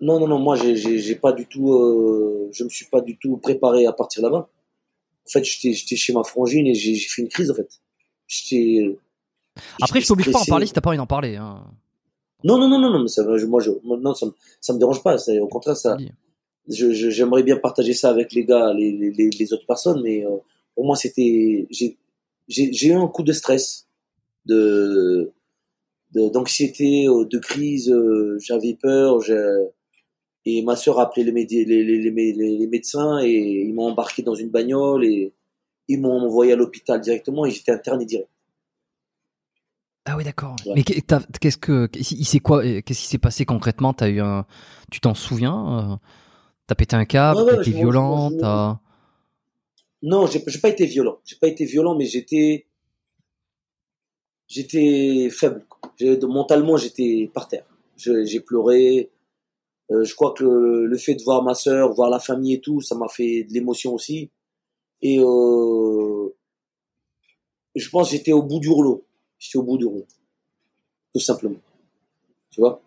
[0.00, 3.36] Non, non, non, moi, j'ai, pas du tout, euh, je me suis pas du tout
[3.36, 4.48] préparé à partir là-bas.
[5.26, 7.68] En fait, j'étais, chez ma frangine et j'ai, fait une crise, en fait.
[8.26, 8.98] J'étais.
[9.82, 11.36] Après, je t'oblige pas à en parler si t'as pas envie d'en parler.
[11.36, 11.64] Hein.
[12.44, 15.02] Non, non, non, non, non, mais ça, moi, je, non, ça, me- ça me dérange
[15.02, 15.16] pas.
[15.40, 15.96] Au contraire, ça,
[16.68, 20.24] je, je- j'aimerais bien partager ça avec les gars, les, les, les- autres personnes, mais
[20.24, 20.30] euh,
[20.74, 21.96] pour moi, c'était, j'ai,
[22.48, 23.86] j'ai, j'ai eu un coup de stress,
[24.46, 25.30] de,
[26.12, 27.90] de- d'anxiété, euh, de crise.
[27.90, 29.20] euh, j'avais peur.
[29.22, 29.66] j'ai-
[30.46, 31.84] et ma sœur a appelé les, médi- les-
[32.58, 33.30] les médecins et
[33.66, 35.32] ils m'ont embarqué dans une bagnole et
[35.88, 38.28] ils m'ont envoyé à l'hôpital directement et j'étais interné direct.
[40.06, 40.56] Ah oui, d'accord.
[40.66, 40.72] Ouais.
[40.76, 43.92] Mais qu'est-ce que, il s'est quoi Qu'est-ce qui s'est passé concrètement?
[43.92, 44.46] T'as eu un,
[44.90, 45.96] tu t'en souviens euh,
[46.66, 48.80] T'as pété un câble T'as été violent T'as
[50.02, 51.18] Non, j'ai pas été violent.
[51.24, 52.66] J'ai pas été violent, mais j'étais,
[54.48, 55.64] j'étais faible.
[56.22, 57.66] Mentalement, j'étais par terre.
[57.96, 59.10] J'ai pleuré.
[59.90, 62.60] Euh, je crois que le, le fait de voir ma sœur, voir la famille et
[62.60, 64.30] tout, ça m'a fait de l'émotion aussi.
[65.02, 66.28] Et euh,
[67.74, 69.04] je pense que j'étais au bout du rouleau.
[69.40, 70.06] J'étais au bout du rouleau,
[71.12, 71.56] tout simplement.
[72.50, 72.80] Tu vois?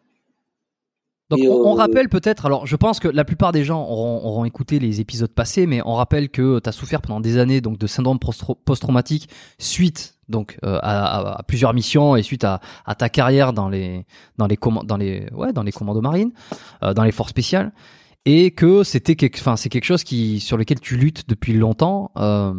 [1.30, 4.24] Donc on, on euh, rappelle peut-être, alors je pense que la plupart des gens auront,
[4.24, 7.60] auront écouté les épisodes passés, mais on rappelle que tu as souffert pendant des années
[7.60, 12.94] donc de syndrome posttra- post-traumatique suite donc euh, à, plusieurs missions et suite à, à
[12.94, 14.06] ta carrière dans les
[14.38, 16.34] dans les dans les ouais dans les commandos marines,
[16.84, 17.72] euh, dans les forces spéciales
[18.26, 22.12] et que c'était quelque enfin c'est quelque chose qui sur lequel tu luttes depuis longtemps
[22.18, 22.54] euh,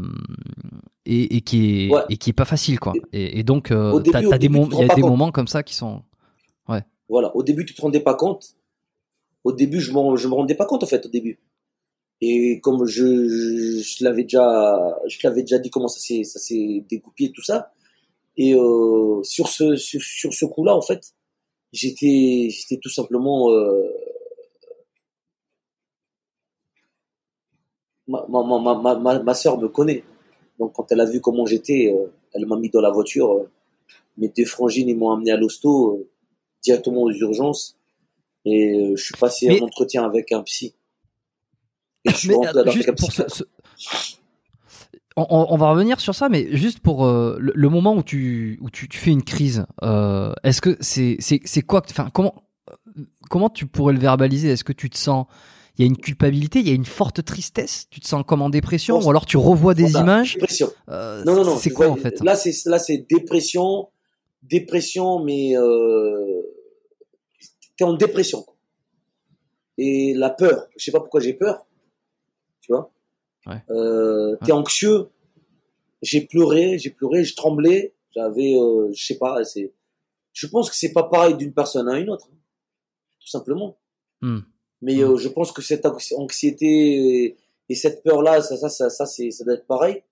[1.07, 2.03] et, et qui est Ouais.
[2.11, 2.93] et qui est pas facile quoi.
[3.13, 5.11] Et, et donc euh, début- t'as- t'as des début, te il y a des compte.
[5.11, 6.03] moments comme ça qui sont
[7.09, 7.37] Voilà.
[7.37, 8.57] Au début, tu te rendais pas compte.
[9.45, 11.39] Au début, je m'en, je me rendais pas compte, en fait, au début.
[12.23, 16.39] Et comme je, je, je l'avais déjà, je l'avais déjà dit comment ça s'est, ça
[16.39, 17.73] s'est découpé, tout ça.
[18.39, 21.13] Et, euh, sur ce, sur, sur ce coup-là, en fait,
[21.75, 23.87] j'étais, j'étais tout simplement, euh,
[28.09, 30.05] ma, ma, ma, ma, ma, sœur me connaît.
[30.59, 33.33] Donc, quand elle a vu comment j'étais, euh, elle m'a mis dans la voiture.
[33.33, 33.51] euh,
[34.17, 35.97] mes deux frangines, ils m'ont amené à l'hosto.
[35.99, 36.09] euh,
[36.63, 37.77] directement aux urgences
[38.47, 40.75] et je suis passé Mais- un entretien avec un psy.
[42.07, 43.37] Et je suis Mais rentré avec juste un pour ce, psychiatre.
[43.77, 44.17] ce-
[45.17, 48.71] On, va revenir sur ça, mais juste pour euh, le, le moment où tu où
[48.71, 52.35] tu, tu fais une crise, euh, est-ce que c'est c'est c'est quoi Enfin, comment
[53.31, 54.49] comment tu pourrais le verbaliser?
[54.49, 55.27] Est-ce que tu te sens
[55.77, 58.43] il y a une culpabilité, il y a une forte tristesse, tu te sens comme
[58.43, 60.71] en dépression, ou alors tu revois des images Dépression.
[60.89, 61.57] euh, Non, non, non.
[61.57, 63.89] C'est quoi vois, en fait Là, c'est là, c'est dépression,
[64.43, 66.43] dépression, mais euh,
[67.77, 68.43] t'es en dépression.
[68.43, 68.55] quoi.
[69.79, 70.69] Et la peur.
[70.77, 71.67] Je sais pas pourquoi j'ai peur.
[72.61, 72.93] Tu vois.
[73.47, 73.63] Ouais.
[73.71, 75.09] Euh, t'es anxieux.
[76.03, 77.95] J'ai pleuré, j'ai pleuré, je tremblais.
[78.15, 79.73] J'avais, euh, je sais pas, c'est,
[80.33, 82.37] je pense que c'est pas pareil d'une personne à une autre, hein,
[83.21, 83.77] tout simplement.
[84.21, 84.39] Hmm.
[84.85, 85.13] Mais Hmm.
[85.13, 87.37] euh, je pense que cette anxi- anxiété et,
[87.71, 90.03] et cette peur-là, ça, ça, ça, ça, c'est, ça doit être pareil.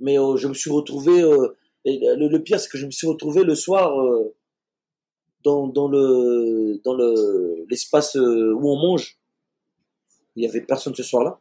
[0.00, 1.22] Mais euh, je me suis retrouvé.
[1.22, 3.90] euh, et le, le pire, c'est que je me suis retrouvé le soir
[5.44, 9.18] dans, dans le dans le l'espace où on mange.
[10.34, 11.40] Il y avait personne ce soir-là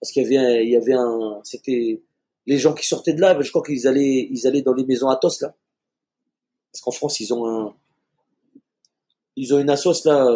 [0.00, 2.02] parce qu'il y avait un, il y avait un c'était
[2.46, 3.40] les gens qui sortaient de là.
[3.40, 5.54] Je crois qu'ils allaient ils allaient dans les maisons Athos là
[6.72, 7.74] parce qu'en France ils ont un
[9.36, 10.26] ils ont une assos là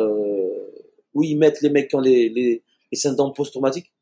[1.14, 3.92] où ils mettent les mecs qui ont les les, les syndromes post-traumatiques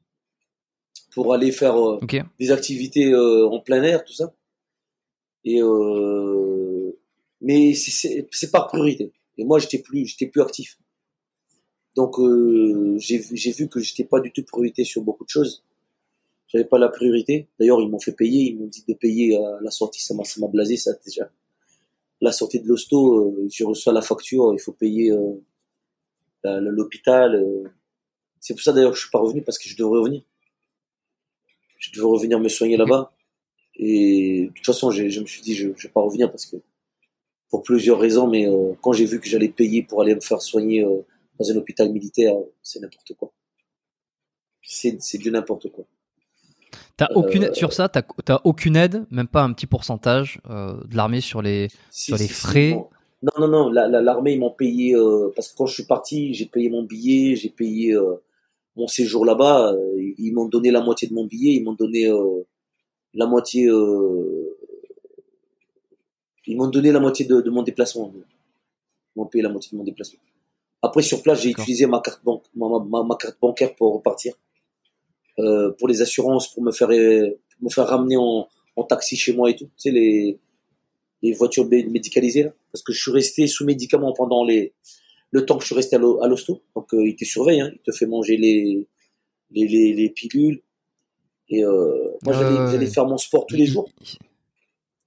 [1.13, 1.99] pour aller faire euh,
[2.39, 4.33] des activités euh, en plein air, tout ça.
[5.45, 6.93] Et euh,
[7.41, 9.13] mais c'est- par priorité.
[9.39, 10.79] Et moi, j'étais plus, j'étais plus actif.
[11.97, 15.65] Donc euh, j'ai vu, que j'étais pas du tout priorité sur beaucoup de choses.
[16.49, 17.49] J'avais pas la priorité.
[17.59, 18.51] D'ailleurs, ils m'ont fait payer.
[18.51, 20.03] Ils m'ont dit de payer à la sortie.
[20.03, 21.31] Ça m'a, ça m'a blasé ça déjà.
[22.21, 24.53] La sortie de l'hosto, euh, je reçois la facture.
[24.53, 25.33] Il faut payer euh,
[26.45, 27.34] l'hôpital.
[27.34, 27.68] euh.
[28.41, 30.22] C'est pour ça d'ailleurs que je suis pas revenu parce que je devrais revenir.
[31.78, 33.12] Je devais revenir me soigner là-bas.
[33.76, 36.57] Et de toute façon, je me suis dit, je, je vais pas revenir parce que
[37.51, 40.41] pour plusieurs raisons, mais euh, quand j'ai vu que j'allais payer pour aller me faire
[40.41, 41.03] soigner euh,
[41.38, 43.32] dans un hôpital militaire, c'est n'importe quoi.
[44.62, 45.84] C'est c'est du n'importe quoi.
[46.97, 50.74] T'as aucune Euh, sur ça, t'as t'as aucune aide, même pas un petit pourcentage euh,
[50.84, 51.68] de l'armée sur les.
[51.91, 52.76] Si, Sur les si, si, frais
[53.23, 53.31] non.
[53.39, 55.85] Non, non, non, la- la- l'armée, ils m'ont payé, euh, parce que quand je suis
[55.87, 58.14] parti, j'ai payé mon billet, j'ai payé euh,
[58.77, 62.07] mon séjour là-bas, euh, ils m'ont donné la moitié de mon billet, ils m'ont donné
[62.09, 62.43] euh,
[63.14, 64.57] la moitié, euh,
[66.47, 68.12] ils m'ont donné la moitié de, de mon déplacement.
[68.14, 70.21] Ils m'ont payé la moitié de mon déplacement.
[70.83, 74.35] Après, sur place, j'ai utilisé ma carte, banque, ma, ma, ma carte bancaire pour repartir.
[75.39, 78.47] Euh, pour les assurances, pour me faire, pour me faire ramener en,
[78.77, 79.66] en taxi chez moi et tout.
[79.66, 80.39] Tu sais, les,
[81.23, 82.51] les voitures mé- médicalisées, là.
[82.73, 84.73] Parce que je suis resté sous médicaments pendant les,
[85.33, 86.62] le temps que je suis resté à l'ho- à l'hosto.
[86.75, 87.71] Donc, euh, il te surveille, hein.
[87.75, 88.87] Il te fait manger les,
[89.51, 90.62] les, les, les pilules.
[91.49, 92.87] Et, euh, moi, j'allais, ouais, ouais.
[92.87, 93.89] faire mon sport tous les jours.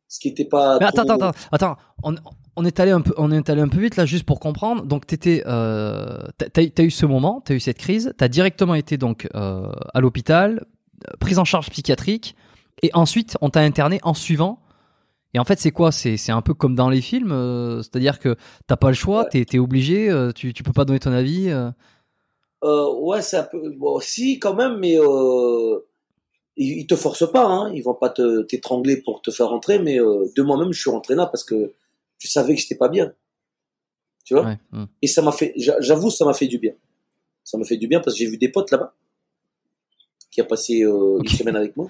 [0.07, 0.77] Ce qui était pas.
[0.79, 1.77] Mais attends, trop- attends, attends.
[2.03, 2.15] On,
[2.55, 4.83] on est allé un peu, on est allé un peu vite là, juste pour comprendre.
[4.85, 9.27] Donc t'étais, euh, t'as, eu- ce moment, t'as eu cette crise, t'as directement été donc
[9.33, 10.67] euh, à l'hôpital,
[11.07, 12.35] euh, prise en charge psychiatrique,
[12.83, 14.59] et ensuite on t'a interné en suivant.
[15.33, 15.91] Et en fait, c'est quoi?
[15.91, 18.35] C'est un peu comme dans les films, euh, c'est-à-dire que
[18.67, 19.45] t'as pas le choix, Ouais.
[19.45, 21.49] t'es obligé, euh, tu tu peux pas donner ton avis.
[21.49, 21.71] euh.
[22.63, 23.71] Euh, ouais, c'est un peu.
[23.77, 24.93] Bon, si, quand même, mais
[26.55, 27.71] ils, ils te forcent pas, hein.
[27.73, 31.15] Ils vont pas te t'étrangler pour te faire rentrer, mais de moi-même, je suis rentré
[31.15, 31.73] là parce que
[32.19, 33.11] je savais que j'étais pas bien.
[34.25, 34.45] Tu vois?
[34.45, 34.57] Ouais.
[35.01, 36.73] Et ça m'a fait, j'a- j'avoue, ça m'a fait du bien.
[37.43, 38.93] Ça m'a fait du bien parce que j'ai vu des potes là-bas
[40.31, 41.89] qui a passé une semaine avec moi.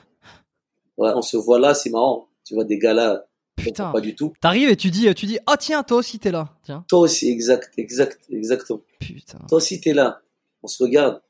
[0.97, 2.27] Ouais, on se voit là, c'est marrant.
[2.45, 3.25] Tu vois des gars là,
[3.55, 3.91] Putain.
[3.91, 4.33] pas du tout.
[4.41, 6.49] T'arrives et tu dis, tu dis, oh tiens, toi aussi t'es là.
[6.63, 6.83] Tiens.
[6.89, 8.81] Toi aussi, exact, exact, exactement.
[8.99, 9.39] Putain.
[9.47, 10.21] Toi aussi, t'es là.
[10.63, 11.21] On se regarde.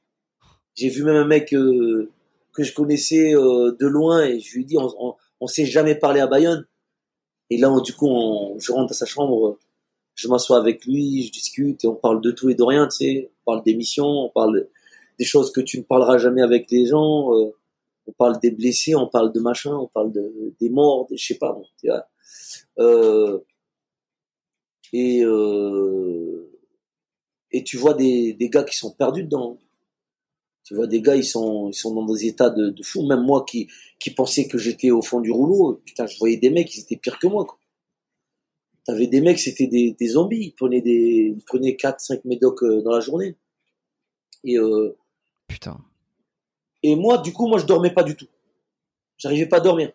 [0.75, 2.09] J'ai vu même un mec euh,
[2.53, 5.95] que je connaissais euh, de loin et je lui dit, on, on, on s'est jamais
[5.95, 6.65] parlé à Bayonne.
[7.49, 9.59] Et là, du coup, on, je rentre dans sa chambre,
[10.15, 12.97] je m'assois avec lui, je discute et on parle de tout et de rien, tu
[12.97, 13.31] sais.
[13.45, 14.67] On parle d'émissions, on parle
[15.19, 17.33] des choses que tu ne parleras jamais avec les gens.
[17.37, 17.51] euh,
[18.07, 21.25] on parle des blessés, on parle de machin, on parle de, des morts, des, je
[21.27, 21.53] sais pas.
[21.53, 21.65] bon.
[22.79, 23.39] Euh,
[24.91, 26.49] et euh,
[27.53, 29.59] et tu vois des, des gars qui sont perdus dedans.
[30.63, 33.05] Tu vois des gars, ils sont, ils sont dans des états de, de fou.
[33.05, 36.49] Même moi qui, qui pensais que j'étais au fond du rouleau, putain, je voyais des
[36.49, 37.45] mecs, ils étaient pires que moi.
[37.45, 37.59] Quoi.
[38.85, 40.45] T'avais des mecs, c'était des, des zombies.
[40.47, 43.35] Ils prenaient des, ils prenaient 4, 5 médocs euh, dans la journée.
[44.43, 44.97] Et, euh,
[45.47, 45.79] Putain.
[46.81, 48.27] et moi, du coup, moi, je dormais pas du tout.
[49.17, 49.91] J'arrivais pas à dormir.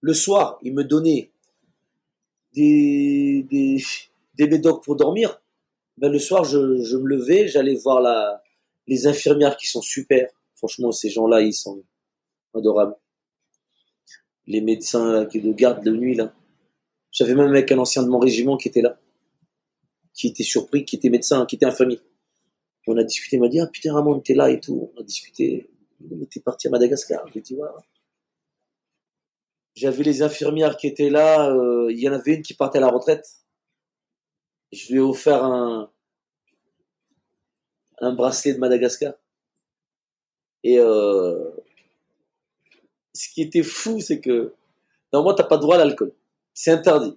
[0.00, 1.32] Le soir, ils me donnaient
[2.54, 3.82] des, des,
[4.34, 5.40] des médocs pour dormir.
[5.96, 8.42] Ben, le soir, je, je me levais, j'allais voir la,
[8.86, 10.28] les infirmières qui sont super.
[10.56, 11.82] Franchement, ces gens-là, ils sont
[12.54, 12.96] adorables.
[14.46, 16.34] Les médecins là, qui le gardent de nuit, là.
[17.10, 18.98] J'avais même avec un ancien de mon régiment qui était là,
[20.12, 22.00] qui était surpris, qui était médecin, qui était infirmier.
[22.86, 24.90] On a discuté, il m'a dit, ah putain, Ramon, t'es là et tout.
[24.94, 25.70] On a discuté.
[26.00, 27.24] Il était parti à Madagascar.
[27.32, 27.76] J'ai dit, voilà.
[29.74, 31.50] J'avais les infirmières qui étaient là.
[31.50, 33.26] euh, Il y en avait une qui partait à la retraite.
[34.72, 35.90] Je lui ai offert un,
[38.00, 39.14] un bracelet de Madagascar.
[40.62, 41.50] Et euh,
[43.14, 44.54] ce qui était fou, c'est que
[45.12, 46.12] normalement, t'as pas droit à l'alcool.
[46.54, 47.16] C'est interdit.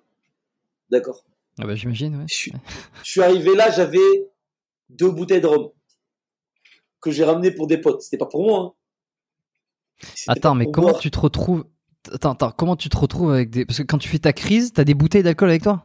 [0.90, 1.24] D'accord?
[1.60, 2.16] Ah bah j'imagine.
[2.18, 2.26] Ouais.
[2.30, 2.54] je suis,
[3.04, 4.30] je suis arrivé là, j'avais
[4.90, 5.72] deux bouteilles de rhum
[7.02, 8.02] que j'ai ramené pour des potes.
[8.02, 8.76] C'était pas pour moi.
[10.00, 10.04] hein.
[10.28, 11.66] Attends, pas mais comment tu te retrouves
[12.14, 13.66] attends, attends, comment tu te retrouves avec des.
[13.66, 15.84] Parce que quand tu fais ta crise, t'as des bouteilles d'alcool avec toi?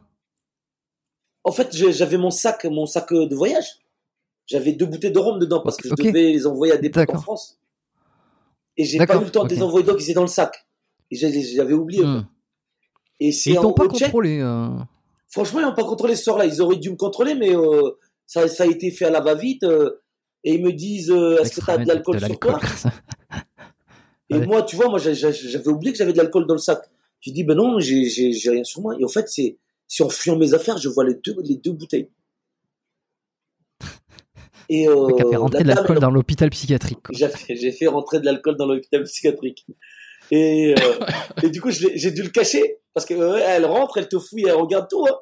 [1.43, 3.65] En fait, j'avais mon sac, mon sac de voyage.
[4.45, 7.09] J'avais deux bouteilles de rhum dedans parce que je devais les envoyer à des potes
[7.09, 7.59] en France.
[8.75, 10.65] Et j'ai pas eu le temps de les envoyer donc ils étaient dans le sac.
[11.11, 12.03] Et j'avais oublié.
[12.03, 12.25] Hmm.
[13.19, 14.39] Et ils t'ont pas contrôlé.
[14.41, 14.69] Euh...
[15.29, 16.45] Franchement, ils n'ont pas contrôlé ce soir-là.
[16.45, 17.91] Ils auraient dû me contrôler, mais euh,
[18.25, 19.63] ça, ça, a été fait à la va-vite.
[19.63, 20.01] Euh,
[20.43, 22.59] et ils me disent euh, Est-ce que tu as de l'alcool sur toi?
[24.29, 26.81] Et moi, tu vois, moi, j'avais oublié que j'avais de l'alcool dans le sac.
[27.19, 28.95] Je dis Ben non, j'ai rien sur moi.
[28.99, 31.71] Et en fait, c'est si en fuyant mes affaires, je vois les deux, les deux
[31.71, 32.09] bouteilles.
[34.69, 36.99] Et euh, fait rentrer de l'alcool dans l'hôpital psychiatrique.
[37.11, 39.65] J'ai fait rentrer de l'alcool dans l'hôpital psychiatrique.
[40.31, 41.05] Et, euh,
[41.43, 44.45] et du coup, j'ai dû le cacher parce que euh, elle rentre, elle te fouille,
[44.47, 45.05] elle regarde tout.
[45.05, 45.15] Hein.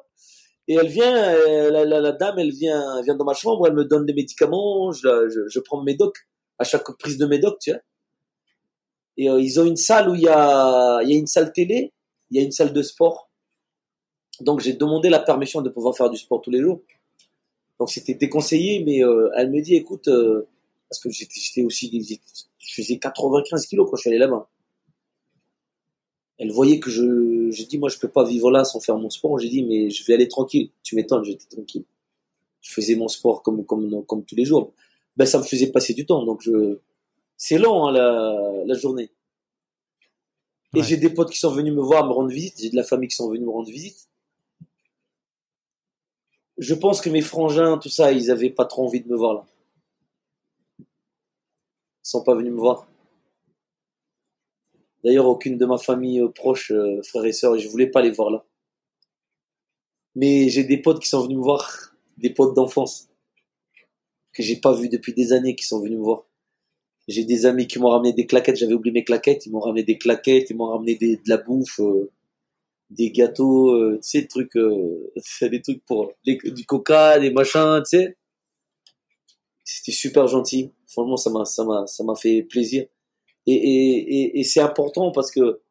[0.68, 3.66] Et elle vient, euh, la, la, la, dame, elle vient, elle vient dans ma chambre,
[3.66, 6.16] elle me donne des médicaments, je, je, je prends mes docs
[6.58, 7.80] à chaque prise de médoc, tu vois.
[9.16, 11.92] Et euh, ils ont une salle où il y a, y a une salle télé,
[12.30, 13.30] il y a une salle de sport.
[14.40, 16.80] Donc j'ai demandé la permission de pouvoir faire du sport tous les jours.
[17.78, 20.48] Donc c'était déconseillé, mais euh, elle me dit, écoute, euh,
[20.88, 22.20] parce que j'étais aussi,
[22.58, 24.48] je faisais 95 kilos quand je suis allé là-bas.
[26.38, 29.10] Elle voyait que je, j'ai dit, moi je peux pas vivre là sans faire mon
[29.10, 29.38] sport.
[29.38, 30.70] J'ai dit, mais je vais aller tranquille.
[30.82, 31.84] Tu m'étonnes, j'étais tranquille.
[32.60, 34.72] Je faisais mon sport comme comme comme tous les jours.
[35.16, 36.78] Ben ça me faisait passer du temps, donc je,
[37.44, 39.10] c'est long hein, la, la journée.
[40.74, 42.54] Et j'ai des potes qui sont venus me voir, me rendre visite.
[42.58, 44.08] J'ai de la famille qui sont venus me rendre visite
[46.62, 49.34] je pense que mes frangins, tout ça, ils avaient pas trop envie de me voir
[49.34, 49.46] là.
[50.78, 52.86] Ils sont pas venus me voir.
[55.04, 58.10] D'ailleurs, aucune de ma famille euh, proche, euh, frères et sœurs, je voulais pas les
[58.10, 58.44] voir là.
[60.14, 63.08] Mais j'ai des potes qui sont venus me voir, des potes d'enfance
[64.32, 66.24] que j'ai pas vus depuis des années qui sont venus me voir.
[67.08, 69.82] J'ai des amis qui m'ont ramené des claquettes, j'avais oublié mes claquettes, ils m'ont ramené
[69.82, 71.80] des claquettes, ils m'ont ramené de la bouffe.
[71.80, 72.10] Euh,
[72.92, 75.12] des gâteaux, euh, tu sais, des trucs, euh,
[75.42, 78.16] des trucs pour du coca, des machins, tu sais.
[79.64, 80.72] C'était super gentil.
[80.86, 82.86] Franchement, ça m'a, ça m'a, ça m'a fait plaisir.
[83.46, 85.62] Et, et, et, c'est important parce que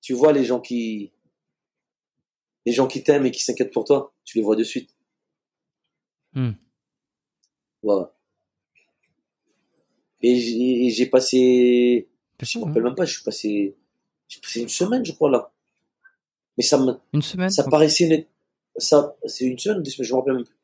[0.00, 1.12] tu vois les gens qui,
[2.64, 4.90] les gens qui t'aiment et qui s'inquiètent pour toi, tu les vois de suite.
[6.32, 6.52] Hmm.
[7.82, 8.14] Voilà.
[10.22, 12.08] Et j'ai passé,
[12.40, 13.74] je me rappelle même pas, je suis passé,
[14.28, 15.50] j'ai passé une semaine, je crois, là.
[16.58, 17.50] Mais ça me, une semaine.
[17.50, 18.24] Ça paraissait une,
[18.76, 20.56] ça, c'est une semaine, deux semaines, je me rappelle même plus.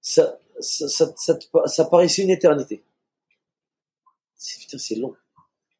[0.00, 2.82] Ça, ça, ça, ça, paraissait une éternité.
[4.60, 5.14] Putain, c'est long.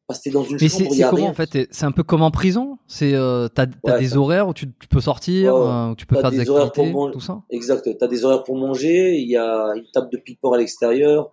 [0.05, 2.77] Parce que dans une Mais c'est comment en fait C'est un peu comme en prison?
[2.87, 6.29] C'est euh, t'as as des horaires où tu, peux sortir, euh, où tu peux faire
[6.29, 7.41] des, des activités, pour tout ça?
[7.49, 7.97] Exact.
[7.97, 9.15] T'as des horaires pour manger.
[9.17, 11.31] Il y a une table de pipeau à l'extérieur.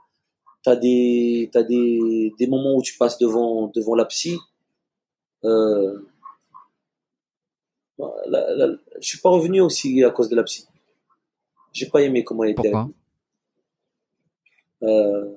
[0.62, 4.39] T'as des des des moments où tu passes devant devant la psy.
[5.44, 6.01] Euh,
[8.26, 8.68] la, la,
[9.01, 10.66] je suis pas revenu aussi à cause de la psy.
[11.72, 12.72] J'ai pas aimé comment elle était.
[14.82, 15.36] Euh,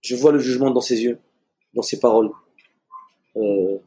[0.00, 1.18] je vois le jugement dans ses yeux,
[1.74, 2.30] dans ses paroles,
[3.36, 3.78] euh,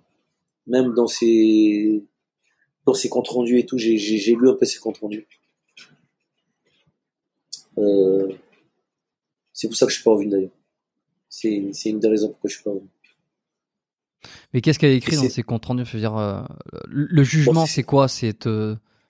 [0.68, 2.04] même dans ses
[2.86, 3.78] dans ses comptes rendus et tout.
[3.78, 5.28] J'ai lu un peu ses comptes rendus.
[7.78, 8.32] Euh,
[9.54, 10.52] c'est pour ça que je suis pas revenu d'ailleurs.
[11.30, 12.88] C'est une des raisons pourquoi je suis pas revenu.
[14.54, 15.84] Mais qu'est-ce qu'elle a écrit dans ses comptes rendus?
[15.96, 16.42] Dire, euh,
[16.88, 18.08] le jugement, c'est quoi?
[18.08, 18.46] C'est.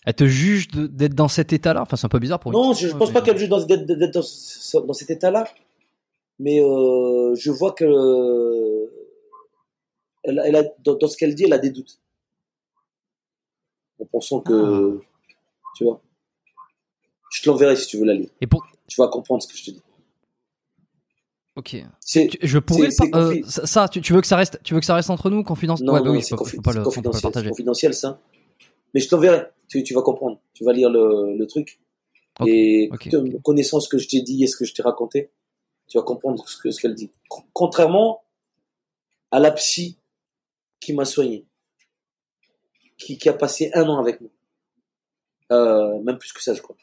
[0.05, 1.81] Elle te juge d'être dans cet état-là?
[1.81, 4.81] Enfin, c'est un peu bizarre pour Non, je, ne pense pas qu'elle juge d'être dans,
[4.85, 5.47] dans, cet état-là.
[6.39, 7.85] Mais euh, je vois que
[10.23, 11.99] elle, elle a, dans, ce qu'elle dit, elle a des doutes.
[13.99, 15.29] En pensant que, ah.
[15.75, 16.01] tu vois.
[17.31, 18.29] Je te l'enverrai si tu veux la lire.
[18.41, 18.65] Et pour...
[18.87, 19.81] Tu vas comprendre ce que je te dis.
[21.55, 21.75] Ok.
[22.41, 23.87] Je pourrais euh, ça.
[23.87, 25.85] Tu, veux que ça reste, tu veux que ça reste entre nous, confidentiel.
[25.85, 28.19] Non, non, c'est confidentiel, ça.
[28.93, 29.45] Mais je t'enverrai.
[29.67, 30.39] Tu, tu vas comprendre.
[30.53, 31.79] Tu vas lire le, le truc.
[32.45, 32.89] et
[33.43, 35.29] connaissant ce que je t'ai dit et ce que je t'ai raconté,
[35.87, 37.11] tu vas comprendre ce que ce qu'elle dit.
[37.53, 38.23] Contrairement
[39.29, 39.97] à la psy
[40.79, 41.45] qui m'a soigné,
[42.97, 44.29] qui, qui a passé un an avec moi,
[45.51, 46.75] euh, même plus que ça, je crois.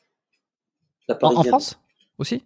[1.09, 1.79] en, en France
[2.19, 2.45] aussi?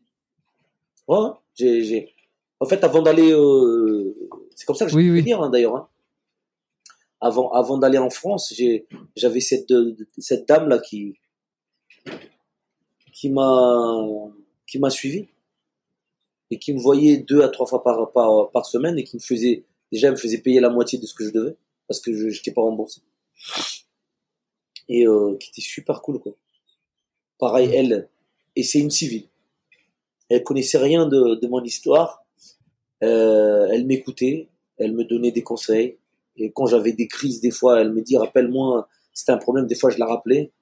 [1.07, 2.15] Ouais, j'ai
[2.61, 4.15] en fait, avant d'aller, euh,
[4.55, 5.77] c'est comme ça que je oui, dire hein, d'ailleurs.
[5.77, 5.89] Hein.
[7.21, 8.55] Avant, avant d'aller en France,
[9.17, 9.73] j'avais cette,
[10.19, 11.19] cette dame là qui,
[13.13, 14.03] qui m'a,
[14.67, 15.29] qui m'a suivi
[16.51, 19.23] et qui me voyait deux à trois fois par, par, par semaine et qui me
[19.23, 21.57] faisait, déjà, me faisait payer la moitié de ce que je devais
[21.87, 23.01] parce que je n'étais pas remboursé.
[24.89, 26.33] Et euh, qui était super cool quoi.
[27.39, 28.09] Pareil, elle,
[28.55, 29.29] et c'est une civile.
[30.35, 32.25] Elle connaissait rien de, mon histoire
[33.03, 34.49] euh, elle m'écoutait,
[34.79, 35.99] Elle me donnait des conseils.
[36.37, 39.67] Et quand j'avais des crises, des fois, elle me dit, rappelle-moi, c'était un problème.
[39.67, 40.53] Des fois, je la rappelais.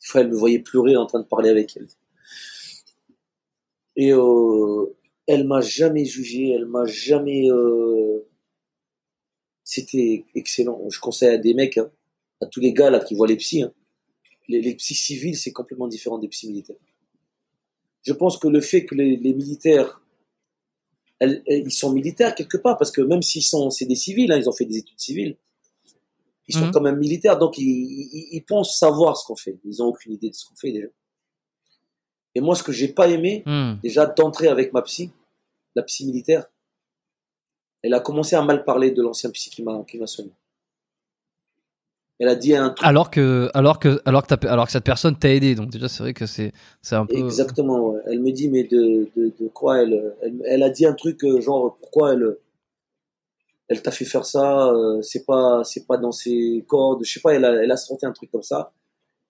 [0.00, 1.88] Des fois, elle me voyait pleurer en train de parler avec elle.
[3.96, 4.84] Et euh,
[5.26, 7.50] elle m'a jamais jugé, elle m'a jamais.
[7.50, 8.28] Euh,
[9.64, 10.88] c'était excellent.
[10.90, 11.90] Je conseille à des mecs, hein,
[12.40, 13.62] à tous les gars qui voient les psys.
[13.62, 13.72] Hein.
[14.48, 16.76] Les, les psys civils, c'est complètement différent des psys militaires.
[18.06, 20.00] Je pense que le fait que les, les militaires,
[21.18, 24.36] elles, ils sont militaires quelque part, parce que même s'ils sont, c'est des civils, hein,
[24.38, 25.36] ils ont fait des études civiles,
[26.48, 26.72] ils sont Mhm.
[26.72, 29.58] quand même militaires, donc ils, ils, ils pensent savoir ce qu'on fait.
[29.64, 30.86] Ils ont aucune idée de ce qu'on fait déjà.
[32.36, 33.74] Et moi, ce que j'ai pas aimé, Hmm.
[33.82, 35.10] déjà d'entrer avec ma psy,
[35.74, 36.46] la psy militaire,
[37.82, 40.30] elle a commencé à mal parler de l'ancien psy qui m'a soigné.
[42.18, 44.84] Elle a dit un truc Alors que, alors que, alors que, t'as- alors que cette
[44.84, 45.54] personne t'a aidé.
[45.54, 47.14] Donc déjà, c'est vrai que c'est, c'est un peu.
[47.16, 47.90] exactement.
[47.90, 48.00] ouais.
[48.06, 51.22] Elle me dit mais de, de, de quoi elle, elle elle a dit un truc
[51.24, 52.36] euh, genre pourquoi elle
[53.68, 57.20] elle t'a fait faire ça euh, c'est pas c'est pas dans ses cordes je sais
[57.20, 58.72] pas elle a elle a senti un truc comme ça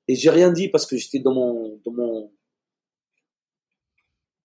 [0.09, 2.31] et j'ai rien dit parce que j'étais dans mon dans mon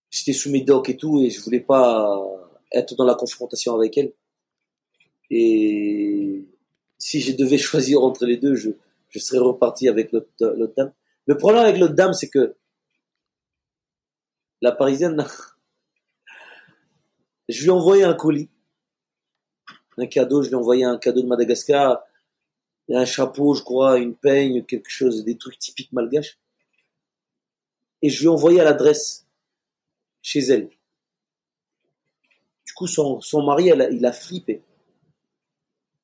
[0.09, 2.19] j'étais sous mes docs et tout et je voulais pas
[2.71, 4.13] être dans la confrontation avec elle
[5.29, 6.45] et
[7.01, 10.93] si je devais choisir entre les deux je serais reparti avec l'autre l'autre dame
[11.25, 12.55] le problème avec l'autre dame c'est que
[14.61, 15.25] la parisienne
[17.49, 18.49] je lui ai envoyé un colis
[19.97, 22.03] un cadeau, je lui ai envoyé un cadeau de Madagascar,
[22.89, 26.37] un chapeau, je crois, une peigne, quelque chose, des trucs typiques malgaches.
[28.01, 29.27] Et je lui ai envoyé à l'adresse
[30.21, 30.69] chez elle.
[32.65, 34.63] Du coup, son, mari, il a flippé.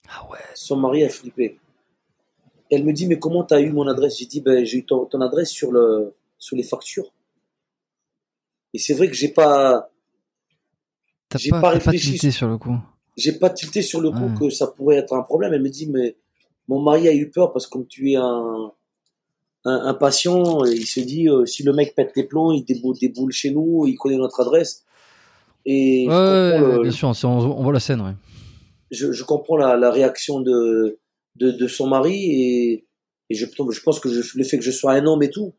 [0.09, 0.38] Ah ouais.
[0.55, 1.59] Son mari a flippé.
[2.69, 4.17] Elle me dit, mais comment t'as eu mon adresse?
[4.19, 7.11] J'ai dit, ben, j'ai eu ton, ton adresse sur, le, sur les factures.
[8.73, 9.89] Et c'est vrai que j'ai pas,
[11.38, 12.11] J'ai pas, pas t'as pas réfléchi.
[12.11, 12.75] tilté sur le coup.
[13.15, 14.34] j'ai pas tilté sur le coup Ouais.
[14.39, 15.53] que ça pourrait être un problème.
[15.53, 16.15] Elle me dit, mais
[16.67, 18.71] mon mari a eu peur parce que comme tu es un,
[19.65, 22.97] un, un patient, il se dit, euh, si le mec pète les plombs, il déboule,
[22.99, 24.84] déboule chez nous, il connaît notre adresse.
[25.65, 28.13] Et je Ouais, ouais, comprends, le- bien sûr, on, on voit la scène, ouais.
[28.91, 30.99] Je, je comprends la, la réaction de,
[31.35, 32.85] de, de son mari et,
[33.30, 33.45] et je,
[33.84, 35.53] pense que je- le fait que je sois un homme et tout,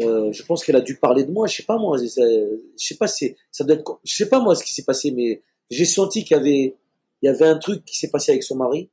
[0.00, 1.46] euh, je pense qu'elle a dû parler de moi.
[1.46, 2.08] Je sais pas moi, c'est-
[2.78, 5.10] je sais pas c'est ça doit être, je sais pas moi ce qui s'est passé,
[5.10, 6.76] mais j'ai senti qu'il y avait
[7.22, 8.88] il y avait un truc qui s'est passé avec son mari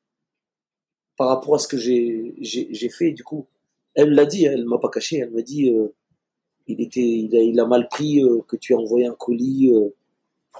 [1.18, 3.12] par rapport à ce que j'ai j'ai fait.
[3.12, 3.48] Du coup,
[3.96, 5.18] elle l'a dit, hein, elle m'a pas caché.
[5.18, 5.88] Elle m'a dit euh,
[6.68, 9.72] il était il a, il a mal pris euh, que tu as envoyé un colis.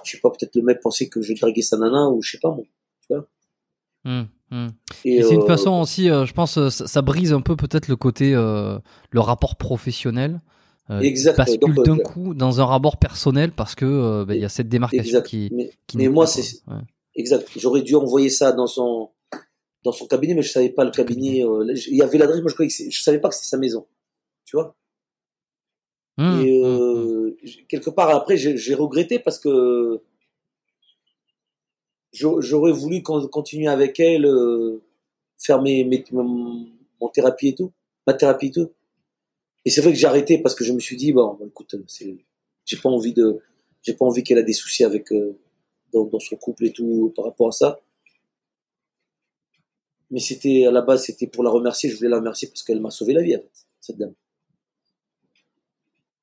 [0.04, 2.38] Je sais pas, peut-être le mec pensait que je draguais sa nana ou je sais
[2.38, 2.64] pas moi.
[4.04, 7.42] Et, Et c'est une euh, façon aussi, euh, je pense, euh, ça, ça brise un
[7.42, 8.80] peu peut-être le côté, le
[9.20, 10.40] rapport professionnel.
[10.90, 11.02] Euh,
[11.36, 14.70] Bascule euh, d'un coup dans un rapport personnel parce que euh, il y a cette
[14.70, 15.26] démarcation Exact.
[15.26, 16.62] qui, mais, qui mais n'est moi, c'est.
[16.66, 16.80] Ouais.
[17.14, 17.46] exact.
[17.58, 19.10] J'aurais dû envoyer ça dans son
[19.84, 21.44] dans son cabinet, mais je savais pas le cabinet.
[21.88, 23.58] il y avait l'adresse, moi je croyais que c'est- je savais pas que c'était sa
[23.58, 23.86] maison.
[24.46, 24.74] Tu vois.
[26.16, 26.62] Hmm, Et
[27.68, 30.00] quelque part après, j'ai regretté parce que
[32.12, 34.82] j'au- j'aurais voulu con- continuer avec elle, euh,
[35.38, 36.66] faire mes, mes- mon,
[37.14, 37.72] thérapie et tout,
[38.06, 38.70] ma thérapie et tout.
[39.64, 41.74] Et c'est vrai que j'ai arrêté parce que je me suis dit bon, écoute,
[42.66, 43.40] j'ai pas envie de,
[43.82, 45.38] j'ai pas envie qu'elle a des soucis avec euh,
[45.92, 47.80] dans, dans son couple et tout par rapport à ça.
[50.10, 51.88] Mais c'était à la base, c'était pour la remercier.
[51.90, 53.36] Je voulais la remercier parce qu'elle m'a sauvé la vie,
[53.80, 54.14] cette dame.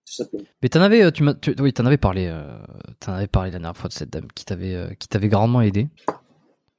[0.06, 0.44] Tout simplement.
[0.62, 2.58] Mais t'en avais, euh, tu tu- oui, t'en avais parlé, euh,
[3.08, 5.88] avais parlé la dernière fois de cette dame qui t'avait, euh, qui t'avait grandement aidé.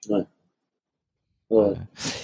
[0.09, 1.75] Ouais.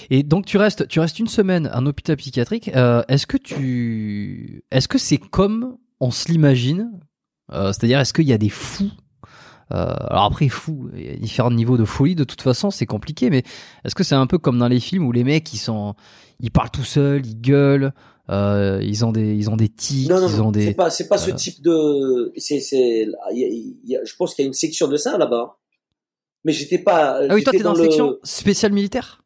[0.09, 2.69] Et donc tu restes, tu restes une semaine en hôpital psychiatrique.
[2.75, 6.99] Euh, est-ce que tu, est-ce que c'est comme on se l'imagine?
[7.51, 8.89] C'est-à-dire, est-ce qu'il y a des fous?
[9.69, 12.15] Alors après, fous, il y a différents niveaux de folie.
[12.15, 13.29] De toute façon, c'est compliqué.
[13.29, 13.43] Mais
[13.85, 15.93] est-ce que c'est un peu comme dans les films où les mecs, ils sont,
[16.39, 17.93] ils parlent tout seuls, ils gueulent,
[18.29, 20.73] euh, ils ont des, ils ont des tics, Non, non, ils ont c'est des.
[20.73, 24.53] pas, c'est pas ce euh, type de, c'est, c'est, je pense qu'il y a une
[24.53, 25.57] section de ça là-bas.
[26.45, 27.19] Mais j'étais pas.
[27.29, 29.23] Ah oui, toi t'es dans, la le section spéciale militaire?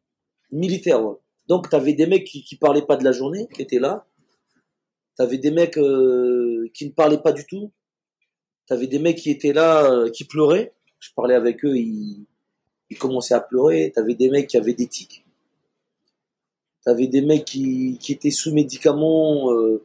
[0.50, 1.04] militaire.
[1.04, 1.16] Ouais.
[1.48, 4.06] Donc t'avais des mecs qui, qui parlaient pas de la journée, qui étaient là.
[5.16, 7.72] T'avais des mecs euh, qui ne parlaient pas du tout.
[8.66, 10.74] T'avais des mecs qui étaient là, euh, qui pleuraient.
[11.00, 12.26] Je parlais avec eux, ils,
[12.90, 13.92] ils commençaient à pleurer.
[13.94, 15.24] T'avais des mecs qui avaient des tics.
[16.84, 19.84] T'avais des mecs qui, qui étaient sous médicaments, euh,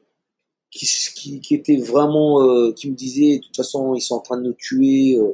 [0.71, 4.19] qui, qui, qui étaient vraiment, euh, qui me disaient, de toute façon, ils sont en
[4.21, 5.17] train de nous tuer.
[5.17, 5.33] euh,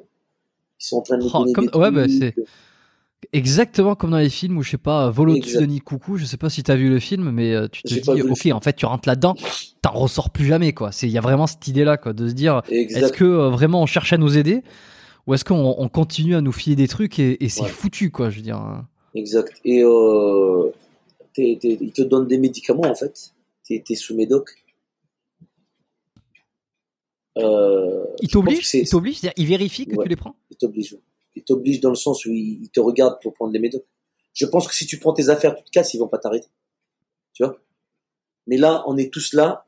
[0.82, 2.36] ils sont en train de nous Oh, donner comme- des ouais, bah, c'est-
[3.34, 5.62] Exactement comme dans les films où je sais pas, vol au-dessus Exact.
[5.62, 7.90] de Nid Coucou, je sais pas si t'as vu le film, mais euh, tu te
[7.90, 9.36] dis, ok, en fait, tu rentres là-dedans,
[9.82, 10.94] t'en ressors plus jamais, quoi.
[10.94, 13.82] C'est, il y a vraiment cette idée-là, quoi, de se dire, est-ce que euh, vraiment
[13.82, 14.64] on cherche à nous aider,
[15.28, 18.42] Ou est-ce qu'on continue à nous filer des trucs et, c'est foutu, quoi, je veux
[18.42, 18.56] dire.
[18.58, 18.88] Hein.
[19.14, 19.60] Exact.
[19.66, 20.72] Et euh,
[21.38, 23.34] ils te donnent des médicaments, en fait.
[23.64, 24.50] T'es es sous médoc.
[27.38, 30.98] Euh, ils t'obligent Ils t'obligent Ils vérifient que tu les prends Ils t'obligent.
[31.36, 33.86] Ils t'obligent dans le sens où ils, te regardent pour prendre les médocs.
[34.34, 36.48] Je pense que si tu prends tes affaires toutes casses, ils vont pas t'arrêter.
[37.34, 37.60] Tu vois?
[38.48, 39.66] Mais là, on est tous là.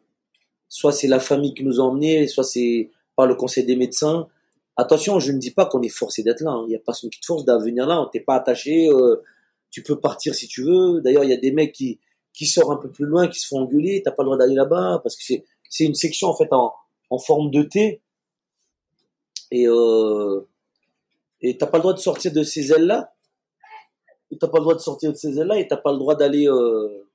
[0.67, 4.27] Soit c'est la famille qui nous a emmenés, soit c'est par le conseil des médecins.
[4.77, 6.51] Attention, je ne dis pas qu'on est forcé d'être là.
[6.51, 6.63] Hein.
[6.65, 8.01] Il n'y a personne qui te force d'à venir là.
[8.01, 8.89] On t'est pas attaché.
[8.89, 9.21] Euh,
[9.71, 11.01] tu peux partir si tu veux.
[11.01, 11.99] D'ailleurs, il y a des mecs qui,
[12.33, 14.01] qui sortent un peu plus loin, qui se font engueuler.
[14.03, 16.73] T'as pas le droit d'aller là-bas parce que c'est, c'est une section en fait en,
[17.09, 18.01] en forme de T.
[19.51, 20.41] Et euh,
[21.41, 23.13] et t'as pas le droit de sortir de ces ailes là.
[24.29, 25.97] Tu t'as pas le droit de sortir de ces ailes là et t'as pas le
[25.97, 27.07] droit d'aller euh,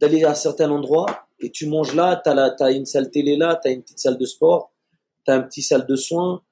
[0.00, 2.20] d'aller à certains endroits et tu manges là.
[2.22, 4.72] T'as la t'as une salle télé là, t'as une petite salle de sport,
[5.24, 6.42] t'as un petit salle de soins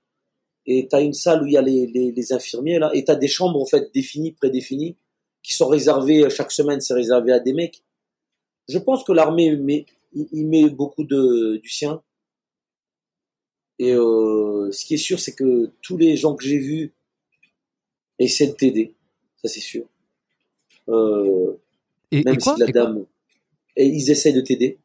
[0.71, 3.17] et t'as une salle où il y a les, les, les infirmiers là et t'as
[3.17, 4.97] des chambres en fait définies, prédéfinies
[5.43, 7.83] qui sont réservées chaque semaine, c'est réservé à des mecs.
[8.69, 12.03] Je pense que l'armée met il met beaucoup de du sien
[13.79, 16.93] et euh, ce qui est sûr, c'est que tous les gens que j'ai vus
[18.19, 18.93] essaient de t'aider.
[19.41, 19.85] Ça, c'est sûr.
[20.89, 21.53] Euh,
[22.11, 23.07] et, même si la dame.
[23.77, 24.79] Et ils essaient de t'aider.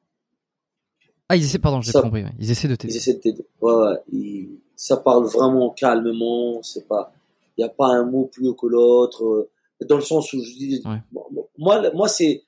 [1.30, 2.24] Ah, ils essaient, pardon, j'ai compris.
[2.40, 2.94] Ils essaient de t'aider.
[2.94, 3.46] Ils essaient de t'aider.
[3.62, 4.50] Ouais, ouais.
[4.76, 6.62] Ça parle vraiment calmement.
[6.64, 7.14] C'est pas.
[7.58, 9.50] Il n'y a pas un mot plus haut que l'autre.
[9.88, 10.84] Dans le sens où je dis.
[11.58, 12.44] Moi, moi c'est.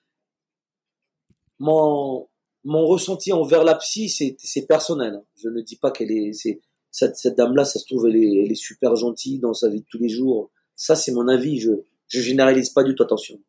[1.57, 2.27] Mon,
[2.65, 5.21] mon ressenti envers la psy, c'est personnel.
[5.35, 6.59] Je ne dis pas qu'elle est, c'est
[6.91, 9.81] cette, cette dame-là, ça se trouve, elle est, elle est super gentille dans sa vie
[9.81, 10.49] de tous les jours.
[10.75, 11.59] Ça, c'est mon avis.
[11.59, 11.71] Je,
[12.07, 13.03] je généralise pas du tout.
[13.03, 13.39] Attention.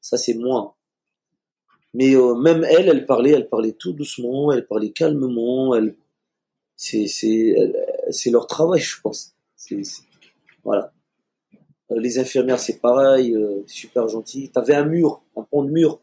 [0.00, 0.76] Ça, c'est moi.
[1.94, 5.74] Mais euh, même elle, elle parlait, elle parlait tout doucement, elle parlait calmement.
[5.74, 5.94] Elle,
[6.76, 7.54] c'est, c'est,
[8.10, 9.34] c'est leur travail, je pense.
[9.56, 9.82] C'est,
[10.64, 10.92] voilà.
[11.92, 14.50] Euh, les infirmières, c'est pareil, euh, super gentil.
[14.50, 16.00] T'avais un mur, un pont de mur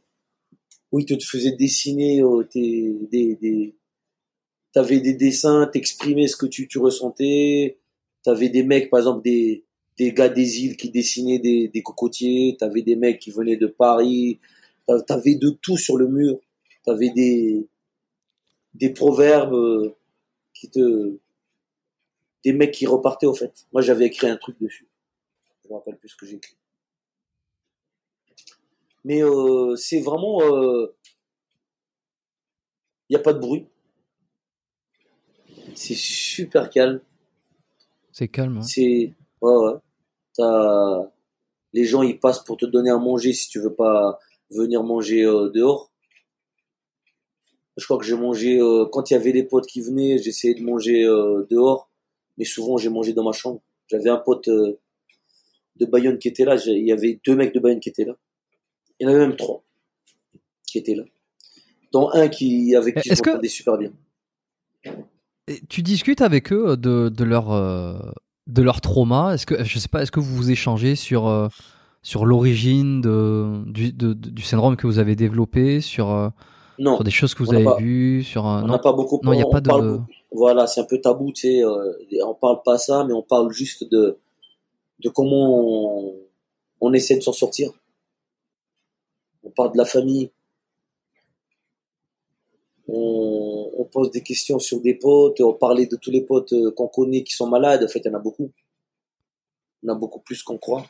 [0.92, 3.76] où ils te faisaient dessiner euh, tes, des
[4.72, 7.80] t'avais des dessins, t'exprimais ce que tu, tu ressentais.
[8.24, 9.66] T'avais des mecs, par exemple, des,
[9.98, 12.56] des gars des îles qui dessinaient des, des cocotiers.
[12.60, 14.40] T'avais des mecs qui venaient de Paris.
[15.06, 16.40] T'avais de tout sur le mur.
[16.84, 17.68] T'avais des,
[18.74, 19.96] des proverbes euh,
[20.54, 21.20] qui te,
[22.44, 23.68] des mecs qui repartaient au fait.
[23.74, 24.88] Moi, j'avais écrit un truc dessus.
[25.64, 26.56] Je me rappelle plus ce que j'ai écrit.
[29.04, 30.42] Mais euh, c'est vraiment.
[30.42, 30.96] Il euh,
[33.10, 33.68] n'y a pas de bruit.
[35.76, 37.02] C'est super calme.
[38.12, 38.58] C'est calme.
[38.58, 38.62] Hein.
[38.62, 39.14] C'est.
[39.42, 39.76] Ouais, ouais.
[41.72, 44.20] Les gens, ils passent pour te donner à manger si tu veux pas
[44.52, 45.92] venir manger euh, dehors.
[47.78, 48.60] Je crois que j'ai mangé.
[48.92, 51.04] quand il y avait des potes qui venaient, j'essayais de manger
[51.50, 51.90] dehors.
[52.38, 53.62] Mais souvent, j'ai mangé dans ma chambre.
[53.88, 56.58] J'avais un pote de Bayonne qui était là.
[56.66, 58.18] Il y avait deux mecs de Bayonne qui étaient là.
[59.00, 59.64] Il y en avait même trois
[60.68, 61.04] qui étaient là.
[61.92, 63.48] Dont un qui, avec qui je que...
[63.48, 63.92] super bien.
[65.70, 67.98] Tu discutes avec eux de, de leur, euh,
[68.48, 69.34] de leur trauma?
[69.34, 71.48] Est-ce que, je sais pas, est-ce que vous vous échangez sur, euh,
[72.02, 76.30] sur l'origine de, du, du syndrome que vous avez développé, sur, euh,
[76.78, 79.38] non, sur des choses que vous avez vues sur, On n'a pas beaucoup Non, il
[79.38, 80.00] n'y a pas de.
[80.32, 81.64] voilà, c'est un peu tabou, tu sais.
[81.66, 84.18] on parle pas ça, mais on parle juste de,
[85.00, 86.16] de comment on,
[86.82, 87.72] on essaie de s'en sortir
[89.44, 90.32] on parle de la famille,
[92.88, 96.88] on, pose des questions sur des potes, on parlait de tous les potes euh, qu'on
[96.88, 98.52] connaît qui sont malades, en fait il y en a beaucoup.
[99.82, 100.86] Il y en a beaucoup plus qu'on croit.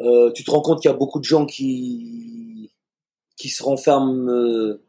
[0.00, 2.70] Euh, tu te rends compte qu'il y a beaucoup de gens qui,
[3.36, 4.82] qui se renferment euh,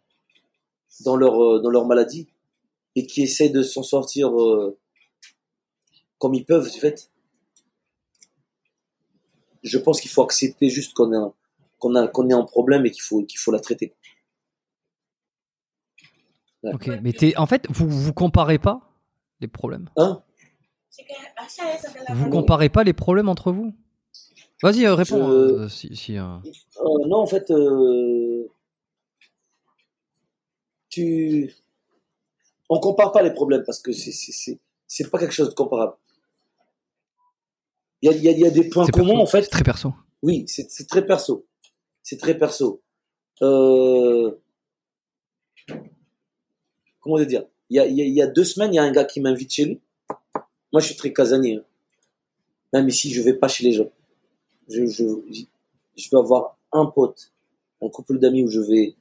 [1.02, 2.28] dans, leur, dans leur maladie
[2.96, 4.32] et qui essaient de s'en sortir
[6.18, 7.12] comme ils peuvent, en fait.
[9.64, 11.34] Je pense qu'il faut accepter juste qu'on a
[11.80, 13.94] qu'on a qu'on est en problème et qu'il faut qu'il faut la traiter.
[16.64, 18.82] Ok, mais en fait, vous vous comparez pas
[19.40, 19.90] les problèmes?
[19.96, 20.24] Hein?
[22.10, 23.74] Vous comparez pas les problèmes entre vous?
[24.64, 25.30] Vas-y, euh, réponds.
[25.30, 26.38] Euh, si, euh.
[27.08, 27.52] non, en fait,
[30.90, 31.54] tu,
[32.70, 34.60] on compare pas les problèmes parce que c'est
[34.90, 35.94] c'est pas quelque chose de comparable.
[38.02, 39.44] Il y a, y a, des points communs en fait.
[39.44, 39.94] C'est très perso.
[40.22, 41.48] Oui, c'est très perso
[42.08, 42.82] c'est très perso.
[43.42, 44.32] Euh,
[47.02, 47.44] comment dire?
[47.70, 49.52] Il y, a, il y, a, deux semaines, il y a un gars qui m'invite
[49.52, 49.82] chez lui.
[50.72, 51.56] Moi, je suis très casanier.
[51.56, 51.66] Hein.
[52.72, 53.92] Même ici, je vais pas chez les gens.
[54.69, 55.03] Je, je,
[55.95, 57.34] je vais avoir un pote,
[57.81, 58.95] un couple d'amis où je vais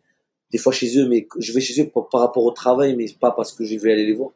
[0.50, 3.32] des fois chez eux, mais je vais chez eux par, rapport au travail, mais pas
[3.32, 4.30] parce que je vais aller les voir.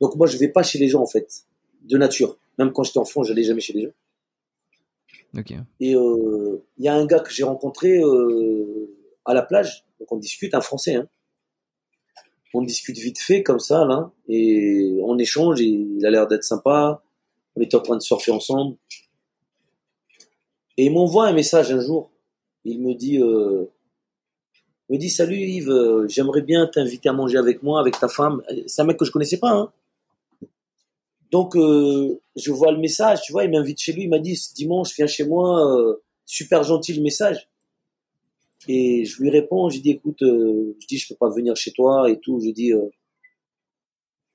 [0.00, 1.44] Donc moi, je vais pas chez les gens en fait,
[1.82, 2.36] de nature.
[2.58, 3.94] Même quand j'étais enfant, j'allais jamais chez les gens.
[5.80, 8.90] Et euh, il y a un gars que j'ai rencontré euh,
[9.24, 9.84] à la plage.
[10.00, 10.96] Donc on discute, un Français.
[10.96, 11.08] Hein.
[12.54, 15.60] On discute vite fait comme ça là, et on échange.
[15.60, 17.02] Et il a l'air d'être sympa.
[17.54, 18.76] On était en train de surfer ensemble.
[20.76, 22.10] Et il m'envoie un message un jour.
[22.64, 23.64] Il me dit, euh,
[24.88, 28.42] me dit salut Yves, euh, j'aimerais bien t'inviter à manger avec moi, avec ta femme.
[28.66, 29.52] C'est un mec que je connaissais pas.
[29.52, 29.72] Hein.
[31.30, 34.04] Donc euh, je vois le message, tu vois, il m'invite chez lui.
[34.04, 35.78] Il m'a dit dimanche, viens chez moi.
[35.78, 37.48] euh, super gentil le message.
[38.68, 41.70] Et je lui réponds, j'ai dit écoute, euh, je dis je peux pas venir chez
[41.72, 42.40] toi et tout.
[42.40, 42.88] Je dis, euh,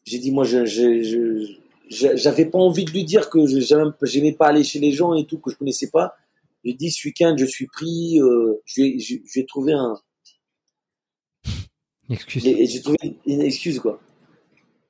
[0.06, 0.66] j'ai dit moi je,
[1.90, 3.40] j'avais pas envie de lui dire que
[4.04, 6.16] j'aimais pas aller chez les gens et tout que je connaissais pas.
[6.64, 10.00] J'ai dit ce week-end je suis pris, euh, je, vais, je, je vais trouver un,
[12.10, 12.46] Excuse.
[12.46, 14.00] et, et j'ai trouvé une excuse quoi.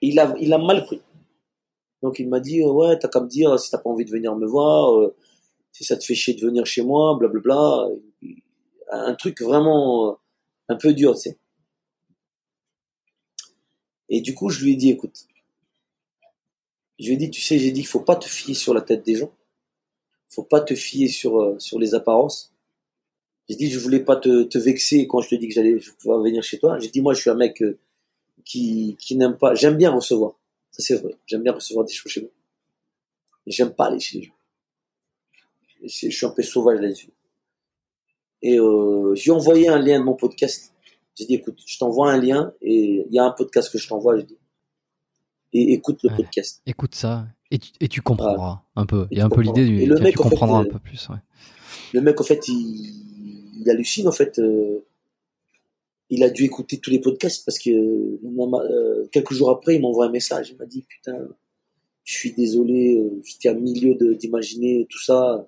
[0.02, 1.02] Et il a, il a mal pris.
[2.02, 4.12] Donc il m'a dit euh, ouais t'as qu'à me dire si t'as pas envie de
[4.12, 5.16] venir me voir, euh,
[5.72, 7.88] si ça te fait chier de venir chez moi, blablabla.
[8.94, 10.14] Un truc vraiment euh,
[10.68, 11.38] un peu dur, tu sais.
[14.10, 15.28] Et du coup je lui ai dit écoute,
[17.00, 18.82] je lui ai dit tu sais j'ai dit qu'il faut pas te fier sur la
[18.82, 19.32] tête des gens,
[20.34, 22.52] faut pas te fier sur euh, sur les apparences.
[23.50, 26.22] J'ai dit je voulais pas te, te vexer quand je te dis que j'allais pouvoir
[26.22, 26.80] venir chez toi.
[26.80, 27.78] J'ai dit moi je suis un mec euh,
[28.46, 29.54] qui, qui n'aime pas.
[29.56, 30.34] J'aime bien recevoir.
[30.72, 31.16] Ça, c'est vrai.
[31.28, 32.30] J'aime bien recevoir des choses chez moi.
[33.46, 34.34] Mais j'aime pas aller chez les gens.
[35.84, 37.10] Je suis un peu sauvage là-dessus.
[38.42, 40.74] Et euh, j'ai envoyé un lien de mon podcast.
[41.16, 43.88] J'ai dit, écoute, je t'envoie un lien et il y a un podcast que je
[43.88, 44.18] t'envoie.
[44.18, 44.38] J'ai dit.
[45.54, 46.16] Et écoute le Ouais.
[46.18, 46.62] podcast.
[46.66, 49.08] Écoute ça et tu, et tu comprendras un peu.
[49.12, 49.86] Il y a un peu l'idée du.
[49.86, 51.10] le mec, tu fait, comprendras un euh, peu plus.
[51.10, 51.18] Ouais.
[51.94, 54.08] Le mec, en fait, il, il hallucine.
[54.08, 54.86] En fait, euh,
[56.10, 60.06] il a dû écouter tous les podcasts parce que euh, quelques jours après, il m'envoie
[60.06, 60.52] un message.
[60.52, 61.28] Il m'a dit, putain,
[62.04, 65.48] je suis désolé, j'étais à milieu d'imaginer tout ça.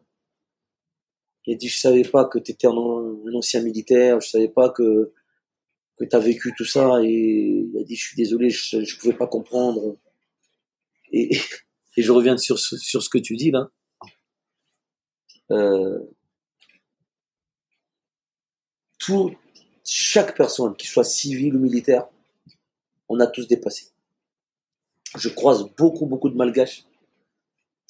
[1.46, 4.48] Il a dit, je savais pas que tu étais un, un ancien militaire, je savais
[4.48, 5.12] pas que,
[5.98, 7.02] que tu as vécu tout ça.
[7.04, 9.98] Et il a dit, je suis désolé, je, je pouvais pas comprendre.
[11.12, 11.38] Et,
[11.98, 13.70] et je reviens sur, ce- sur ce que tu dis là.
[15.52, 16.00] Euh,
[19.00, 19.36] tout,
[19.84, 22.08] chaque personne, qui soit civile ou militaire,
[23.10, 23.88] on a tous dépassé.
[25.18, 26.86] Je croise beaucoup, beaucoup de malgaches.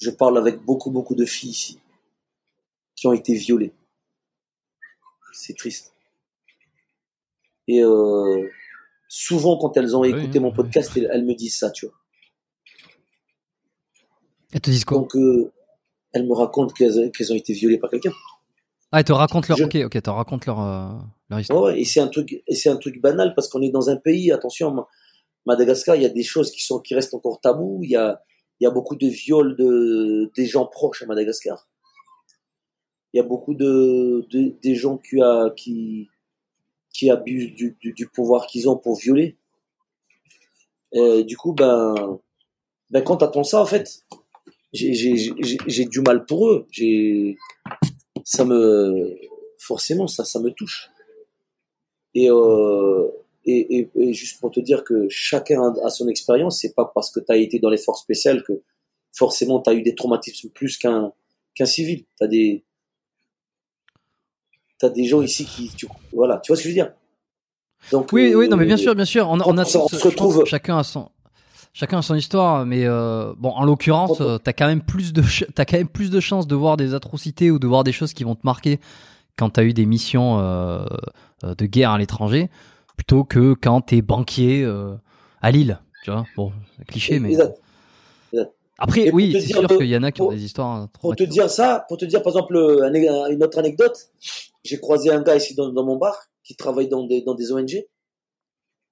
[0.00, 1.78] Je parle avec beaucoup, beaucoup de filles ici
[2.96, 3.72] qui ont été violées.
[5.32, 5.92] C'est triste.
[7.66, 8.48] Et euh,
[9.08, 10.54] souvent, quand elles ont Oui, écouté mon oui.
[10.54, 11.94] podcast, elles, elles me disent ça, tu vois.
[14.54, 15.52] Elles te disent quoi Donc, euh,
[16.12, 18.12] elles me racontent qu'elles qu'elles ont été violées par quelqu'un.
[18.92, 19.58] Ah, elles te racontent leur.
[19.58, 20.92] je- Ok, ok, te racontent leur, euh,
[21.28, 21.62] leur histoire.
[21.64, 23.96] ouais, et c'est un truc, et c'est un truc banal parce qu'on est dans un
[23.96, 24.30] pays.
[24.32, 24.86] Attention, Ma-
[25.44, 27.80] Madagascar, il y a des choses qui sont, qui restent encore tabous.
[27.82, 28.22] Il y a,
[28.60, 31.68] il y a beaucoup de viols de des gens proches à Madagascar.
[33.12, 36.08] Il y a beaucoup de, de des gens qui a, qui,
[36.92, 39.36] qui abusent du, du, du pouvoir qu'ils ont pour violer.
[40.92, 41.94] Et du coup, ben,
[42.90, 44.04] ben quand t'attends ça, en fait,
[44.74, 46.66] j'ai, du mal pour eux.
[46.70, 47.36] J'ai,
[48.24, 49.16] ça me,
[49.58, 50.90] forcément, ça, ça me touche.
[52.14, 53.08] Et, euh,
[53.44, 57.10] et, et, et juste pour te dire que chacun a, son expérience, c'est pas parce
[57.10, 58.62] que tu as été dans les forces spéciales que
[59.12, 61.12] forcément tu as eu des traumatismes plus qu'un
[61.54, 62.04] qu'un civil.
[62.18, 62.64] Tu as des
[64.78, 66.92] t'as des gens ici qui tu, voilà, tu vois ce que je veux dire?
[67.90, 69.28] Donc Oui, euh, oui, non, mais bien sûr, bien sûr.
[69.28, 71.10] On, on a on se- retrouve- chacun a son.
[71.76, 75.12] Chacun a son histoire, mais euh, bon, en l'occurrence, On- euh, t'as quand même plus
[75.12, 75.22] de,
[75.54, 78.12] t'as quand même plus de chances de voir des atrocités ou de voir des choses
[78.14, 78.78] qui vont te marquer
[79.36, 80.86] quand t'as eu des missions euh,
[81.42, 82.48] euh, de guerre à l'étranger,
[82.96, 84.64] plutôt que quand t'es banquier
[85.42, 85.80] à Lille.
[86.04, 86.52] Tu vois, bon,
[86.86, 87.58] cliché, mais Exact.
[88.78, 90.82] après, Et oui, c'est sûr qu'il y en a qui ont des histoires.
[90.82, 93.96] euh, Pour te dire ça, pour te dire par exemple un- un- une autre anecdote,
[94.62, 97.50] j'ai croisé un gars ici dans, dans mon bar qui travaille dans des, dans des
[97.52, 97.84] ONG.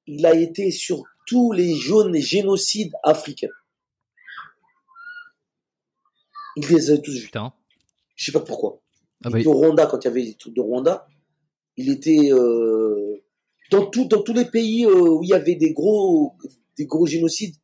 [0.06, 3.48] Il a été sur tous les jaunes génocides africains.
[6.56, 7.26] Il les a tous vus.
[7.26, 7.52] Putain.
[8.14, 8.80] Je sais pas pourquoi.
[9.24, 11.06] Ah Il bah, était au Rwanda quand il y avait des trucs de Rwanda.
[11.76, 13.24] Il était euh,
[13.70, 16.36] dans tout, dans tous les pays euh, où il y avait des gros,
[16.76, 17.56] des gros génocides.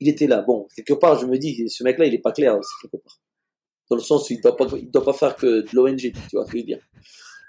[0.00, 0.42] Il était là.
[0.42, 3.20] Bon, quelque part, je me dis, ce mec-là, il est pas clair aussi quelque part.
[3.88, 6.12] Dans le sens où il doit pas, il doit pas faire que de l'ONG, tu
[6.32, 6.80] vois ce que je veux dire.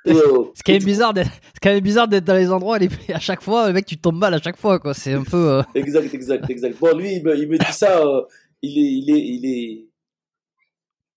[0.07, 2.89] Euh, C'est quand même bizarre d'être, c'est quand même bizarre d'être dans les endroits, les-
[3.13, 4.93] à chaque fois, le mec, tu tombes mal à chaque fois, quoi.
[4.93, 5.49] C'est un peu.
[5.51, 6.77] euh, Exact, exact, exact.
[6.79, 8.21] Bon, lui, il me, il me dit ça, euh,
[8.61, 9.85] il est, il est, il est.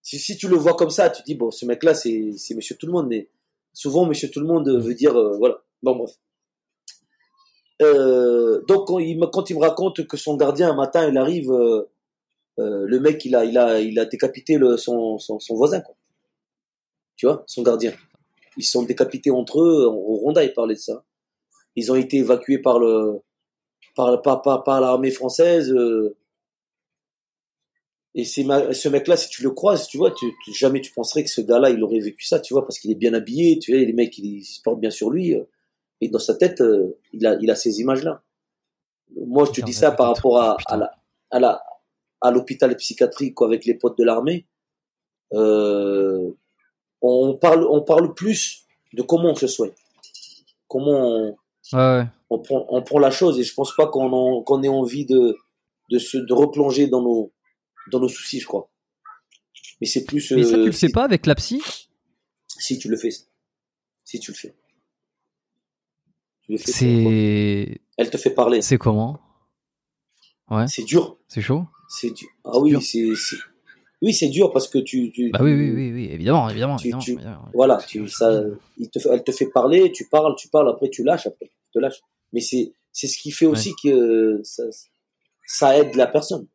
[0.02, 2.77] Si, si tu le vois comme ça, tu dis bon, ce mec-là, c'est, c'est Monsieur
[2.77, 3.28] Tout le Monde, mais
[3.74, 5.56] souvent Monsieur Tout le Monde veut dire, euh, voilà.
[5.82, 6.12] Bon, bref.
[7.82, 11.16] euh, donc quand il, me, quand il me raconte que son gardien un matin il
[11.19, 11.82] arrive, euh,
[12.59, 15.81] euh, le mec il a il a il a décapité le, son, son, son voisin
[15.81, 15.94] quoi.
[17.16, 17.93] Tu vois, son gardien.
[18.59, 19.86] Ils sont décapités entre eux.
[19.86, 21.05] Au Ronda il parlait de ça.
[21.76, 23.20] Ils ont été évacués par le
[23.97, 25.72] par par l'armée française.
[25.72, 26.14] euh,
[28.14, 30.12] et ce mec-là, si tu le croises, tu vois,
[30.52, 32.97] jamais tu penserais que ce gars-là, il aurait vécu ça, tu vois, parce qu'il est
[32.97, 35.35] bien habillé, tu vois, les mecs, ils, ils se portent bien sur lui.
[35.35, 35.44] euh,
[36.01, 38.22] et dans sa tête, euh, il a, ces images-là.
[39.16, 44.47] Moi, je te dis ça par rapport à, l'hôpital psychiatrique avec les potes de l'armée.
[47.02, 49.72] On parle, on parle plus de comment on se soigne,
[50.66, 51.36] comment on,
[51.72, 52.06] Ouais, ouais.
[52.30, 55.36] on prend, on prend la chose et je pense pas qu'on ait envie de,
[55.90, 57.32] de se, de replonger dans nos,
[57.92, 58.70] dans nos soucis, je crois.
[59.80, 61.62] Mais c'est plus, Mais ça, tu euh, le sais si, pas avec la psy?
[62.46, 63.10] Si tu le fais,
[64.04, 64.54] si tu le fais.
[66.48, 68.62] Fais, c'est elle te fait parler.
[68.62, 69.20] C'est comment?
[70.50, 71.66] Ouais, C'est dur, c'est chaud?
[71.90, 72.28] C'est dur.
[72.44, 73.14] Ah oui, c'est-
[74.02, 76.76] oui, c'est dur parce que tu, tu, Bah oui, oui, oui, oui, évidemment, évidemment.
[76.76, 77.48] Tu- évidemment, tu- évidemment.
[77.52, 78.42] voilà, tu, ça,
[78.76, 81.46] il te, fait- elle te fait parler, tu parles, tu parles, après tu lâches, après
[81.46, 82.00] tu te lâches.
[82.32, 84.62] Mais c'est, c'est ce qui fait aussi que ça,
[85.46, 86.46] ça aide la personne.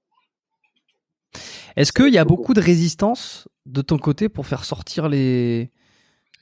[1.75, 2.53] Est-ce qu'il y a beaucoup.
[2.53, 5.71] de résistance de ton côté pour faire sortir les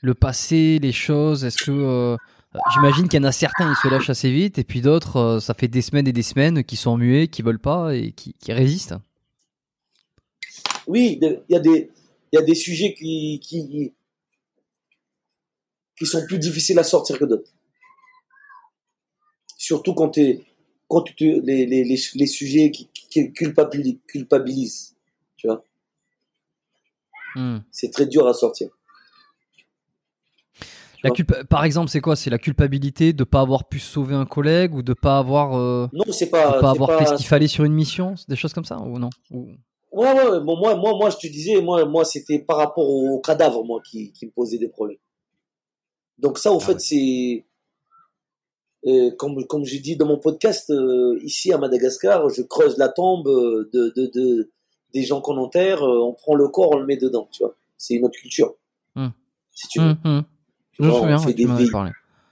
[0.02, 1.44] le passé, les choses?
[1.44, 2.16] Est-ce que euh,
[2.74, 5.40] j'imagine qu'il y en a certains ils se lâchent assez vite et puis d'autres euh,
[5.40, 8.34] ça fait des semaines et des semaines qui sont muets, qui veulent pas et qui,
[8.34, 8.94] qui résistent.
[10.86, 11.90] Oui, il y a des,
[12.32, 13.92] il y a des sujets qui, qui,
[15.96, 17.50] qui sont plus difficiles à sortir que d'autres.
[19.56, 20.44] Surtout quand t'es,
[20.88, 24.96] quand tu te, les, les, les, les sujets qui, qui culpabilisent, culpabilisent,
[25.36, 25.64] tu vois.
[27.36, 27.58] Hmm.
[27.70, 28.68] C'est très dur à sortir.
[31.04, 32.14] La vois culpa- Par exemple, c'est quoi?
[32.14, 35.88] C'est la culpabilité de pas avoir pu sauver un collègue ou de pas avoir euh,
[35.92, 38.52] Non, de pas, pas avoir pas- fait ce qu'il fallait sur une mission, des choses
[38.52, 39.10] comme ça ou non?
[39.30, 39.50] Ou-
[39.92, 43.20] Ouais, ouais, bon, moi, moi, moi, je te disais, moi, moi, c'était par rapport au
[43.20, 44.98] cadavre, moi, qui, qui me posait des problèmes.
[46.18, 46.78] Donc ça, au Ah fait, ouais.
[46.78, 47.46] c'est,
[48.86, 52.88] euh, comme, comme j'ai dit dans mon podcast, euh, ici à Madagascar, je creuse la
[52.88, 54.50] tombe euh, de, de, de
[54.94, 57.54] des gens qu'on enterre, euh, on prend le corps, on le met dedans, tu vois.
[57.78, 58.54] C'est une autre culture.
[58.94, 59.08] Hmm.
[59.50, 59.92] Si tu veux.
[60.04, 60.22] Hmm, hmm.
[60.72, 61.90] Je me vois, on souviens, fait des parlé.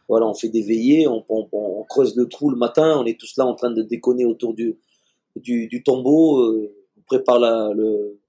[0.09, 3.19] Voilà, on fait des veillées, on, on, on- creuse le trou le matin, on est
[3.19, 4.79] tous là en train de déconner autour du,
[5.37, 6.73] du, du tombeau, euh,
[7.11, 8.21] prépare la, le,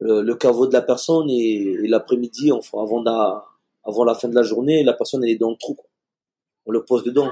[0.00, 3.44] le, le caveau de la personne et, et l'après-midi, enfin, avant la,
[3.84, 5.74] avant la fin de la journée, la personne elle est dans le trou.
[5.74, 5.86] quoi.
[6.66, 7.30] On le pose dedans.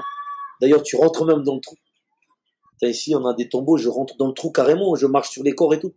[0.59, 1.75] D'ailleurs, tu rentres même dans le trou.
[2.79, 5.43] T'as ici, on a des tombeaux, je rentre dans le trou carrément, je marche sur
[5.43, 5.93] les corps et tout.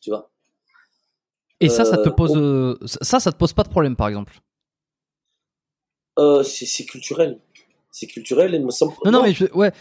[0.00, 0.30] Tu vois
[1.60, 3.96] Et ça, ça te Euh, pose on- euh, ça, ça te pose pas de problème,
[3.96, 4.40] par exemple?
[6.18, 7.38] Euh, c'est culturel.
[7.90, 8.94] C'est culturel et me semble.
[9.04, 9.72] Non, non, mais je, ouais.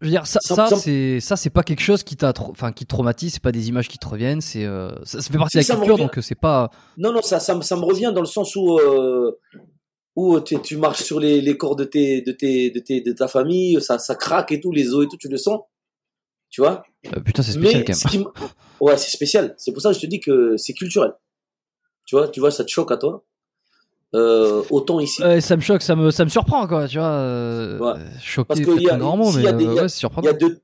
[0.00, 2.84] Je veux dire, ça, Ça- c'est, ça, c'est pas quelque chose qui t'a, enfin, qui
[2.84, 5.58] te traumatise, c'est pas des images qui te reviennent, c'est, euh, ça, ça fait partie
[5.58, 6.70] de la culture, donc euh, c'est pas.
[6.96, 9.38] Non, non, ça, ça, me- ça me revient dans le sens où, euh,
[10.14, 13.12] où tu, tu marches sur les, les corps de, tes, de, tes, de, tes, de
[13.12, 15.60] ta famille, ça, ça craque et tout, les os et tout, tu le sens.
[16.50, 18.24] Tu vois euh, putain, c'est spécial Mais quand ce même.
[18.24, 18.44] qui
[18.80, 19.54] Ouais, c'est spécial.
[19.58, 21.12] C'est pour ça que je te dis que c'est culturel.
[22.04, 23.24] Tu vois, tu vois, ça te choque à toi.
[24.14, 25.22] Euh, autant ici.
[25.40, 27.08] Ça me choque, ça me, ça me surprend, quoi, tu vois.
[27.08, 28.00] Euh, Ouais.
[28.22, 29.86] Choqué, Parce peut-être y a- grand mot, mais y a des- euh, ouais,
[30.18, 30.60] Il y a deux,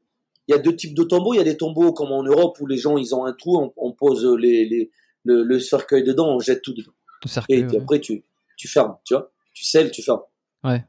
[0.48, 1.34] il y a deux types de tombeaux.
[1.34, 3.58] Il y a des tombeaux comme en Europe où les gens, ils ont un trou,
[3.58, 4.90] on, on pose les, les,
[5.24, 6.92] le, le cercueil dedans, on jette tout dedans.
[7.20, 7.76] Tout cerclé, Et ouais.
[7.80, 8.24] après, tu,
[8.56, 9.30] tu fermes, tu vois.
[9.52, 10.22] Tu scelles, tu fermes.
[10.64, 10.82] Ouais.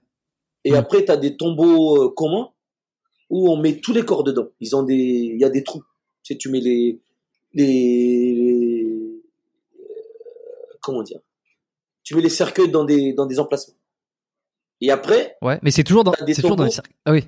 [0.63, 2.49] Et après, tu as des tombeaux euh, communs
[3.29, 4.47] où on met tous les corps dedans.
[4.61, 5.83] Ils ont des, il y a des trous.
[6.23, 6.99] Tu sais, tu mets les,
[7.53, 9.21] les, les-
[10.81, 11.19] comment dire?
[12.05, 13.75] Tu mets les cercueils dans des, dans des emplacements.
[14.79, 16.91] Et après, Ouais, mais c'est toujours dans, des c'est toujours dans les tombeaux cercles.
[17.03, 17.27] Ah oui.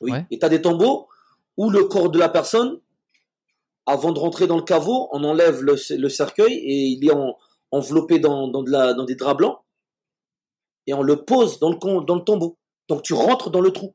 [0.00, 0.26] oui, Ouais.
[0.30, 1.08] et tu as des tombeaux
[1.56, 2.80] où le corps de la personne,
[3.84, 7.36] avant de rentrer dans le caveau, on enlève le, le cercueil et il est en-
[7.70, 9.58] enveloppé dans, dans, de la, dans des draps blancs
[10.86, 12.58] et on le pose dans le, con- dans le tombeau.
[12.88, 13.94] Donc tu rentres dans le trou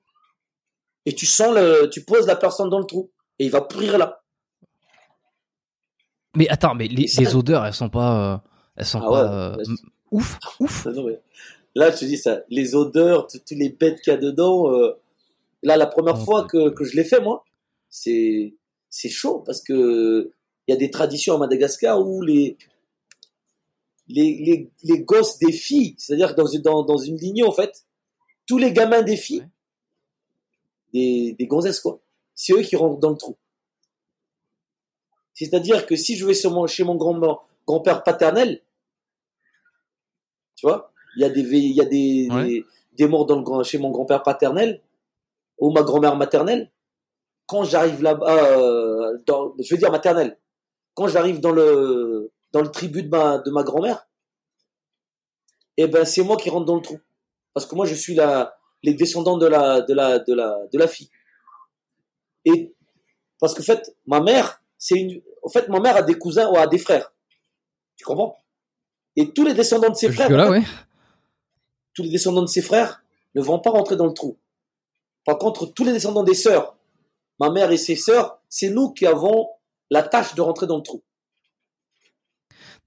[1.06, 3.98] et tu sens le, tu poses la personne dans le trou et il va pourrir
[3.98, 4.22] là.
[6.36, 8.38] Mais attends, mais les odeurs, elles sont pas, euh,
[8.76, 9.64] elles sont Ah pas ouais, euh, là,
[10.12, 10.86] ouf, ouf.
[10.94, 11.20] Non, mais
[11.76, 14.72] là, je te dis ça, les odeurs, toutes les bêtes qu'il y a dedans.
[14.74, 14.94] euh,
[15.64, 17.46] là, la première Oh, fois que, que je l'ai fait, moi,
[17.90, 18.56] c'est
[18.90, 20.32] c'est chaud parce que
[20.68, 22.58] il y a des traditions à Madagascar où les
[24.08, 27.86] les, les, les gosses des filles, c'est-à-dire dans, une- dans, dans une lignée, en fait,
[28.46, 29.50] tous les gamins des filles, Ouais.
[30.94, 32.02] des, des gonzesses, quoi,
[32.36, 33.38] c'est eux qui rentrent dans le trou.
[35.34, 38.62] C'est-à-dire que si je vais sur mon, chez mon grand, grand-père paternel,
[40.56, 42.44] tu vois, il y a des, vé- il y a des, Ouais.
[42.46, 44.82] des, des morts dans le grand, chez mon grand-père paternel
[45.58, 46.72] ou ma grand-mère maternelle,
[47.48, 50.38] quand j'arrive là-bas, euh, dans, je veux dire maternelle,
[50.94, 54.08] quand j'arrive dans le dans le tribut de ma de ma grand-mère,
[55.78, 57.00] eh ben c'est moi qui rentre dans le trou
[57.54, 60.78] parce que moi je suis la les descendants de la de la de la de
[60.78, 61.10] la fille.
[62.46, 62.74] Et
[63.40, 66.50] parce que en fait ma mère c'est une en fait ma mère a des cousins
[66.52, 67.14] ou a des frères.
[68.02, 68.36] Tu comprends?
[69.16, 70.28] Et tous les descendants de ses frères
[71.94, 73.04] tous les descendants de ses frères
[73.36, 74.40] ne vont pas rentrer dans le trou.
[75.24, 76.76] Par contre, tous les descendants des sœurs,
[77.40, 79.50] ma mère et ses sœurs, c'est nous qui avons
[79.92, 81.04] la tâche de rentrer dans le trou.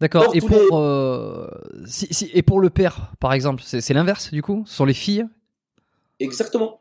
[0.01, 0.35] D'accord.
[0.35, 1.47] Et pour euh,
[1.87, 5.27] si, et pour le père, par exemple, c'est l'inverse du coup, ce sont les filles?
[6.19, 6.81] Exactement.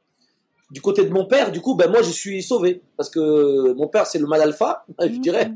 [0.71, 3.87] Du côté de mon père, du coup, ben moi je suis sauvé parce que mon
[3.89, 5.19] père c'est le mal alpha, je mmh.
[5.19, 5.51] dirais.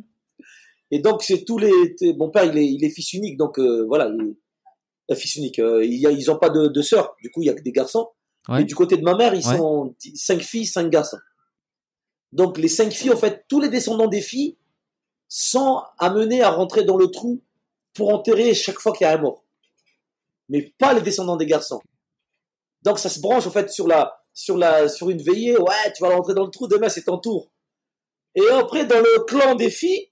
[0.92, 1.72] Et donc c'est tous les,
[2.18, 5.60] mon père il est, il est fils unique, donc euh, voilà, il, fils unique.
[5.60, 7.54] Euh, il y a, ils ont pas de, de sœurs, du coup il y a
[7.54, 8.10] que des garçons.
[8.58, 11.18] Et du côté de ma mère, ils sont cinq filles, cinq garçons.
[12.32, 14.56] Donc les cinq filles, en fait, tous les descendants des filles
[15.28, 17.42] sont amenés à rentrer dans le trou
[17.94, 19.44] pour enterrer chaque fois qu'il y a un mort.
[20.48, 21.82] Mais pas les descendants des garçons.
[22.84, 25.58] Donc ça se branche en fait sur la sur la sur une veillée.
[25.58, 27.52] Ouais, tu vas rentrer dans le trou demain, c'est ton tour.
[28.34, 30.08] Et après dans le clan des filles,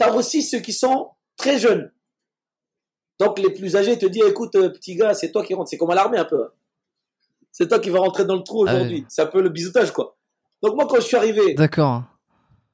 [0.00, 1.92] t'as aussi ceux qui sont très jeunes.
[3.18, 5.70] Donc les plus âgés te disent écoute euh, petit gars, c'est toi qui rentres.
[5.70, 6.42] C'est comme à l'armée un peu.
[6.44, 6.50] Hein.
[7.52, 9.04] C'est toi qui vas rentrer dans le trou ah aujourd'hui.
[9.08, 10.16] C'est un peu le bisoutage quoi.
[10.62, 11.54] Donc moi quand je suis arrivé.
[11.54, 12.02] D'accord.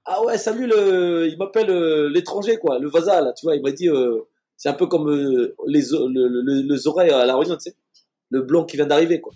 [0.04, 3.62] Ah ouais, salut le, il m'appelle euh, l'étranger quoi, le Vaza là, tu vois, il
[3.62, 4.20] m'a dit, euh,
[4.56, 7.76] c'est un peu comme les le, oreilles à la réunion, tu sais
[8.30, 9.32] le blanc qui vient d'arriver, quoi.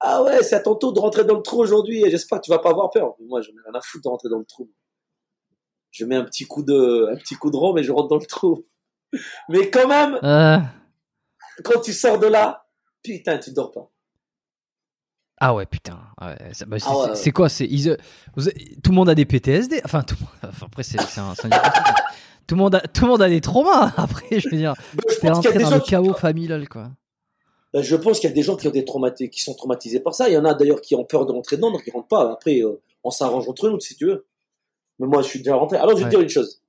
[0.00, 2.44] Ah ouais, c'est à ton tour de rentrer dans le trou aujourd'hui et j'espère que
[2.44, 3.14] tu vas pas avoir peur.
[3.20, 4.70] Moi, j'en ai rien à foutre de rentrer dans le trou.
[5.90, 8.18] Je mets un petit coup de, un petit coup de rond, mais je rentre dans
[8.18, 8.64] le trou.
[9.48, 10.58] Mais quand même, euh.
[11.64, 12.66] quand tu sors de là,
[13.02, 13.90] putain, tu dors pas.
[15.42, 15.98] Ah ouais, putain.
[16.20, 16.36] Bah,
[16.86, 19.80] ah c'est quoi C'est tout le monde a des PTSD.
[19.84, 21.32] Enfin, tout, enfin après c'est un,
[22.46, 23.92] tout le monde a tout le monde a des traumas.
[23.96, 24.74] Après, je veux dire,
[25.20, 26.90] t'es rentré dans le chaos familial, quoi.
[27.72, 28.84] Je pense qu'il y a des gens qui ont des
[29.30, 30.28] qui sont traumatisés par ça.
[30.28, 32.32] Il y en a d'ailleurs qui ont peur de rentrer dedans, donc ils rentrent pas.
[32.32, 34.26] Après, euh, on s'arrange entre nous, si tu veux.
[35.00, 35.78] Mais moi, je suis déjà rentré.
[35.78, 36.62] Alors, je vais te dire une chose.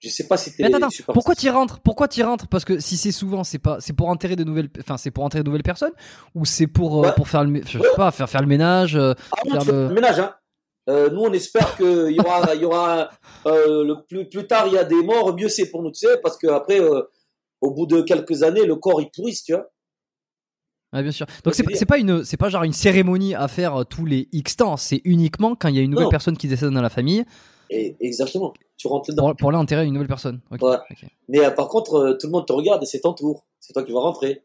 [0.00, 0.64] Je sais pas si t'es.
[0.64, 1.12] Attends, attends.
[1.12, 1.78] Pourquoi tu rentres?
[1.80, 2.48] Pourquoi tu rentres?
[2.48, 5.22] Parce que si c'est souvent, c'est pas, c'est pour enterrer de nouvelles, enfin, c'est pour
[5.24, 5.92] enterrer de nouvelles personnes,
[6.34, 8.96] ou c'est pour, euh, pour faire le, je sais pas, faire faire le ménage.
[8.96, 9.88] Euh, ah faire le...
[9.88, 9.94] le...
[9.94, 10.34] ménage, hein.
[10.88, 13.10] nous, on espère qu'il y aura, il y aura
[13.46, 16.18] le plus, plus tard, il y a des morts, mieux c'est pour nous, tu sais,
[16.22, 16.80] parce que après,
[17.60, 19.70] au bout de quelques années, le corps il pourrisse, tu vois
[21.02, 21.26] bien sûr.
[21.42, 24.56] Donc c'est pas une c'est pas genre une cérémonie à faire euh, tous les X
[24.56, 27.24] temps, c'est uniquement quand il y a une nouvelle personne qui décède dans la famille.
[27.70, 28.52] Et exactement.
[28.76, 29.28] Tu rentres dedans.
[29.28, 30.40] Pour, pour l'enterrer une nouvelle personne.
[31.28, 33.46] Mais euh, par contre, euh, tout le monde te regarde et c'est ton tour.
[33.60, 34.42] C'est toi qui vas rentrer.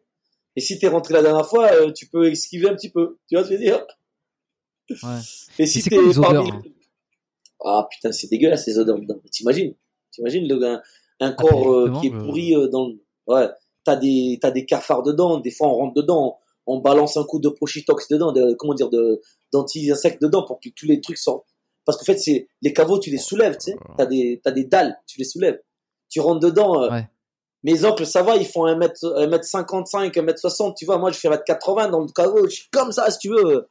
[0.55, 3.17] Et si t'es rentré la dernière fois, tu peux esquiver un petit peu.
[3.27, 3.85] Tu vois ce que je veux dire?
[5.03, 5.19] Ouais.
[5.59, 6.49] Et si t'es parmi...
[6.49, 6.61] Hein?
[7.63, 9.19] Ah putain, c'est dégueulasse ces odeurs dedans.
[9.31, 9.75] T'imagines?
[10.11, 10.81] T'imagines le un,
[11.19, 12.91] un ah, corps qui est pourri dans
[13.27, 13.49] ouais
[13.83, 15.39] t'as des t'as des cafards dedans.
[15.39, 18.89] Des fois, on rentre dedans, on, balance un coup de prochitox dedans, de, comment dire,
[18.89, 19.21] de
[19.51, 21.47] d'anti-insectes dedans pour que tous les trucs sortent.
[21.89, 23.77] Parce qu'en fait, c'est les caveaux, tu les soulèves, tu sais.
[23.97, 25.59] T'as des t'as des dalles, tu les soulèves.
[26.09, 26.83] Tu rentres dedans.
[26.83, 27.01] Euh,
[27.63, 30.85] mes oncles, ça va, ils font 1 mètre, 1 mètre 55, 1 mètre 60, tu
[30.85, 30.97] vois.
[30.97, 32.45] Moi, je fais 1 mètre 80 dans le caveau.
[32.45, 33.67] Je suis comme ça, si tu veux.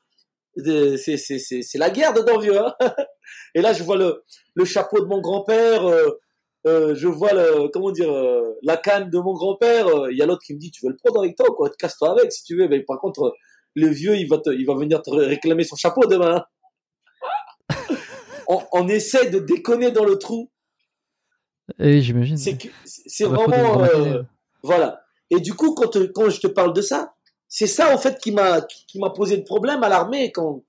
[0.56, 2.58] C'est, c'est, c'est, c'est la guerre dedans, vieux.
[2.58, 2.74] Hein
[3.54, 4.24] Et là, je vois le,
[4.54, 5.86] le chapeau de mon grand-père.
[5.86, 6.20] Euh,
[6.66, 9.86] euh, je vois le, comment dire, euh, la canne de mon grand-père.
[9.86, 11.70] Il euh, y a l'autre qui me dit, tu veux le prendre avec toi, quoi,
[11.78, 12.68] casse-toi avec si tu veux.
[12.68, 13.34] Mais par contre,
[13.74, 16.44] le vieux, il va, te, il va venir te réclamer son chapeau demain.
[18.48, 20.50] On, on, essaie de déconner dans le trou.
[21.78, 22.36] Et j'imagine.
[22.36, 23.82] C'est vraiment,
[24.62, 25.02] voilà.
[25.30, 27.14] Et du coup, quand, quand je te parle de ça,
[27.48, 30.62] c'est ça en fait qui m'a qui, m'a posé le problème à l'armée quand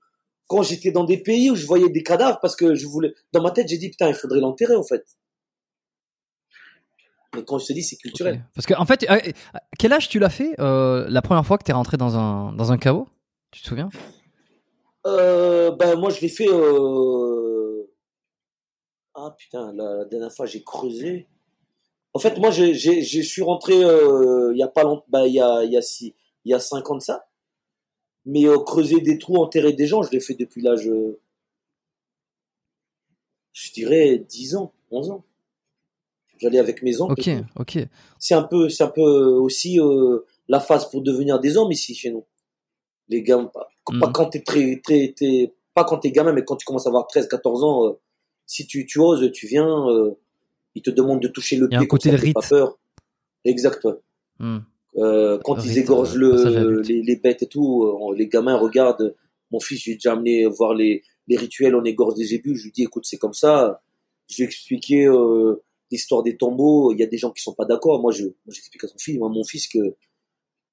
[0.46, 3.42] quand j'étais dans des pays où je voyais des cadavres parce que je voulais dans
[3.42, 5.04] ma tête j'ai dit putain il faudrait l'enterrer en fait
[7.34, 8.44] mais quand je te dis, c'est culturel.
[8.54, 9.20] Parce que, en fait, euh,
[9.78, 12.52] quel âge tu l'as fait euh, la première fois que tu es rentré dans un,
[12.52, 13.06] dans un caveau?
[13.52, 13.88] Tu te souviens?
[15.06, 16.48] Euh, Ben, moi, je l'ai fait.
[16.48, 17.49] Euh...
[19.14, 21.26] Ah putain, la, dernière fois, j'ai creusé.
[22.12, 25.40] En fait, moi, je, je suis rentré il y a pas longtemps, ben, il y
[25.40, 26.14] a, y a, six,
[26.44, 27.26] y a cinq ans de ça.
[28.26, 30.88] Mais creuser des trous, enterrer des gens, je l'ai fait depuis l'âge.
[33.52, 35.24] Je dirais 10 ans, 11 ans.
[36.38, 37.20] J'allais avec mes oncles.
[37.20, 37.88] Ok, ok.
[38.18, 41.94] C'est un peu, c'est un peu aussi euh, la phase pour devenir des hommes ici
[41.94, 42.24] chez nous.
[43.08, 44.12] Les gamins, pas, mm.
[44.12, 45.14] quand t'es très, très,
[45.74, 48.00] pas quand t'es gamin, mais quand tu commences à avoir 13, 14 ans, euh,
[48.50, 50.10] si tu, tu oses, tu viens, euh,
[50.74, 51.78] ils te demandent de toucher le pied.
[51.78, 52.34] un côté de rite.
[52.34, 52.78] Pas peur.
[53.44, 53.94] Exact, ouais.
[54.40, 54.58] Mm.
[54.96, 58.26] Euh, quand ils Rite, égorgent euh, à le, les, les bêtes et tout, euh, les
[58.26, 59.14] gamins regardent.
[59.52, 62.56] Mon fils, j'ai déjà amené voir les, les rituels, on égorge des ébus.
[62.56, 63.82] Je lui dis, écoute, c'est comme ça.
[64.28, 65.62] Je lui ai expliqué euh,
[65.92, 66.92] l'histoire des tombeaux.
[66.92, 68.00] Il y a des gens qui sont pas d'accord.
[68.02, 69.94] Moi, je, j'explique à son fils, moi, mon fils, que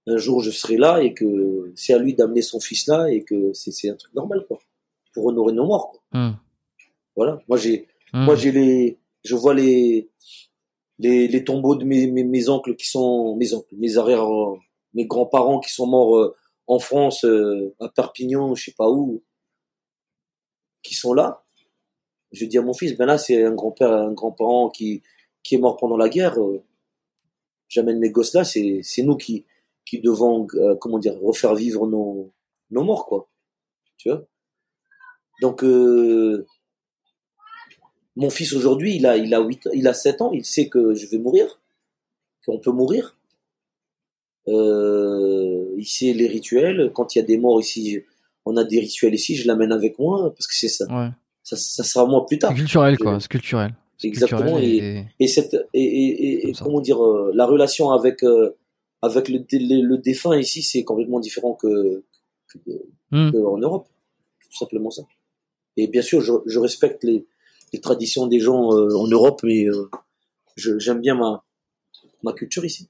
[0.07, 3.23] un jour je serai là et que c'est à lui d'amener son fils là et
[3.23, 4.57] que c'est, c'est un truc normal, quoi.
[5.13, 6.01] Pour honorer nos morts, quoi.
[6.19, 6.37] Hum,
[7.17, 7.39] Voilà.
[7.49, 8.23] Moi, j'ai, hum.
[8.23, 10.09] moi, j'ai les, je vois les,
[10.99, 14.25] les, les tombeaux de mes, mes, mes oncles qui sont, mes oncles, mes arrière,
[14.93, 16.35] mes grands-parents qui sont morts euh,
[16.67, 19.23] en France, euh, à Perpignan, je sais pas où,
[20.83, 21.43] qui sont là.
[22.31, 25.01] Je dis à mon fils, ben là, c'est un grand-père, un grand-parent qui,
[25.43, 26.39] qui est mort pendant la guerre.
[26.39, 26.63] euh,
[27.69, 29.45] J'amène mes gosses là, c'est, c'est nous qui,
[29.85, 32.31] qui devons, euh, comment dire, refaire vivre nos,
[32.71, 33.29] nos morts, quoi.
[33.97, 34.25] Tu vois?
[35.41, 36.45] Donc, euh,
[38.17, 40.93] mon fils aujourd'hui, il a, il a 8, il a 7 ans, il sait que
[40.95, 41.59] je vais mourir,
[42.45, 43.15] qu'on peut mourir.
[44.47, 46.91] Euh, il sait les rituels.
[46.93, 47.99] Quand il y a des morts ici,
[48.45, 50.85] on a des rituels ici, je l'amène avec moi parce que c'est ça.
[50.89, 51.09] Ouais.
[51.43, 52.51] Ça, ça sera moi plus tard.
[52.51, 53.19] C'est culturel, quoi.
[53.19, 53.73] C'est culturel.
[54.03, 54.57] Exactement.
[54.59, 58.55] Et, et cette, et, et, et- comment dire, euh, la relation avec, euh,
[59.01, 62.03] avec le, le, le défunt ici, c'est complètement différent que,
[62.47, 62.59] que,
[63.11, 63.87] que en Europe.
[64.49, 65.03] Tout simplement ça.
[65.77, 67.25] Et bien sûr, je, je respecte les,
[67.73, 69.89] les traditions des gens euh, en Europe, mais euh,
[70.55, 71.43] j'aime bien ma,
[72.23, 72.89] ma culture ici.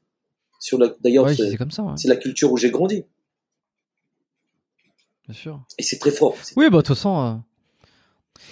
[0.59, 1.93] Sur la, d'ailleurs, Ouais, c'est, c'est comme ça, ouais.
[1.97, 3.03] c'est la culture où j'ai grandi.
[5.27, 5.63] Bien sûr.
[5.77, 6.35] Et c'est très fort.
[6.55, 7.19] Oui, bah, de toute façon.
[7.19, 7.33] euh.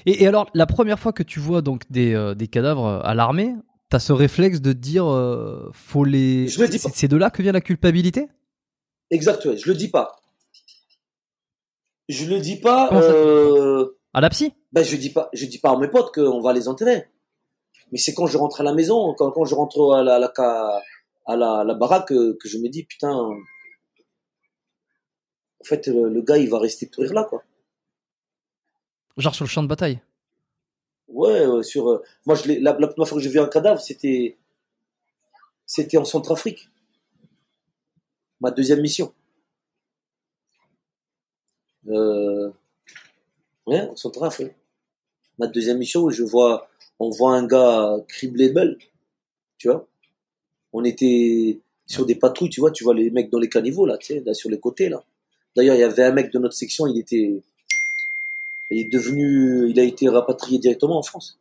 [0.05, 3.13] Et, et alors, la première fois que tu vois donc des, euh, des cadavres à
[3.15, 3.53] l'armée,
[3.89, 6.47] t'as ce réflexe de dire, euh, faut les.
[6.47, 6.93] Je le dis C'est- pas.
[6.95, 8.27] C'est de là que vient la culpabilité?
[9.09, 10.15] Exact, ouais, je le dis pas.
[12.09, 12.89] Je le dis pas.
[12.93, 14.53] Euh, À la psy?
[14.71, 17.09] Ben je dis pas, je dis pas à mes potes qu'on va les enterrer.
[17.91, 20.19] Mais c'est quand je rentre à la maison, quand, quand je rentre à la, à
[20.19, 20.31] la,
[21.25, 23.13] à la, à la baraque, que, que je me dis putain.
[23.13, 23.35] En
[25.65, 27.43] fait, le, le gars, il va rester pourrir là, quoi.
[29.17, 29.99] Genre sur le champ de bataille?
[31.09, 31.89] Ouais, euh, sur.
[31.89, 34.37] euh, moi, je la, la première fois que j'ai vu un cadavre, c'était.
[35.65, 36.69] C'était en Centrafrique.
[38.39, 39.13] Ma deuxième mission.
[41.87, 42.49] Euh,
[43.67, 44.51] ouais, en Centrafrique.
[45.37, 46.67] Ma deuxième mission je vois,
[46.99, 48.77] on voit un gars criblé de balles.
[49.57, 49.87] Tu vois?
[50.73, 53.97] On était sur des patrouilles, tu vois, tu vois les mecs dans les caniveaux, là,
[53.97, 55.03] tu sais, là, sur les côtés, là.
[55.55, 57.41] D'ailleurs, il y avait un mec de notre section, il était,
[58.71, 61.39] il est devenu, il a été rapatrié directement en France.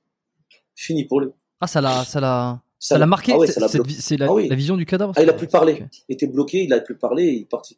[0.77, 1.31] Fini pour lui.
[1.61, 3.33] Ah, ça l'a, ça l'a, Ça l'a marqué.
[3.33, 3.95] Ah ouais, c'est- ça l'a cette bloqué.
[3.97, 4.49] vi- C'est la, Ah oui.
[4.49, 5.13] la vision du cadavre.
[5.17, 5.83] Ah, il a plus parlé.
[6.09, 7.77] Il était bloqué, il a plus parlé, il est parti.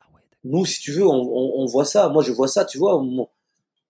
[0.00, 0.04] Ah.
[0.44, 2.08] Nous, si tu veux, on, on, on voit ça.
[2.08, 3.02] Moi, je vois ça, tu vois.
[3.02, 3.28] Mon-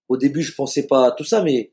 [0.09, 1.73] au début, je pensais pas à tout ça, mais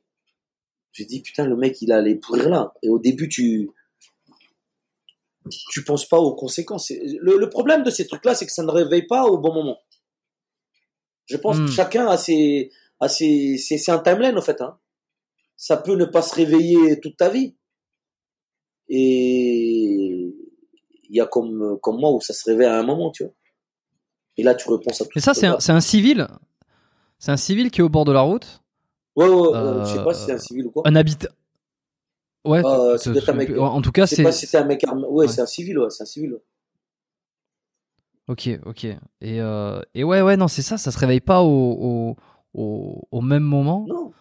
[0.91, 2.73] j'ai dit, putain, le mec, il allait pourrir là.
[2.83, 3.69] Et au début, tu,
[5.71, 6.91] tu penses pas aux conséquences.
[6.91, 9.77] Le, le problème de ces trucs-là, c'est que ça ne réveille pas au bon moment.
[11.25, 11.65] Je pense Hmm.
[11.65, 12.69] que chacun a ses,
[12.99, 14.77] a ses, c'est, c'est un timeline, en fait, hein.
[15.55, 17.55] Ça peut ne pas se réveiller toute ta vie.
[18.89, 20.33] Et
[21.09, 23.33] il y a comme, comme moi où ça se réveille à un moment, tu vois.
[24.37, 26.27] Et là, tu repenses à tout ça, c'est un, c'est un civil.
[27.23, 28.61] C'est un civil qui est au bord de la route.
[29.15, 30.83] Ouais, ouais, ouais, Euh, je sais pas si c'est un civil ou quoi.
[30.85, 31.29] Un habitant.
[32.43, 32.61] Ouais.
[32.65, 34.23] Euh, c'est- c'est peut-être un mec- En tout cas, Je sais c'est.
[34.23, 35.03] pas si c'est un mec armé.
[35.07, 35.27] Ouais, Ouais.
[35.29, 36.33] c'est un civil, ouais, c'est un civil.
[36.33, 36.41] ouais.
[38.27, 38.83] Ok, ok.
[38.83, 38.97] Et,
[39.39, 40.77] euh, et ouais, ouais, non, c'est ça.
[40.77, 42.17] Ça se réveille pas au,
[42.53, 43.85] au, même moment.
[43.87, 44.11] Non.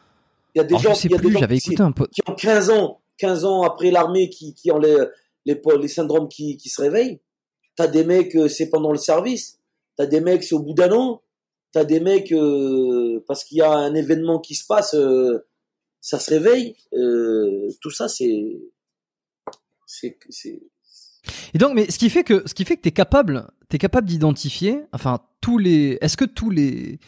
[0.54, 1.32] Il y a des Alors, gens, je sais y a plus.
[1.36, 2.06] J'avais écouté un peu.
[2.06, 4.96] qui ont 15 ans, 15 ans après l'armée, qui, qui ont les,
[5.44, 7.18] les, les syndromes qui, qui se réveillent.
[7.74, 9.58] T'as des mecs, euh, c'est pendant le service.
[9.96, 11.20] T'as des mecs, c'est au bout d'un an.
[11.72, 15.46] T'as des mecs, euh, parce qu'il y a un événement qui se passe, euh,
[16.00, 16.76] ça se réveille.
[16.92, 18.60] Euh, tout ça, c'est,
[21.54, 24.06] Et donc, mais ce qui fait que, ce qui fait que t'es capable, t'es capable
[24.06, 26.98] d'identifier, enfin, tous les, est-ce que tous les,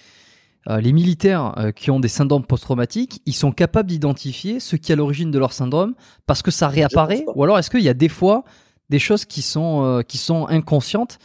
[0.69, 4.93] euh, les militaires euh, qui ont des syndromes post-traumatiques, ils sont capables d'identifier ce qui
[4.93, 5.95] est à l'origine de leur syndrome
[6.27, 8.45] parce que ça réapparaît, ou alors est-ce qu'il y a des fois
[8.89, 11.19] des choses qui sont, euh, qui sont inconscientes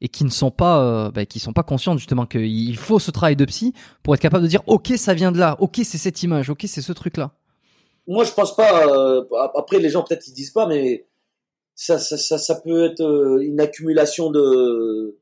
[0.00, 3.36] et qui ne sont pas, euh, bah, sont pas conscientes justement qu'il faut ce travail
[3.36, 6.22] de psy pour être capable de dire, ok, ça vient de là, ok, c'est cette
[6.22, 7.32] image, ok, c'est ce truc-là.
[8.06, 8.86] Moi, je pense pas.
[8.86, 9.24] euh,
[9.56, 11.06] après, les gens peut-être ils disent pas, mais
[11.74, 15.18] ça, ça, ça, peut être euh, une accumulation de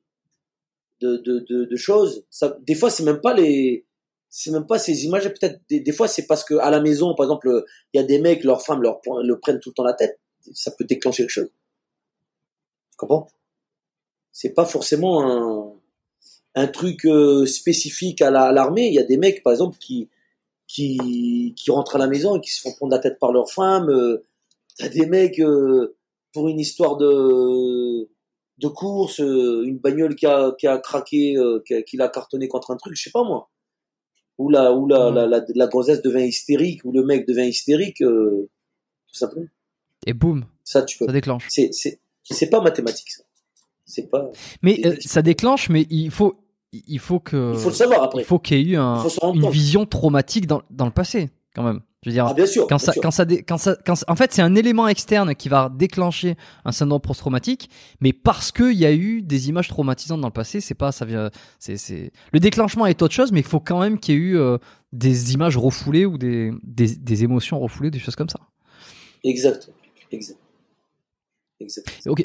[1.00, 2.24] de, de, de, choses.
[2.60, 3.84] Des fois, c'est même pas les,
[4.30, 5.28] c'est même pas ces images.
[5.28, 8.18] Peut-être des, fois, c'est parce que à la maison, par exemple, il y a des
[8.18, 10.18] mecs, leurs femmes leur le prennent tout le temps la tête.
[10.54, 11.50] Ça peut déclencher quelque chose.
[12.90, 13.28] Tu comprends?
[14.34, 15.72] C'est pas forcément un
[16.56, 18.86] un truc euh, spécifique à la- à l'armée.
[18.88, 20.08] Il y a des mecs, par exemple, qui
[20.66, 23.50] qui, qui rentrent à la maison et qui se font prendre la tête par leur
[23.50, 23.88] femme.
[23.88, 24.24] Euh,
[24.76, 25.96] T'as des mecs, euh,
[26.32, 28.08] pour une histoire de
[28.58, 32.08] de course, euh, une bagnole qui a, qui a craqué, euh, qui, a, qui l'a
[32.08, 33.50] cartonné contre un truc, je sais pas moi.
[34.38, 35.14] Ou la, ou la, Mhm.
[35.16, 38.48] la, la, la gonzesse devient hystérique, ou le mec devient hystérique, euh,
[39.08, 39.46] tout simplement.
[40.06, 41.06] Et boum, Ça, tu peux.
[41.06, 41.46] ça déclenche.
[41.50, 43.22] C'est, c'est, c'est pas mathématique, ça.
[43.86, 44.30] C'est pas.
[44.62, 46.36] Mais euh, ça déclenche, mais il faut,
[46.72, 48.22] il faut que, Il faut le savoir après.
[48.22, 49.02] il faut qu'il y ait eu un-
[49.32, 49.52] une compte.
[49.52, 51.80] vision traumatique dans, dans le passé, quand même.
[52.02, 52.62] Je veux dire, Ah, bien sûr.
[52.66, 53.00] quand bien ça, sûr.
[53.02, 56.36] quand ça, quand ça, quand ça- en fait, c'est un élément externe qui va déclencher
[56.66, 57.70] un syndrome post-traumatique,
[58.00, 61.06] mais parce qu'il y a eu des images traumatisantes dans le passé, c'est pas, ça
[61.06, 64.18] vient, c'est, c'est, le déclenchement est autre chose, mais il faut quand même qu'il y
[64.18, 64.58] ait eu euh,
[64.92, 68.40] des images refoulées ou des, des, des émotions refoulées, des choses comme ça.
[69.22, 69.70] Exact.
[70.12, 70.38] Exact.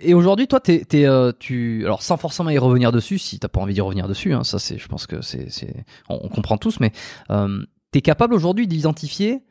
[0.02, 3.48] Et aujourd'hui, toi, t'es, t'es, euh, tu, alors sans forcément y revenir dessus, si t'as
[3.48, 6.30] pas envie d'y revenir dessus, hein, ça c'est, je pense que c'est, c'est, on, on
[6.30, 6.92] comprend tous, mais
[7.30, 9.44] euh, t'es capable aujourd'hui d'identifier,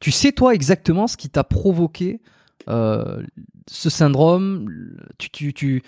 [0.00, 2.20] tu sais toi exactement ce qui t'a provoqué
[2.68, 3.22] euh,
[3.68, 4.68] ce syndrome,
[5.18, 5.82] tu, tu, tu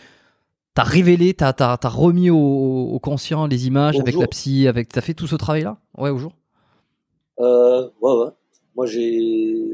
[0.74, 4.88] t'as révélé, t'as, t'as, t'as remis au, au conscient les images avec la psy, avec,
[4.88, 6.32] t'as fait tout ce travail-là, ouais, au jour.
[7.40, 8.30] Euh, ouais, ouais.
[8.74, 9.68] Moi, j'ai,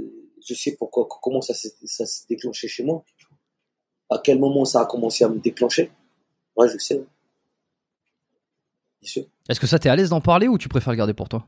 [0.45, 3.05] je sais pourquoi, comment ça s'est, ça s'est déclenché chez moi.
[4.11, 5.91] À quel moment ça a commencé à me déclencher?
[6.57, 6.97] Ouais, je sais.
[6.97, 7.07] ouais.
[9.03, 9.25] Bien sûr.
[9.49, 11.47] Est-ce que ça t'es à l'aise d'en parler ou tu préfères le garder pour toi?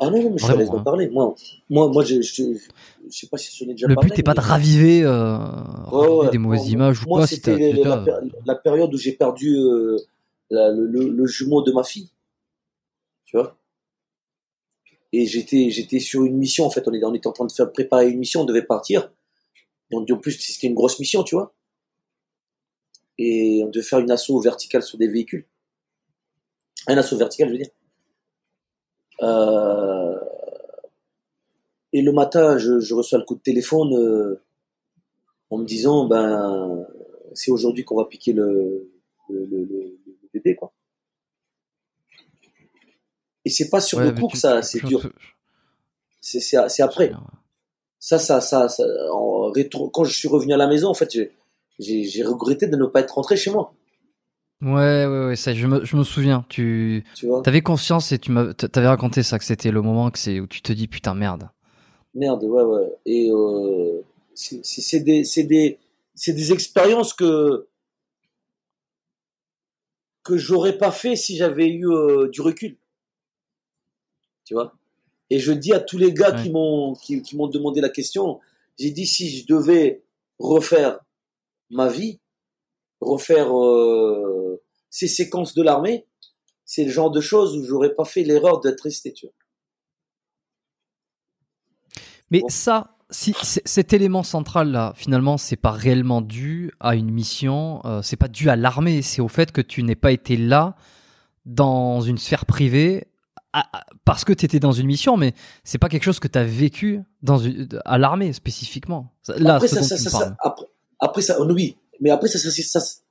[0.00, 0.82] Ah non, non, mais je suis à l'aise d'en hein.
[0.82, 1.08] parler.
[1.10, 1.34] Moi,
[1.70, 4.08] moi, moi, je, je, je sais pas si je l'ai déjà Le parlé.
[4.10, 6.30] but n'est pas de raviver, euh, raviver Ouais, ouais.
[6.30, 7.26] des mauvaises Moi, images ou moi, quoi.
[7.26, 7.72] si c'était
[8.44, 9.98] la, période où j'ai perdu euh,
[10.50, 12.10] la- le, le- le jumeau de ma fille.
[13.26, 13.56] Tu vois?
[15.12, 16.88] Et j'étais, j'étais sur une mission, en fait.
[16.88, 19.12] On était, on était en train de faire préparer une mission, on devait partir.
[19.92, 21.54] Et on dit en plus, c'était une grosse mission, tu vois.
[23.18, 25.46] Et on devait faire une assaut verticale sur des véhicules.
[26.86, 27.70] Un assaut vertical, je veux dire.
[29.22, 30.18] Euh,
[31.92, 34.42] Et le matin, je, je reçois le coup de téléphone euh,
[35.50, 36.86] en me disant, ben,
[37.34, 38.90] c'est aujourd'hui qu'on va piquer le,
[39.28, 40.72] le, le, le- le bébé, quoi.
[43.44, 45.02] Et c'est pas sur Ouais, le coup que ça, c'est dur.
[46.20, 47.12] C'est après.
[48.04, 51.16] Ça, ça, ça, ça en rétro, quand je suis revenu à la maison, en fait,
[51.78, 53.74] j'ai, regretté de ne pas être rentré chez moi.
[54.60, 56.44] Ouais, ouais, ouais, ça, je me, je me souviens.
[56.48, 57.42] Tu Tu vois?
[57.46, 60.48] avais conscience et tu m'as, t'avais raconté ça, que c'était le moment que c'est où
[60.48, 61.48] tu te dis putain merde.
[62.12, 62.92] Merde, ouais, ouais.
[63.06, 64.02] Et euh,
[64.34, 65.78] c'est des,
[66.26, 67.68] des expériences que
[70.24, 72.76] que j'aurais pas fait si j'avais eu euh, du recul.
[74.44, 74.74] Tu vois?
[75.32, 76.42] Et je dis à tous les gars Ouais.
[76.42, 78.38] qui m'ont qui, qui m'ont demandé la question,
[78.78, 80.02] j'ai dit si je devais
[80.38, 80.98] refaire
[81.70, 82.20] ma vie,
[83.00, 84.60] refaire euh,
[84.90, 86.06] ces séquences de l'armée,
[86.66, 89.34] c'est le genre de choses où j'aurais pas fait l'erreur d'être resté, tu vois.
[92.30, 92.48] Mais Bon.
[92.48, 98.02] ça, si cet élément central là, finalement, c'est pas réellement dû à une mission, euh,
[98.02, 100.76] c'est pas dû à l'armée, c'est au fait que tu n'aies pas été là
[101.46, 103.08] dans une sphère privée
[103.52, 105.34] à- à- parce que tu étais dans une mission, mais
[105.64, 109.12] c'est pas quelque chose que tu as vécu dans une, à l'armée spécifiquement.
[109.28, 110.66] Là, après, ça, ça, après,
[110.98, 112.38] après ça, oui, mais après ça,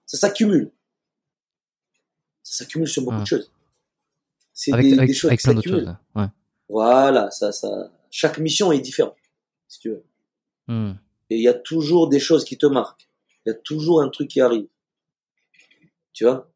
[0.07, 0.71] s'accumule.
[2.43, 3.21] Ça s'accumule sur beaucoup Ouais.
[3.21, 3.51] de choses.
[4.53, 5.95] C'est avec, des, avec, des choses avec plein d'autres choses.
[6.15, 6.27] Ouais.
[6.67, 9.15] Voilà, ça, ça, chaque mission est différente,
[9.67, 10.03] si tu veux.
[10.67, 10.93] Hmm.
[11.29, 13.07] Et il y a toujours des choses qui te marquent.
[13.45, 14.67] Il y a toujours un truc qui arrive.
[16.13, 16.51] Tu vois?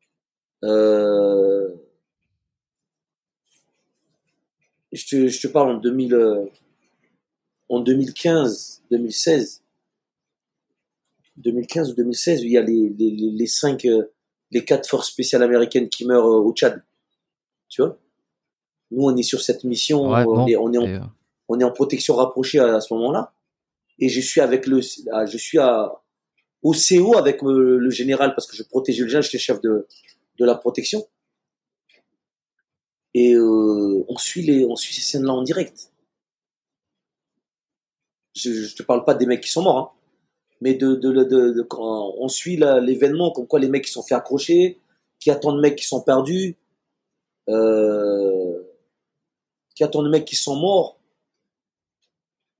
[0.63, 1.69] Euh...
[4.95, 6.45] je, te, je te parle en 2000, euh,
[7.69, 9.61] en 2015, 2016.
[11.37, 14.05] 2015 ou 2016, où il y a les, les, les, les cinq, euh,
[14.51, 16.81] les quatre forces spéciales américaines qui meurent euh, au Tchad.
[17.67, 17.97] Tu vois?
[18.91, 20.99] Nous, on est sur cette mission, Ouais, on, est, on, est en, Et, euh,
[21.49, 23.33] on est en protection rapprochée à, à ce moment-là.
[23.99, 26.01] Et je suis avec le, je suis à,
[26.61, 29.87] au CO avec le général parce que je protégeais le général, j'étais chef de,
[30.37, 31.05] de la protection.
[33.15, 35.89] Et euh, on suit les, on suit ces scènes-là en direct.
[38.35, 39.89] Je, je te parle pas des mecs qui sont morts, hein,
[40.59, 44.15] mais de, de, de, quand on suit l'événement, comme quoi les mecs qui sont fait
[44.15, 44.81] accrocher,
[45.17, 46.57] qui attendent mecs qui sont perdus,
[47.47, 48.61] euh,
[49.73, 50.99] qui attendent mecs qui sont morts.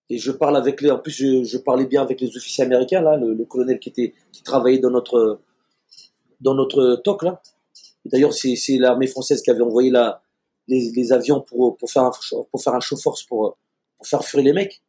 [0.10, 3.18] Et je parle avec les, en plus je, parlais bien avec les officiers américains là,
[3.18, 5.41] le, le colonel qui était, qui travaillait dans notre,
[6.40, 7.41] dans notre TOC là.
[8.06, 10.22] D'ailleurs c'est l'armée française qui avait envoyé la,
[10.68, 12.12] les, les avions pour, pour faire un,
[12.52, 13.58] pour faire un show force pour,
[13.98, 14.82] pour faire fuir les mecs.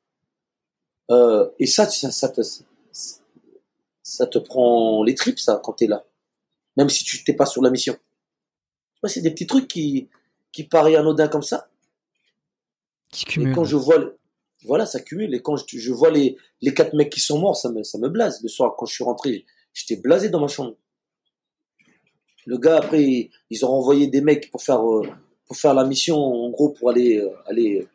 [1.11, 2.41] Euh, et ça, ça, ça te,
[4.03, 6.05] ça te prend les tripes ça quand t'es là,
[6.77, 7.95] même si tu t'es pas sur la mission.
[7.95, 10.09] Tu vois, c'est des petits trucs qui,
[10.53, 11.69] qui paraissent anodins comme ça.
[13.11, 13.99] qui Et quand je vois,
[14.65, 15.35] voilà, ça cumule.
[15.35, 17.99] Et quand je, je vois les, les quatre mecs qui sont morts, ça me, ça
[17.99, 18.43] me blase.
[18.43, 19.45] Le soir, quand je suis rentré,
[19.77, 20.75] J'étais blasé dans ma chambre.
[22.47, 25.07] Le gars, après, ils ont renvoyé des mecs pour faire, euh,
[25.47, 27.87] pour faire la mission, en gros, pour aller, euh, aller,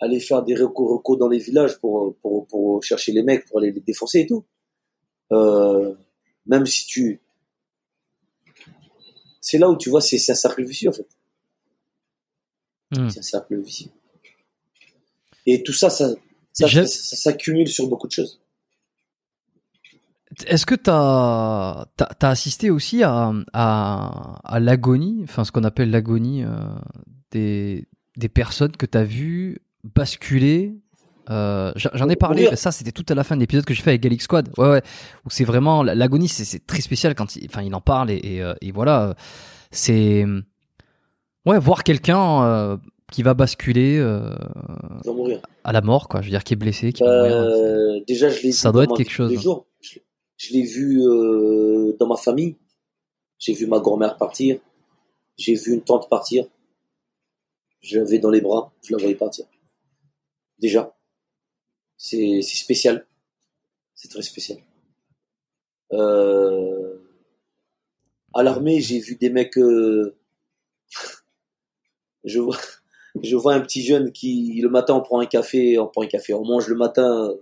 [0.00, 3.72] aller faire des recours, dans les villages pour, pour, pour chercher les mecs, pour aller
[3.72, 4.44] les défoncer et tout.
[5.32, 5.94] Euh,
[6.46, 7.20] même si tu,
[9.40, 11.08] c'est là où tu vois, c'est un cercle vicieux en fait.
[12.90, 13.08] Hmm.
[13.08, 13.90] C'est un cercle vicieux.
[15.46, 16.10] Et tout ça, ça,
[16.52, 18.40] ça, ça s'accumule sur beaucoup de choses.
[20.44, 21.86] Est-ce que tu as,
[22.20, 26.48] assisté aussi à, à, l'agonie, enfin ce qu'on appelle l'agonie euh,
[27.30, 30.74] des, des personnes que tu as vues basculer
[31.30, 33.90] euh, J'en ai parlé, ça c'était tout à la fin de l'épisode que j'ai fait
[33.90, 34.50] avec Galix Squad.
[34.58, 34.82] Ouais, ouais.
[35.24, 38.42] Où c'est vraiment l'agonie, c'est très spécial quand il, enfin, il en parle et, et,
[38.42, 39.14] euh, voilà.
[39.70, 40.24] C'est
[41.46, 42.78] ouais, voir quelqu'un
[43.10, 44.00] qui va basculer
[45.64, 46.20] à la mort, quoi.
[46.20, 48.02] Je veux dire, qui est blessé, qui va mourir.
[48.06, 49.32] Déjà, je l'ai Ça doit être quelque chose.
[50.36, 52.56] Je l'ai vu euh, dans ma famille.
[53.38, 54.60] J'ai vu ma grand-mère partir.
[55.36, 56.46] J'ai vu une tante partir.
[57.80, 58.72] Je l'avais dans les bras.
[58.82, 59.46] Je la voyais partir.
[60.58, 60.96] Déjà.
[61.96, 63.06] C'est spécial.
[63.94, 64.58] C'est très spécial.
[65.92, 66.98] Euh,
[68.34, 69.56] à l'armée, j'ai vu des mecs.
[69.56, 70.16] Euh,
[72.24, 72.58] je vois,
[73.22, 76.06] je vois un petit jeune qui le matin on prend un café, on prend un
[76.06, 77.34] café, on mange le matin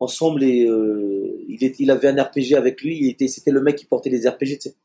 [0.00, 3.16] ensemble et euh, il, avait un RPG avec lui.
[3.28, 4.76] C'était le mec qui portait les RPG, tu sais.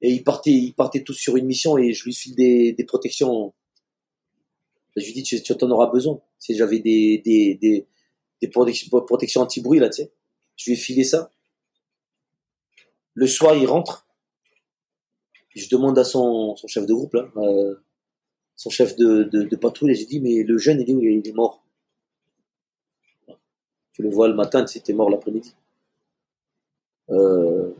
[0.00, 3.52] Et il partait, il partait tous sur une mission et je lui file des, protections.
[4.96, 6.20] Je lui dis, tu, tu en auras besoin.
[6.38, 7.86] Si j'avais des,
[8.52, 10.12] protections, anti-bruit là, tu sais.
[10.56, 11.32] Je lui ai filé ça.
[13.14, 14.06] Le soir, il rentre.
[15.54, 17.74] Je demande à son, chef de groupe euh,
[18.54, 21.00] son chef de, de, de patrouille, et j'ai dit, mais le jeune, il est où?
[21.02, 21.64] Il est mort.
[23.98, 25.56] Tu le vois le matin, c'était mort l'après-midi.
[27.10, 27.72] Euh,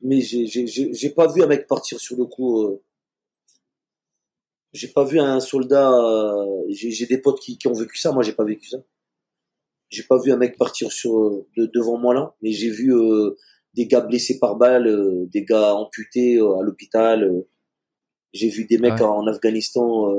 [0.00, 2.62] mais j'ai pas vu un mec partir sur le coup.
[2.62, 2.82] Euh,
[4.72, 5.92] j'ai pas vu un soldat.
[5.92, 8.10] Euh, j'ai des potes qui, ont vécu ça.
[8.10, 8.78] Moi, j'ai pas vécu ça.
[9.90, 12.94] J'ai pas vu un mec partir sur devant moi là, mais j'ai vu
[13.74, 17.44] des gars blessés par balle, des gars amputés à l'hôpital.
[18.32, 20.12] j'ai vu des mecs en, Afghanistan.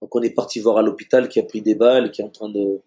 [0.00, 2.30] donc on est parti voir à l'hôpital qui a pris des balles, qui est en
[2.30, 2.80] train de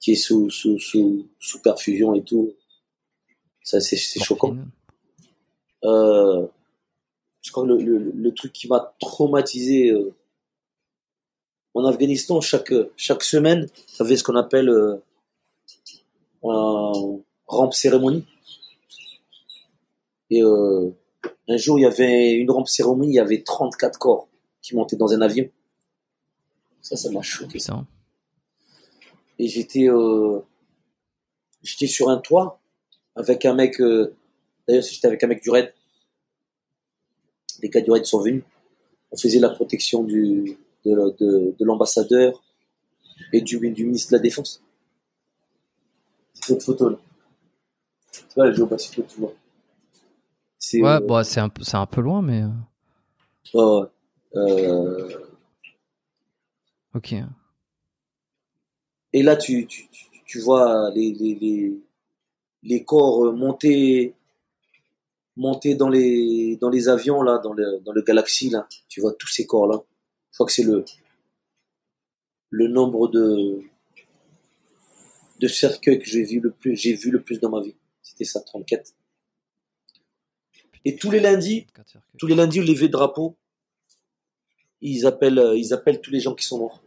[0.00, 2.54] qui est sous, sous, sous, sous perfusion et tout.
[3.62, 4.56] Ça, c'est, c'est choquant.
[5.84, 6.46] Euh,
[7.42, 10.14] je crois que le, le, le truc qui m'a traumatisé euh,
[11.74, 14.96] en Afghanistan, chaque, chaque semaine, ça avait ce qu'on appelle euh,
[16.44, 18.24] un rampe cérémonie.
[20.30, 20.90] Et euh,
[21.48, 24.28] un jour, il y avait une rampe cérémonie, il y avait 34 corps
[24.60, 25.48] qui montaient dans un avion.
[26.82, 27.58] Ça, ça m'a choqué.
[27.58, 27.84] Ça
[29.38, 30.40] et j'étais euh,
[31.62, 32.60] j'étais sur un toit
[33.14, 34.14] avec un mec euh,
[34.66, 35.72] d'ailleurs j'étais avec un mec du raid.
[37.60, 38.44] Les gars du raid sont venus.
[39.10, 42.42] On faisait la protection du de, de, de l'ambassadeur
[43.32, 44.62] et du, du ministre de la défense.
[46.34, 46.98] C'est cette photo là
[48.12, 49.32] tu vois la géographie tu vois.
[50.58, 52.42] C'est ouais euh, bon, c'est un c'est un peu loin mais
[53.54, 53.86] ouais, ouais.
[54.36, 55.08] Euh...
[56.94, 57.14] ok
[59.12, 59.88] et là, tu, tu,
[60.26, 61.80] tu vois les, les, les,
[62.62, 64.14] les corps monter,
[65.36, 68.68] monter dans les, dans les avions, là, dans le, dans le galaxie, là.
[68.88, 69.82] Tu vois tous ces corps-là.
[70.30, 70.84] Je crois que c'est le,
[72.50, 73.62] le nombre de,
[75.40, 77.74] de cercueils que j'ai vu le plus, j'ai vu le plus dans ma vie.
[78.02, 78.92] C'était ça, 34.
[80.84, 81.66] Et tous les lundis,
[82.18, 83.36] tous les lundis, au lever de drapeau,
[84.80, 86.82] ils appellent, ils appellent tous les gens qui sont morts.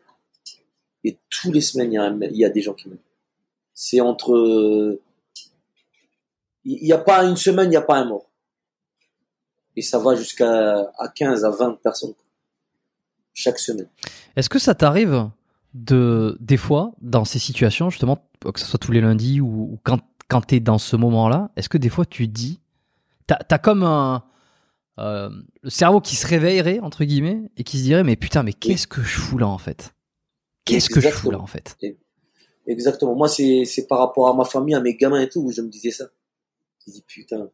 [1.03, 2.97] Et tous les semaines, il y a, des gens qui meurent.
[3.73, 4.99] C'est entre...
[6.63, 8.29] Il n'y a pas une semaine, il n'y a pas un mort.
[9.75, 12.13] Et ça va jusqu'à à 15 à 20 personnes
[13.33, 13.87] chaque semaine.
[14.35, 15.29] Est-ce que ça t'arrive
[15.73, 19.99] de des fois dans ces situations justement que ce soit tous les lundis ou, quand
[20.27, 22.59] quand tu es dans ce moment-là, est-ce que des fois tu dis
[23.27, 24.23] t'as as comme un
[24.99, 25.29] euh,
[25.61, 28.87] le cerveau qui se réveillerait entre guillemets et qui se dirait mais putain mais qu'est-ce
[28.87, 29.93] que je fous là en fait?
[30.65, 31.77] Qu'est-ce que je fous là en fait?
[32.67, 33.15] Exactement.
[33.15, 35.69] Moi, c'est par rapport à ma famille, à mes gamins et tout, où je me
[35.69, 36.05] disais ça.
[36.85, 37.49] Je dis putain,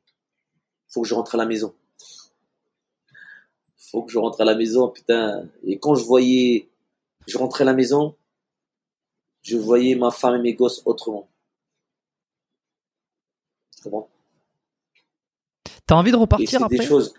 [0.90, 1.74] faut que je rentre à la maison.
[3.78, 5.50] Faut que je rentre à la maison, putain.
[5.64, 6.70] Et quand je voyais,
[7.28, 8.16] je rentrais à la maison,
[9.42, 11.30] je voyais ma femme et mes gosses autrement.
[13.82, 14.10] Comment?
[15.86, 17.14] T'as envie de repartir après des choses...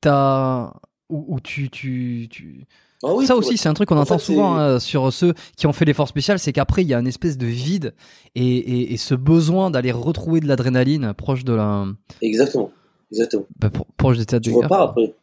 [0.00, 0.72] T'as
[1.10, 2.66] ou, tu, tu, tu
[3.06, 5.34] Ah oui, ça aussi, c'est un truc qu'on en entend fait, souvent hein, sur ceux
[5.56, 7.94] qui ont fait l'effort spécial, c'est qu'après il y a une espèce de vide
[8.34, 11.86] et, et- et ce besoin d'aller retrouver de l'adrénaline proche de la
[12.22, 12.70] Exactement.
[13.10, 13.46] Exactement.
[13.58, 14.64] bah, pro- proche des têtes Tu de guerre.
[14.64, 15.14] repars après.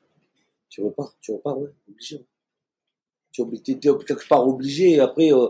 [0.70, 2.24] Tu repars, tu repars, ouais, obligé.
[3.34, 4.92] Tu es quelque part obligé.
[4.92, 5.48] Et après, euh,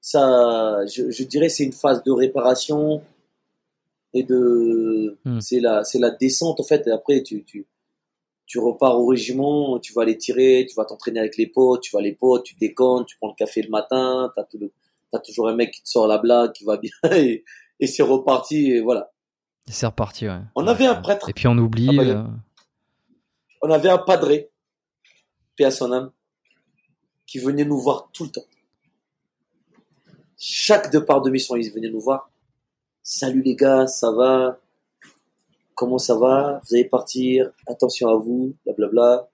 [0.00, 3.02] ça, je, je dirais, c'est une phase de réparation
[4.14, 5.40] et de, Hmm.
[5.40, 5.82] c'est la,
[6.18, 6.86] descente en fait.
[6.86, 7.66] Et après, tu, tu,
[8.48, 11.94] tu repars au régiment, tu vas aller tirer, tu vas t'entraîner avec les potes, tu
[11.94, 14.72] vas les potes, tu déconnes, tu prends le café le matin, t'as tout le-
[15.12, 17.44] t'as toujours un mec qui te sort la blague, qui va bien et,
[17.78, 19.12] et c'est reparti et voilà.
[19.68, 20.40] Et C'est reparti, ouais.
[20.56, 21.88] On avait un prêtre Et puis on oublie.
[21.90, 22.24] Ah bah, euh,
[23.60, 24.50] on avait un padré,
[25.56, 26.10] paix à son âme,
[27.26, 28.46] qui venait nous voir tout le temps.
[30.38, 32.30] Chaque départ de mission, il venait nous voir.
[33.02, 34.58] Salut les gars, ça va?
[35.78, 39.28] Comment ça va Vous allez partir Attention à vous, blablabla.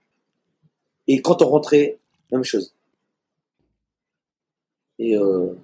[1.07, 1.99] Et quand on rentrait,
[2.31, 2.75] même chose.
[4.99, 5.55] Et, euh,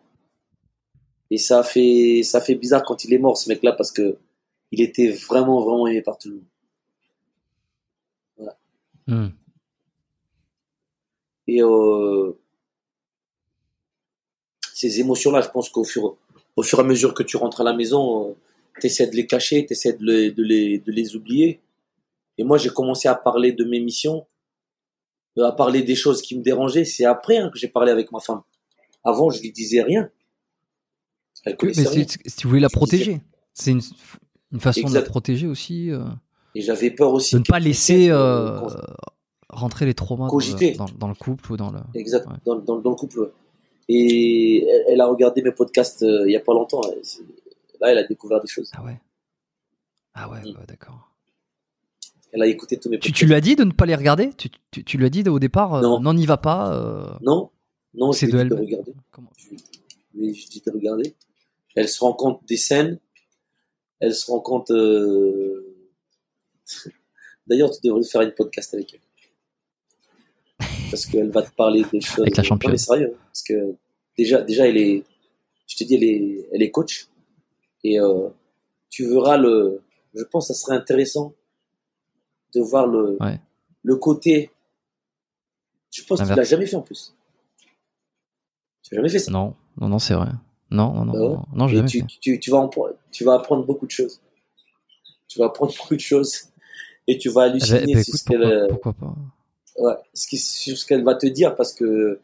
[1.30, 4.16] et ça a fait ça fait bizarre quand il est mort ce mec-là parce que
[4.72, 6.36] il était vraiment vraiment aimé par tout le
[8.38, 8.54] monde.
[9.06, 9.28] hmm.
[11.46, 12.32] Et euh,
[14.72, 16.16] ces émotions-là, je pense qu'au fur,
[16.56, 18.34] au fur et à mesure que tu rentres à la maison,
[18.80, 21.60] tu essaies de les cacher, tu essaies de les, de, les, de les oublier.
[22.38, 24.26] Et moi, j'ai commencé à parler de mes missions,
[25.38, 26.84] euh, à parler des choses qui me dérangeaient.
[26.84, 28.42] C'est après hein, que j'ai parlé avec ma femme.
[29.04, 30.10] Avant, je lui disais rien.
[31.44, 32.04] Elle Oui, connaissait mais rien.
[32.26, 33.20] si tu voulais la Je disais- protéger,
[33.54, 33.80] c'est une,
[34.52, 36.04] une façon de la protéger aussi, euh,
[36.54, 37.34] Et j'avais peur aussi.
[37.34, 38.60] de ne pas laisser euh,
[39.48, 41.80] rentrer les traumas dans le, dans, dans le couple ou dans le.
[41.94, 42.34] Exact, Ouais.
[42.44, 43.32] dans, dans, dans le couple.
[43.88, 46.80] Et elle, elle a regardé mes podcasts euh, il y a pas longtemps.
[47.80, 48.70] Elle- Là, elle a découvert des choses.
[48.74, 49.00] Ah ouais.
[50.14, 50.56] Ah ouais, Mm.
[50.58, 51.10] ouais, d'accord.
[52.32, 53.18] Elle a écouté tous mes Tu, podcasts.
[53.18, 54.32] tu lui as dit de ne pas les regarder?
[54.34, 56.14] Tu, tu, tu lui as dit au départ, euh, Non.
[56.14, 56.72] n'y va pas.
[56.74, 57.50] euh, Non,
[57.94, 58.60] non, je c'est de dit de elle.
[58.60, 58.92] regarder.
[59.10, 59.30] Comment?
[59.36, 59.48] Je
[60.14, 61.14] lui ai dit de regarder.
[61.74, 62.98] Elle se rend compte des scènes.
[63.98, 64.70] Elle se rend compte.
[64.70, 65.74] euh,
[67.46, 70.66] D'ailleurs, tu devrais faire une podcast avec elle.
[70.90, 72.20] Parce qu'elle va te parler des choses.
[72.26, 72.72] Avec la Non, championne.
[72.72, 73.12] mais sérieux.
[73.14, 73.18] hein.
[73.26, 73.74] Parce que
[74.16, 75.04] déjà, déjà, elle est.
[75.66, 77.06] Je te dis, elle est, elle est coach.
[77.84, 78.28] Et euh,
[78.88, 79.82] tu verras le.
[80.14, 81.34] Je pense que ça serait intéressant
[82.54, 83.40] de voir le, Ouais.
[83.82, 84.50] le côté.
[85.92, 86.50] Je pense que tu L'inverse.
[86.50, 87.14] l'as jamais fait en plus.
[88.82, 89.30] Tu n'as jamais fait ça?
[89.30, 90.28] Non, non, non, c'est vrai.
[90.70, 91.36] Non, non, non, Bah ouais?
[91.54, 92.06] non, jamais tu, fait.
[92.20, 92.70] tu, tu, vas en-
[93.10, 94.20] tu vas apprendre beaucoup de choses.
[95.28, 96.48] Tu vas apprendre beaucoup de choses.
[97.06, 99.14] Et tu vas halluciner sur, ce qu'elle, pourquoi, pourquoi pas?
[99.78, 102.20] Ouais, ce qui- sur ce qu'elle va te dire parce que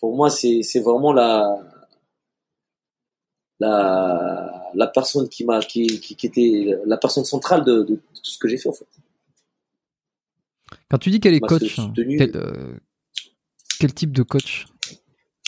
[0.00, 1.58] pour moi, c'est, c'est vraiment la,
[3.60, 8.24] la, la personne qui m'a, qui, qui, qui était la personne centrale de, de tout
[8.24, 8.86] ce que j'ai fait en fait.
[10.90, 11.76] Quand tu dis qu'elle est coach,
[12.18, 12.74] quel, euh,
[13.80, 14.66] quel type de coach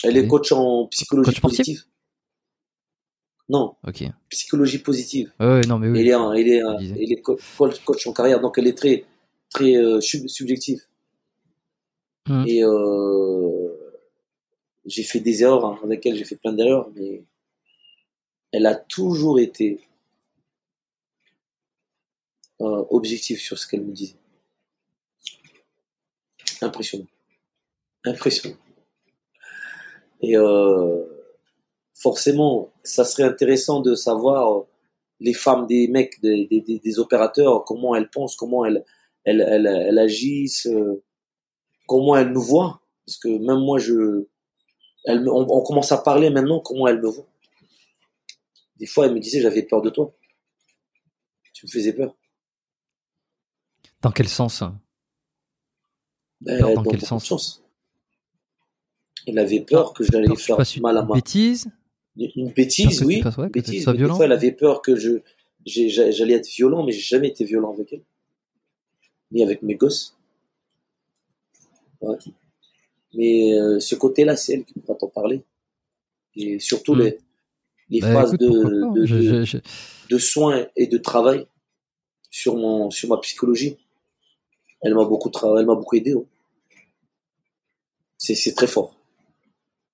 [0.03, 1.83] Elle est coach en psychologie Coach positive.
[3.49, 4.03] Non, Ok.
[4.29, 5.31] Psychologie positive.
[5.39, 5.99] ouais, non, mais oui.
[6.01, 7.39] Elle est, un- elle est, un- elle est co-
[7.85, 9.05] coach, en carrière, donc elle est très,
[9.49, 10.81] très euh, sub- subjective.
[12.27, 12.43] Mhm.
[12.45, 13.69] Et euh,
[14.85, 17.23] j'ai fait des erreurs hein, avec elle, j'ai fait plein d'erreurs, mais
[18.51, 19.81] elle a toujours été
[22.61, 24.15] euh, objective sur ce qu'elle me disait.
[26.61, 27.05] Impressionnant.
[28.03, 28.57] Impressionnant.
[30.21, 31.03] Et euh,
[31.93, 34.61] forcément, ça serait intéressant de savoir euh,
[35.19, 38.83] les femmes des mecs, des, des, opérateurs, comment elles pensent, comment elles,
[39.23, 40.67] elles, elles, elles agissent,
[41.87, 42.81] comment elles nous voient.
[43.05, 44.25] Parce que même moi, je,
[45.05, 47.27] on, on commence à parler maintenant comment elles me voient.
[48.79, 50.13] Des fois, elle me disait, j'avais peur de toi.
[51.53, 52.15] Tu me faisais peur.
[54.01, 54.63] Dans quel sens
[56.41, 57.63] Ben, Peur dans quel sens.
[59.25, 61.69] Elle avait peur que j'allais faire une mal à bêtise?
[62.15, 63.21] Une bêtise, que tu oui.
[63.21, 63.85] fasses- ouais, une bêtise.
[63.87, 64.15] mais des violent.
[64.15, 65.19] fois, elle avait peur que je,
[65.65, 68.03] j'allais être violent, mais j'ai jamais été violent avec elle.
[69.31, 70.15] Ni avec mes gosses.
[72.01, 72.17] Ouais.
[73.13, 75.43] Mais euh, ce côté-là, c'est elle qui pourra t'en parler.
[76.35, 77.01] Et surtout Hmm.
[77.01, 77.17] les,
[77.89, 79.57] les Bah, phases écoute, de, pas, de, je- de- je- je-
[80.09, 81.47] de soins et de travail
[82.29, 83.77] sur mon sur ma psychologie.
[84.81, 86.13] Elle m'a beaucoup tra- elle m'a beaucoup aidé.
[86.13, 86.25] ouais.
[88.17, 88.95] C'est très fort.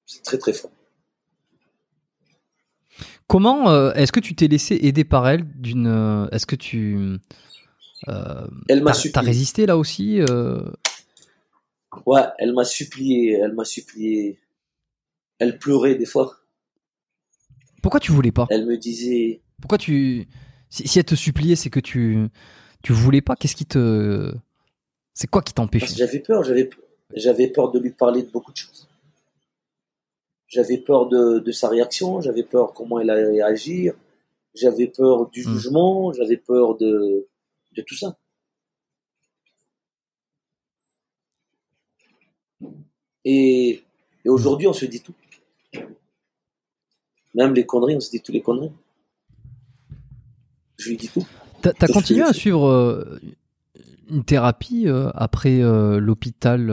[0.06, 0.72] C'est très très fort.
[3.28, 7.18] Comment euh, est-ce que tu t'es laissé aider par elle d'une euh, Est-ce que tu
[8.07, 10.20] euh, Elle m'a t'as, résisté là aussi
[12.06, 14.40] Ouais, elle m'a supplié, elle m'a supplié.
[15.40, 16.38] Elle pleurait des fois.
[17.84, 18.47] Pourquoi tu voulais pas?
[18.49, 20.27] Elle me disait Pourquoi tu
[20.69, 22.30] si, si elle te suppliait, c'est que tu
[22.81, 24.34] tu voulais pas Qu'est-ce qui te
[25.14, 25.93] C'est quoi qui t'empêchait?
[25.95, 26.69] J'avais peur, j'avais
[27.14, 28.88] J'avais peur de lui parler de beaucoup de choses.
[30.47, 33.95] J'avais peur de, de, sa réaction, j'avais peur comment elle allait agir,
[34.53, 35.53] j'avais peur du hmm.
[35.53, 37.27] jugement, j'avais peur de,
[37.76, 38.15] de tout ça.
[43.26, 43.81] Et,
[44.23, 45.15] et aujourd'hui, on se dit tout.
[47.35, 48.72] Même les conneries, on se dit tous les conneries.
[50.77, 51.26] Je lui dis tout.
[51.61, 53.19] T'as as continué à suivre euh,
[54.10, 56.69] une thérapie euh, après euh, l'hôpital,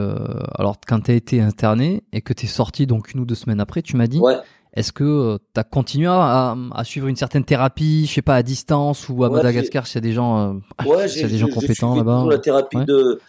[0.55, 3.81] alors quand t'as été interné et que t'es sorti donc une ou deux semaines après,
[3.81, 4.19] tu m'as dit.
[4.19, 4.35] Ouais.
[4.73, 8.43] Est-ce que tu as continué à, à, suivre une certaine thérapie, je sais pas, à
[8.43, 11.93] distance ou à Madagascar, s'il y a des gens, ouais, y a des gens compétents
[11.93, 13.19] là-bas la thérapie de,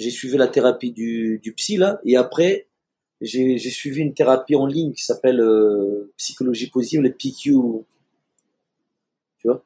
[0.00, 2.66] j'ai suivi la thérapie du, du psy là, et après
[3.20, 7.52] j'ai suivi une thérapie en ligne qui s'appelle euh, psychologie positive, le PQ.
[9.38, 9.62] Tu vois?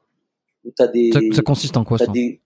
[0.64, 2.06] Où as des, ça, ça, consiste en quoi ça?
[2.08, 2.40] des,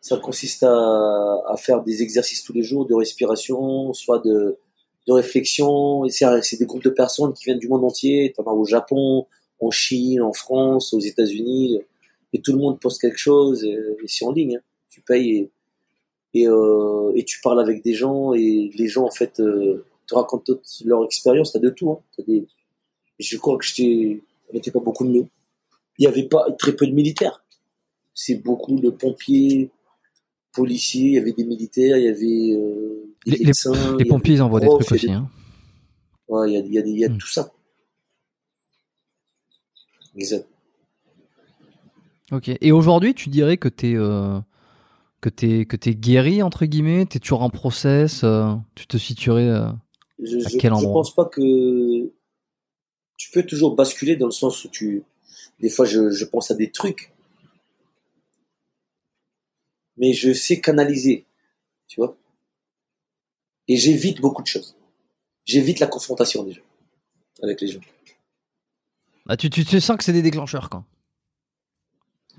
[0.00, 4.58] Ça consiste à, à, faire des exercices tous les jours de respiration, soit de,
[5.06, 6.06] de réflexion.
[6.08, 8.34] C'est des groupes de personnes qui viennent du monde entier.
[8.36, 9.26] T'en as au Japon,
[9.60, 11.80] en Chine, en France, aux États-Unis.
[12.32, 13.64] Et tout le monde pose quelque chose.
[13.64, 14.56] Et, c'est en ligne.
[14.56, 14.62] Hein.
[14.90, 15.50] Tu payes et
[16.34, 20.14] et, euh, et tu parles avec des gens et les gens en fait euh, te
[20.14, 20.52] racontent
[20.84, 21.52] leur expérience.
[21.52, 21.90] T'as de tout.
[21.90, 22.00] Hein.
[22.18, 22.46] As des...
[23.18, 25.28] Je crois que j'étais, on n'était pas beaucoup de nous.
[25.98, 27.44] Il y avait pas très peu de militaires.
[28.14, 29.70] C'est beaucoup de pompiers,
[30.52, 31.06] policiers.
[31.06, 31.96] Il y avait des militaires.
[31.96, 35.10] Il y avait euh, des les, médecins, les, pompiers ils envoient des trucs aussi.
[35.10, 35.28] Hein.
[36.28, 37.18] Ouais, il y a, il y a, il y a hmm.
[37.18, 37.52] tout ça.
[40.16, 40.46] Exact.
[42.32, 42.50] Ok.
[42.60, 44.38] Et aujourd'hui, tu dirais que tu es euh,
[45.20, 49.48] que t'es que t'es guéri entre guillemets, t'es toujours en process, euh, tu te situerais
[49.48, 52.10] euh, à quel endroit Je pense pas que
[53.16, 55.02] tu peux toujours basculer dans le sens où tu
[55.58, 57.12] des fois je, je pense à des trucs,
[59.96, 61.26] mais je sais canaliser,
[61.86, 62.16] tu vois,
[63.68, 64.74] et j'évite beaucoup de choses.
[65.44, 66.60] J'évite la confrontation déjà
[67.42, 67.80] avec les gens.
[69.26, 70.84] Bah, tu, tu, tu sens que c'est des déclencheurs quand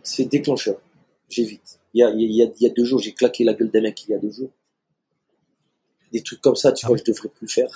[0.04, 0.80] C'est déclencheur.
[1.30, 1.81] J'évite.
[1.94, 3.70] Il y a, il y, a, il y a deux jours, j'ai claqué la gueule
[3.70, 4.52] d'un mec il y a deux jours.
[6.12, 7.70] Des trucs comme ça, tu ah vois, je devrais plus le faire.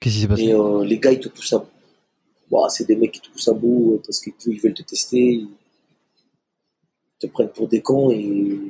[0.00, 0.42] Qu'est-ce qui s'est passé?
[0.44, 2.68] Et euh, les gars, ils te poussent à bout.
[2.68, 5.18] c'est des mecs qui te poussent à bout euh, parce qu'ils veulent te tester.
[5.18, 5.48] Ils
[7.18, 8.60] te prennent pour des cons et,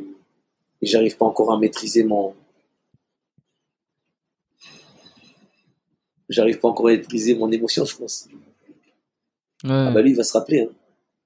[0.80, 2.34] et j'arrive pas encore à maîtriser mon.
[6.28, 8.28] J'arrive pas encore à maîtriser mon émotion, je pense.
[9.62, 9.70] Ouais.
[9.70, 10.60] Ah bah lui, il va se rappeler.
[10.60, 10.83] Hein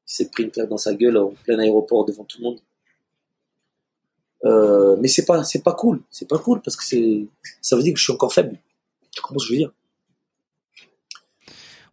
[0.08, 2.60] il s'est pris une claque dans sa gueule en plein aéroport devant tout le monde.
[4.44, 7.26] Euh, mais c'est pas c'est pas cool, c'est pas cool parce que c'est
[7.60, 8.56] ça veut dire que je suis encore faible.
[9.16, 9.72] Que je veux dire?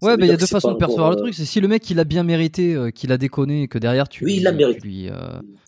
[0.01, 1.33] Ouais, mais il y a deux façons de percevoir le truc.
[1.33, 4.07] C'est si le mec il a bien mérité, euh, qu'il a déconné, et que derrière
[4.07, 4.81] tu, oui, il a mérité.
[4.81, 5.13] lui, euh,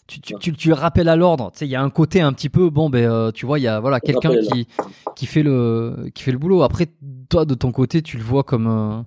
[0.05, 1.51] tu, tu, tu, tu, rappelles à l'ordre.
[1.51, 3.63] Tu sais, il y a un côté un petit peu bon, ben tu vois, il
[3.63, 4.67] y a voilà quelqu'un qui
[5.15, 6.61] qui fait le qui fait le boulot.
[6.61, 6.87] Après,
[7.27, 9.03] toi de ton côté, tu le vois comme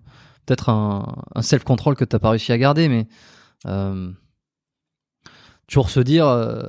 [0.47, 3.07] peut-être un, un self-control que t'as pas réussi à garder, mais
[3.67, 4.11] euh,
[5.67, 6.27] toujours se dire.
[6.27, 6.63] Euh,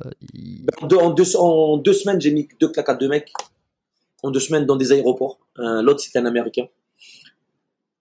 [0.80, 3.32] en, deux, en, deux, semaines, j'ai mis deux claques à deux mecs.
[4.22, 5.40] En deux semaines dans des aéroports.
[5.56, 6.66] L'autre, c'était un Américain.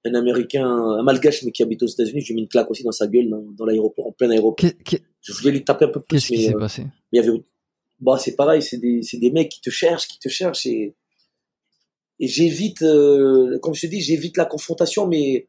[0.06, 2.22] Un Américain, un malgache, mais qui habite aux États-Unis.
[2.22, 4.68] J'ai mis une claque aussi dans sa gueule, dans, l'aéroport, en plein aéroport.
[5.22, 6.18] je voulais lui taper un peu plus.
[6.18, 6.85] Qu'est-ce qui s'est euh, passé?
[7.11, 7.43] il y avait,
[7.99, 10.95] bah, c'est pareil, c'est des, des mecs qui te cherchent, qui te cherchent et,
[12.19, 12.80] et j'évite,
[13.61, 15.48] comme je te dis, j'évite la confrontation, mais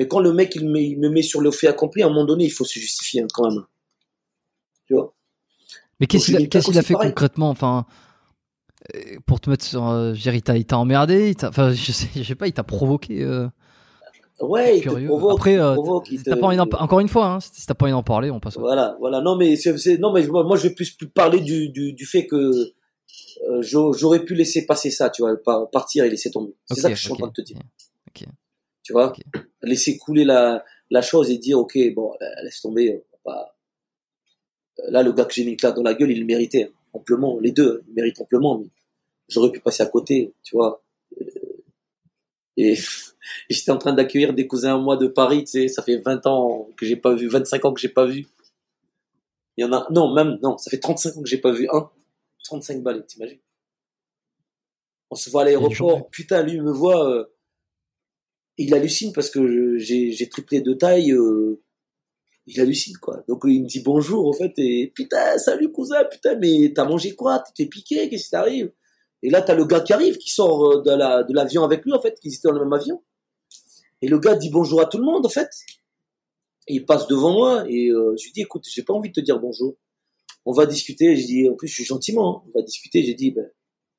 [0.00, 2.44] mais quand le mec il me, met sur le fait accompli, à un moment donné,
[2.44, 3.64] il faut se justifier hein, quand même.
[4.86, 5.12] Tu vois
[6.00, 7.84] Mais qu'est-ce qu'il a, fait concrètement Enfin,
[8.94, 12.46] euh, pour te mettre sur, euh, il t'a emmerdé, enfin, je sais, je sais pas,
[12.46, 13.22] il t'a provoqué.
[13.22, 13.46] Euh,
[14.40, 15.32] ouais, il te provoque.
[15.32, 18.56] Après, encore une fois, hein, si t'as pas envie d'en parler, on passe.
[18.56, 19.20] Voilà, voilà.
[19.20, 22.72] Non, mais c'est, non, mais moi, je vais plus, parler du, du, fait que
[23.60, 25.36] j'aurais pu laisser passer ça, tu vois,
[25.70, 26.54] partir et laisser tomber.
[26.70, 27.58] C'est ça que je suis en train de te dire.
[28.08, 28.26] Ok.
[28.82, 29.12] Tu vois,
[29.62, 33.02] laisser couler la, la chose et dire ok bon euh, laisse tomber.
[33.26, 33.32] Euh,
[34.88, 37.38] là le gars que j'ai mis claque dans la gueule il le méritait hein, amplement.
[37.40, 38.58] Les deux ils méritent amplement.
[38.58, 38.68] Mais
[39.30, 40.82] j'aurais pu passer à côté, tu vois.
[41.20, 41.24] Euh,
[42.56, 42.76] et
[43.48, 46.26] j'étais en train d'accueillir des cousins à moi de Paris, tu sais, ça fait 20
[46.26, 48.26] ans que j'ai pas vu, 25 ans que j'ai pas vu.
[49.56, 51.68] Il y en a, non, même, non, ça fait 35 ans que j'ai pas vu
[51.72, 51.90] un.
[52.44, 53.38] 35 balles, t'imagines?
[55.10, 57.28] On se voit à l'aéroport, putain, lui me voit,
[58.62, 61.12] il hallucine parce que j'ai triplé de taille.
[61.12, 61.62] Euh,
[62.46, 63.22] il hallucine quoi.
[63.28, 67.14] Donc il me dit bonjour en fait et putain salut cousin putain mais t'as mangé
[67.14, 67.42] quoi?
[67.54, 68.08] T'es piqué?
[68.08, 68.72] Qu'est-ce qui t'arrive
[69.22, 71.84] Et là t'as le gars qui arrive qui sort euh, de la de l'avion avec
[71.84, 73.02] lui en fait qui étaient dans le même avion.
[74.02, 75.50] Et le gars dit bonjour à tout le monde en fait.
[76.66, 79.14] Et il passe devant moi et euh, je lui dis écoute j'ai pas envie de
[79.14, 79.76] te dire bonjour.
[80.44, 81.16] on va discuter.
[81.16, 82.42] J'ai dit, en plus, je suis gentiment, hein.
[82.48, 83.02] on va discuter.
[83.02, 83.48] J'ai dit, ben,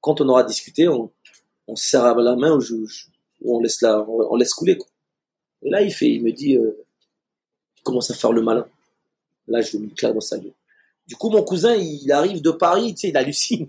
[0.02, 1.12] quand on aura discuté, on,
[1.68, 2.62] on la main ou,
[3.46, 4.78] on laisse la, on, laisse couler.
[4.78, 4.88] Quoi.
[5.64, 6.86] Et là, il fait, il me dit, euh,
[7.78, 8.68] il commence à faire le malin.
[9.48, 10.54] Là, je lui mets une dans sa gueule.
[11.08, 13.68] Du coup, mon cousin, il arrive de Paris, tu sais, il hallucine.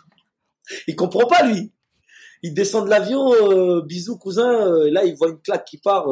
[0.88, 1.70] il comprend pas, lui.
[2.42, 4.66] Il descend de l'avion, euh, bisous, cousin.
[4.66, 6.06] Euh, là, il voit une claque qui part,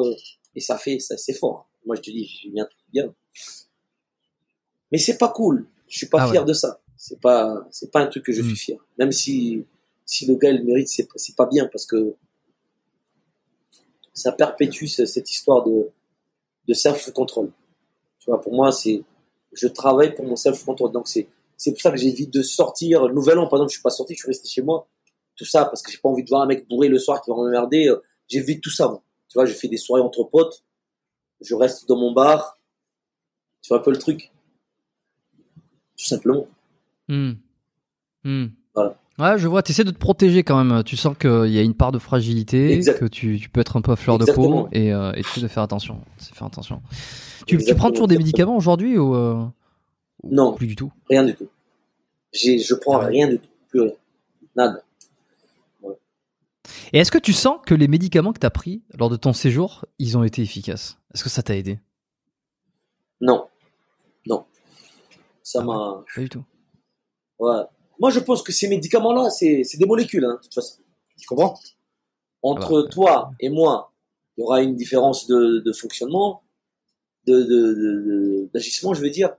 [0.55, 1.69] et ça fait, ça, c'est fort.
[1.87, 3.15] Moi, je te dis, j'ai bien, bien.
[4.91, 5.67] Mais c'est pas cool.
[5.89, 6.81] Je suis pas ah fier de ça.
[6.97, 8.57] C'est pas, c'est pas un truc que je suis hmm.
[8.57, 8.79] fier.
[8.99, 9.65] Même si,
[10.07, 12.15] si le gars il mérite, c'est, c'est pas bien parce que
[14.13, 15.89] ça perpétue cette histoire de,
[16.69, 17.51] de self-control.
[18.19, 19.03] Tu vois, pour moi, c'est,
[19.53, 20.93] je travaille pour mon self-control.
[20.93, 23.09] Donc, c'est, c'est pour ça que j'évite de sortir.
[23.09, 24.87] Nouvel an, par exemple, je suis pas sorti, je suis resté chez moi.
[25.37, 27.31] Tout ça, parce que j'ai pas envie de voir un mec bourré le soir qui
[27.31, 27.89] va m'emmerder.
[27.89, 29.03] Euh, j'évite tout ça, moi.
[29.29, 30.63] Tu vois, je fais des soirées entre potes.
[31.41, 32.59] Je reste dans mon bar.
[33.63, 34.31] Tu vois un peu le truc?
[35.97, 36.47] Tout simplement.
[37.09, 37.33] Hmm.
[38.25, 38.47] Hmm.
[38.75, 39.01] Voilà.
[39.19, 40.83] Ouais, je vois, tu essaies de te protéger quand même.
[40.85, 43.93] Tu sens qu'il y a une part de fragilité, que tu, peux être un peu
[43.93, 46.01] à fleur de peau et, euh, et tu de faire attention.
[46.19, 46.83] Faire attention.
[47.47, 49.45] Tu, prends toujours des médicaments aujourd'hui ou, euh,
[50.25, 50.55] Non.
[50.55, 50.93] Plus du tout?
[51.11, 51.49] Rien du tout.
[52.33, 53.49] Je prends rien du tout.
[53.69, 53.93] Plus rien.
[54.57, 54.83] Nada.
[56.95, 59.33] Et est-ce que tu sens que les médicaments que tu as pris lors de ton
[59.33, 60.99] séjour, ils ont été efficaces?
[61.15, 61.81] Est-ce que ça t'a aidé?
[63.21, 63.47] Non.
[64.27, 64.45] Non.
[65.43, 66.05] Ça ah m'a.
[66.15, 66.45] Pas du tout.
[67.39, 67.63] Ouais.
[68.03, 70.83] Moi, je pense que ces médicaments-là, c'est des molécules, hein, de toute façon.
[71.17, 71.57] Tu comprends?
[72.43, 73.93] Entre ah bah, toi et moi,
[74.37, 76.43] il y aura une différence de, de fonctionnement,
[77.29, 79.37] d'agissement, de, de, je veux dire.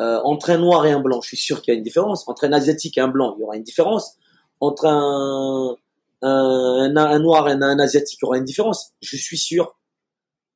[0.00, 2.28] Euh, entre un noir et un blanc, je suis sûr qu'il y a une différence.
[2.28, 4.18] Entre un asiatique et un blanc, il y aura une différence.
[4.60, 5.74] Entre un,
[6.20, 8.92] un, un noir et un, un asiatique, il y aura une différence.
[9.00, 9.78] Je suis sûr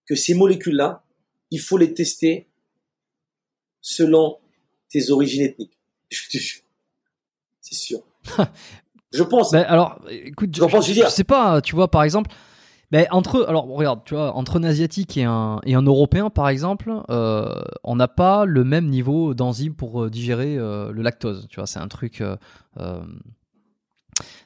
[0.05, 1.03] que ces molécules-là,
[1.51, 2.47] il faut les tester
[3.81, 4.37] selon
[4.91, 5.79] tes origines ethniques.
[6.11, 6.68] Je te jure
[7.69, 8.01] c'est sûr.
[9.12, 9.53] je pense.
[9.53, 12.31] Ben, alors, écoute, je, pense, je, sais pas, tu vois, par exemple,
[12.90, 16.49] ben, entre, alors regarde, tu vois, entre un asiatique et un, et un européen, par
[16.49, 21.47] exemple, euh, on n'a pas le même niveau d'enzyme pour euh, digérer euh, le lactose.
[21.51, 22.23] Tu vois, c'est un truc,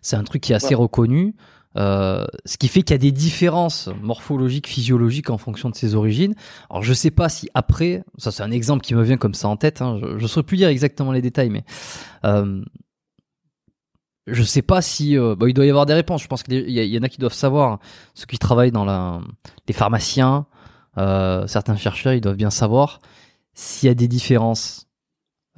[0.01, 1.37] c'est un truc qui est assez reconnu.
[1.77, 6.35] ce qui fait qu'il y a des différences morphologiques, physiologiques en fonction de ses origines.
[6.69, 9.47] Alors je sais pas si après, ça c'est un exemple qui me vient comme ça
[9.47, 11.63] en tête, hein, je ne saurais plus dire exactement les détails, mais
[14.27, 16.23] je sais pas si euh, bah, il doit y avoir des réponses.
[16.23, 17.81] Je pense qu'il y, en a qui doivent savoir.
[18.15, 19.21] Ceux qui travaillent dans la,
[19.67, 20.47] les pharmaciens,
[20.99, 23.01] euh, certains chercheurs, ils doivent bien savoir
[23.55, 24.87] s'il y a des différences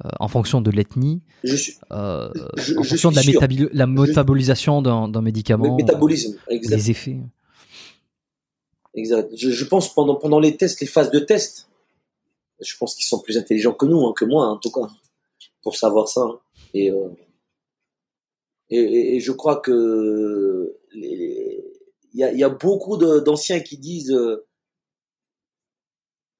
[0.03, 1.21] euh, en fonction de l'ethnie,
[1.89, 2.29] en
[2.83, 6.75] fonction de la, métabolisation d'un médicament, le métabolisme, exact.
[6.75, 7.17] les effets.
[8.95, 9.29] Exact.
[9.35, 11.69] Je, pense pendant pendant les tests, les phases de test,
[12.61, 14.87] je pense qu'ils sont plus intelligents que nous, hein, que moi en tout cas,
[15.61, 16.21] pour savoir ça.
[16.21, 16.39] Hein.
[16.73, 16.91] Et
[18.69, 21.71] et, et, je crois que il
[22.13, 24.45] y a, y a, beaucoup d'anciens qui disent euh,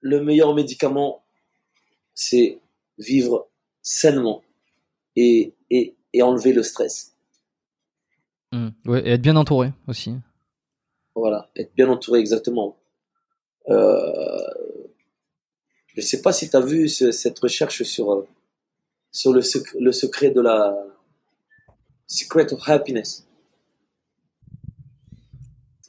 [0.01, 1.23] le meilleur médicament,
[2.13, 2.59] c'est
[2.97, 3.49] vivre
[3.81, 4.43] sainement
[5.15, 7.13] et, et, et, enlever le stress.
[8.51, 8.69] Mmh.
[8.85, 10.15] Ouais, et être bien entouré aussi.
[11.13, 12.77] Voilà, être bien entouré exactement.
[13.69, 14.39] Euh,
[15.87, 18.25] je sais pas si tu as vu cette recherche sur,
[19.11, 19.41] sur le,
[19.79, 20.94] le secret de la,
[22.07, 23.25] Secret of Happiness.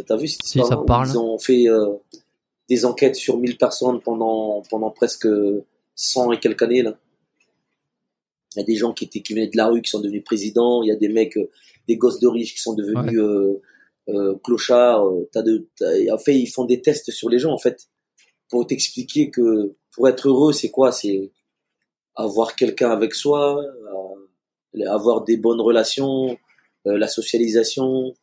[0.07, 1.09] T'as vu cette histoire ça parle.
[1.09, 1.95] Ils ont fait euh,
[2.69, 5.27] des enquêtes sur 1000 personnes pendant, pendant presque
[5.95, 6.83] 100 et quelques années.
[6.83, 6.99] Là.
[8.55, 10.25] Il y a des gens qui, étaient, qui venaient de la rue, qui sont devenus
[10.25, 10.83] présidents.
[10.83, 11.51] Il y a des mecs, euh,
[11.89, 13.63] des gosses de riches qui sont devenus euh,
[14.09, 15.07] euh, clochards.
[15.35, 15.67] As de,
[16.11, 17.89] en fait, ils font des tests sur les gens, en fait,
[18.49, 20.91] pour t'expliquer que pour être heureux, c'est quoi?
[20.93, 21.33] C'est
[22.15, 23.63] avoir quelqu'un avec soi,
[24.85, 26.37] avoir des bonnes relations,
[26.87, 28.15] euh, la socialisation,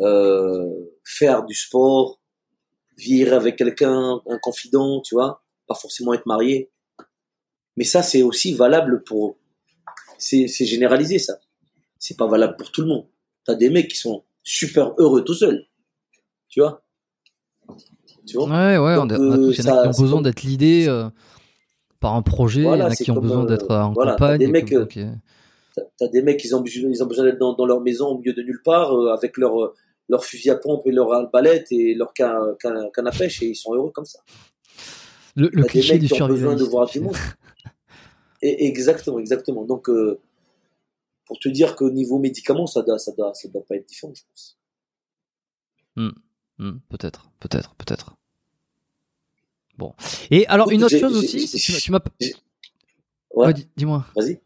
[0.00, 0.70] euh,
[1.04, 2.20] faire du sport,
[2.96, 6.70] vivre avec quelqu'un, un confident, tu vois, pas forcément être marié.
[7.76, 9.36] Mais ça, c'est aussi valable pour,
[10.18, 11.38] c'est généralisé ça.
[11.98, 13.06] C'est pas valable pour tout le monde.
[13.44, 15.66] T'as des mecs qui sont super heureux tout seuls,
[16.48, 16.82] tu vois?
[18.26, 18.48] Tu vois?
[18.48, 21.08] Ouais, ouais, on a, tous, qui ont besoin d'être l'idée euh,
[22.00, 24.38] par un projet, il y en a qui ont besoin d'être en voilà, campagne.
[24.38, 24.74] Des mecs,
[25.98, 28.42] T'as des mecs, ils ont, ils ont besoin d'être dans, leur maison au milieu de
[28.42, 29.74] nulle part, euh, avec leur, euh,
[30.08, 33.74] leur fusil à pompe et leur arbalète et leur canne à pêche, et ils sont
[33.74, 34.20] heureux comme ça.
[35.36, 37.16] Le, le cliché des mecs qui ont besoin de voir du monde.
[38.40, 39.64] Et, exactement, exactement.
[39.64, 40.20] Donc, euh,
[41.24, 44.12] pour te dire qu'au niveau médicament, ça doit, ça doit, ça doit pas être différent,
[44.14, 44.58] je pense.
[45.96, 46.10] Hmm.
[46.58, 46.78] Hmm.
[46.88, 48.14] peut-être, peut-être, peut-être.
[49.76, 49.92] Bon.
[50.30, 51.48] Et alors, une autre chose aussi,
[51.80, 52.00] tu m'as
[53.34, 54.06] Ouais, dis- dis-moi.
[54.16, 54.40] Vas-y.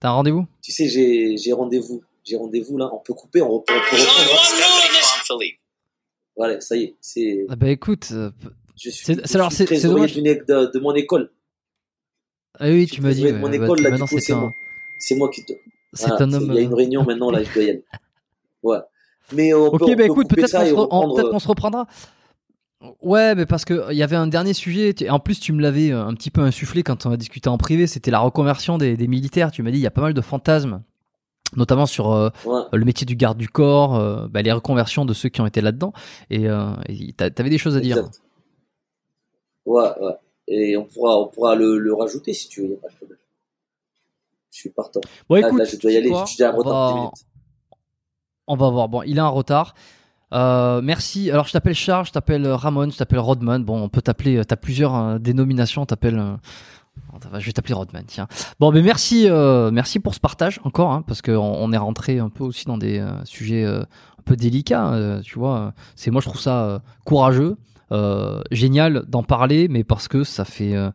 [0.00, 0.46] T'as un rendez-vous?
[0.62, 2.02] Tu sais, j'ai j'ai rendez-vous.
[2.24, 2.90] J'ai rendez-vous là.
[2.92, 3.74] On peut couper, on reprend.
[3.76, 5.42] On peut reprendre.
[6.36, 6.96] Voilà, ça y est.
[7.00, 7.46] C'est.
[7.50, 8.30] Ah Bah écoute, euh,
[8.76, 11.30] Je suis, C'est- alors, suis c'est- c'est de, de mon école.
[12.58, 13.24] ah oui, tu m'as dit.
[13.24, 14.50] de mon bah, école, tu- là, maintenant, du coup, c'est c'est un, moi.
[14.98, 15.52] C'est moi qui te.
[15.92, 16.46] c'est Voilà, un homme.
[16.48, 17.84] Il y a une euh, réunion maintenant, là, je dois y aller.
[18.62, 18.78] Ouais.
[19.32, 21.86] Mais on Ok, peut, on bah peut écoute, qu'on se, re- peut-être qu'on se reprendra.
[23.02, 24.94] Ouais, mais parce que il y avait un dernier sujet.
[24.94, 27.48] tu- En plus, tu me l'avais euh, un petit peu insufflé quand on a discuté
[27.50, 27.86] en privé.
[27.86, 29.50] C'était la reconversion des, des militaires.
[29.50, 30.82] Tu m'as dit il y a pas mal de fantasmes,
[31.56, 32.62] notamment sur euh, Ouais.
[32.72, 35.60] le métier du garde du corps, euh, bah, les reconversions de ceux qui ont été
[35.60, 35.92] là-dedans.
[36.30, 38.02] Et euh, et t'a- t'avais des choses à dire.
[39.66, 40.14] Ouais, ouais.
[40.48, 42.88] Et on pourra, on pourra le, le rajouter si tu veux, il n'y a pas
[42.88, 43.18] de problème.
[44.50, 45.00] Je suis partant.
[45.28, 46.62] Bon, Là, écoute, là, je dois y tu aller, quoi je suis déjà en On
[46.62, 47.26] va- 10 minutes.
[48.48, 48.88] On va voir.
[48.88, 49.74] Bon, il a un retard.
[50.32, 51.30] Euh, merci.
[51.30, 53.64] Alors, je t'appelle Charles, je t'appelle Ramon, je t'appelle Rodman.
[53.64, 54.36] Bon, on peut t'appeler.
[54.36, 55.84] euh, T'as plusieurs euh, dénominations.
[55.86, 56.18] T'appelles.
[56.18, 56.36] euh,
[57.38, 58.04] Je vais t'appeler Rodman.
[58.06, 58.28] Tiens.
[58.60, 62.18] Bon, mais merci, euh, merci pour ce partage encore, hein, parce qu'on on est rentré
[62.18, 64.92] un peu aussi dans des euh, sujets euh, un peu délicats.
[64.92, 67.56] euh, tu vois, c'est moi je trouve ça euh, courageux,
[67.92, 70.76] euh, génial d'en parler, mais parce que ça fait.
[70.76, 70.90] euh,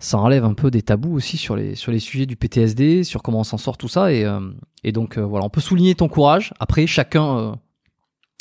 [0.00, 3.22] ça enlève un peu des tabous aussi sur les sur les sujets du PTSD, sur
[3.22, 4.40] comment on s'en sort tout ça et euh,
[4.82, 6.52] et donc euh, voilà, on peut souligner ton courage.
[6.60, 7.52] Après, chacun euh,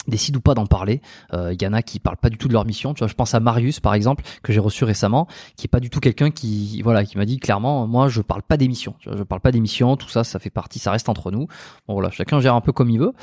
[0.08, 1.02] décide ou pas d'en parler.
[1.34, 2.94] Euh, Il y en a qui parlent pas du tout de leur mission.
[2.94, 5.80] Tu vois, je pense à Marius par exemple que j'ai reçu récemment, qui est pas
[5.80, 8.96] du tout quelqu'un qui voilà qui m'a dit clairement, moi je parle pas d'émission.
[9.00, 9.96] Tu vois, je parle pas d'émission.
[9.98, 11.48] Tout ça, ça fait partie, ça reste entre nous.
[11.88, 13.14] Bon voilà, chacun gère un peu comme il veut.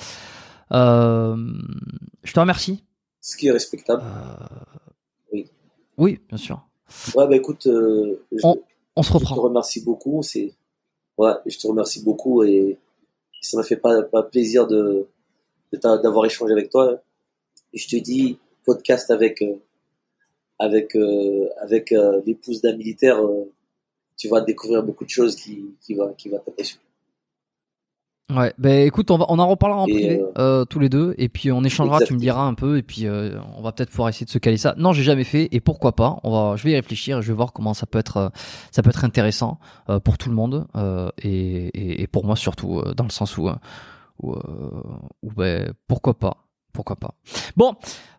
[0.73, 1.37] Euh,
[2.23, 2.85] je te remercie.
[3.21, 4.03] Ce qui est respectable.
[5.35, 5.43] Euh,
[5.99, 6.63] Oui, bien sûr.
[7.15, 8.57] Ouais, bah écoute, euh, je, On,
[8.97, 9.35] on se je te reprend.
[9.37, 10.23] remercie beaucoup.
[10.23, 10.55] C'est,
[11.19, 12.79] ouais, je te remercie beaucoup et
[13.43, 15.07] ça m'a fait pas, pas plaisir de,
[15.73, 17.01] d'avoir échangé avec toi.
[17.73, 19.55] Je te dis, podcast avec, euh,
[20.59, 23.51] avec, euh, avec euh, l'épouse d'un militaire, euh,
[24.17, 26.85] tu vas découvrir beaucoup de choses qui, qui va, qui va t'impressionner.
[28.37, 30.23] Ouais, ben écoute, on, va, on en reparlera en Et, privé
[30.69, 33.61] tous les deux, et puis on échangera, tu me diras un peu, et puis on
[33.61, 34.75] va peut-être pouvoir essayer de se caler ça.
[34.77, 36.21] Non, j'ai jamais fait, et pourquoi pas?
[36.23, 38.31] On va, je vais y réfléchir, et je vais voir comment ça peut être,
[38.71, 39.59] ça peut être intéressant
[40.05, 40.69] pour tout le monde,
[41.25, 43.49] et, et, et pour moi surtout, dans le sens où,
[44.33, 44.83] euh,
[45.23, 46.37] où, ben pourquoi pas,
[46.73, 47.15] pourquoi pas.
[47.57, 47.75] Bon,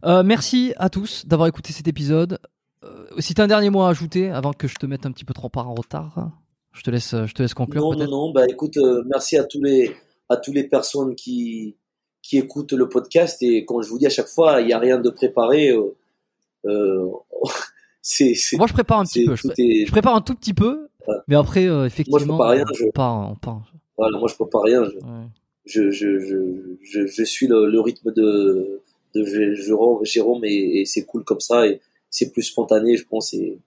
[0.06, 2.40] euh, merci à tous d'avoir écouté cet épisode.
[2.84, 5.26] Euh, si t'as un dernier mot à ajouter avant que je te mette un petit
[5.26, 6.32] peu trop en retard,
[6.73, 8.32] je te laisse, je te laisse conclure Non, non, non.
[8.32, 9.95] Bah, écoute, euh, merci à tous les,
[10.30, 11.76] à tous les personnes qui,
[12.23, 13.41] qui écoutent le podcast.
[13.44, 15.72] Et comme je vous dis à chaque fois, il n'y a rien de préparé.
[18.03, 19.36] C'est, c'est, Moi, je prépare un petit peu.
[19.36, 21.15] Je, est- Je prépare un tout petit peu, Ouais.
[21.28, 23.61] mais après, effectivement, prépare rien, on je- part, on part.
[23.98, 24.84] voilà, moi, je prépare rien.
[24.86, 25.26] Je, Ouais.
[25.72, 28.81] Je, je, je, suis le, le rythme de,
[29.15, 29.56] de Jé-
[30.03, 31.68] Jérôme, et, et c'est cool comme ça.
[31.68, 31.80] Et
[32.10, 33.34] c'est plus spontané, je pense.
[33.34, 33.60] Et,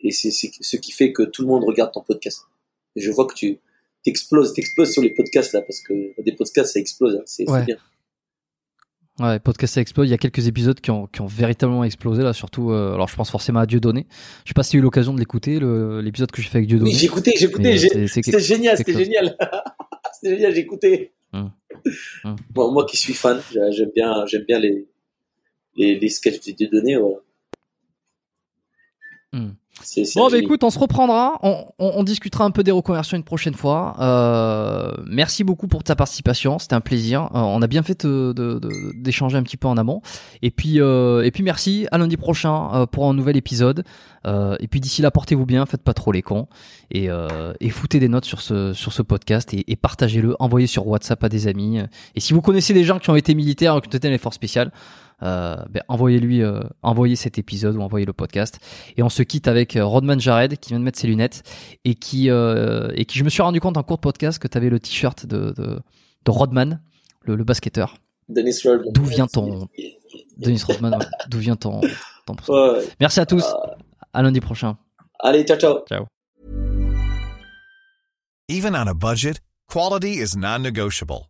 [0.00, 2.42] et c'est, ce qui fait que tout le monde regarde ton podcast.
[2.96, 3.58] Et je vois que tu
[4.04, 7.16] t'exploses, t'exploses sur les podcasts là, parce que des podcasts, ça explose.
[7.16, 7.22] hein.
[7.26, 7.64] C'est, Ouais.
[7.64, 7.76] bien.
[9.18, 10.08] Ouais, podcast ça explose.
[10.08, 12.70] Il y a quelques épisodes qui ont, qui ont véritablement explosé là, surtout.
[12.70, 14.06] euh, alors, je pense forcément à Dieudonné.
[14.44, 15.60] Je sais pas si tu as eu l'occasion de l'écouter,
[16.02, 16.90] l'épisode que j'ai fait avec Dieudonné.
[16.90, 17.76] Oui, j'ai écouté, j'ai écouté.
[17.76, 19.36] C'est C'était génial, c'est c'était génial.
[20.14, 21.12] c'était génial, j'ai écouté.
[21.32, 21.52] Hum.
[22.24, 22.36] Hum.
[22.50, 24.88] Bon, moi qui suis fan, j'a- j'aime bien, j'aime bien les,
[25.76, 27.18] les, les sketchs de Dieudonné, voilà.
[29.82, 31.38] C'est Bon, bah écoute, on se reprendra.
[31.42, 33.96] On, on- on discutera un peu des reconversions une prochaine fois.
[34.00, 36.58] Euh, merci beaucoup pour ta participation.
[36.58, 37.22] C'était un plaisir.
[37.34, 40.02] Euh, on a bien fait de- de- de- d'échanger un petit peu en amont.
[40.42, 41.86] Et puis, euh, et puis merci.
[41.92, 43.84] À lundi prochain euh, pour un nouvel épisode.
[44.26, 45.64] Euh, et puis d'ici là, portez-vous bien.
[45.64, 46.46] Faites pas trop les cons.
[46.90, 50.36] Et, euh, et foutez des notes sur ce, sur ce podcast et, et partagez-le.
[50.40, 51.78] Envoyez sur WhatsApp à des amis.
[52.16, 54.18] Et si vous connaissez des gens qui ont été militaires qui ont été dans les
[54.18, 54.72] forces spéciales,
[55.20, 58.58] ben, envoyez-lui, euh, envoyez cet épisode ou envoyez le podcast.
[58.96, 61.42] Et on se quitte avec euh, Rodman Jared qui vient de mettre ses lunettes
[61.84, 64.48] et qui, euh, et qui je me suis rendu compte en cours de podcast que
[64.48, 65.80] tu avais le t-shirt de, de,
[66.24, 66.80] de Rodman,
[67.22, 67.96] le, le basketteur.
[68.28, 68.92] Dennis Rodman.
[68.92, 69.68] D'où vient ton-
[70.38, 71.06] Denis Rodman, ouais.
[71.28, 71.80] d'où vient ton,
[72.26, 72.84] ton Ouais, ouais.
[73.00, 73.44] Merci à tous.
[74.12, 74.78] À lundi prochain.
[75.18, 76.06] allez, ciao, ciao.
[78.48, 81.29] Even on a budget, quality is non-negotiable.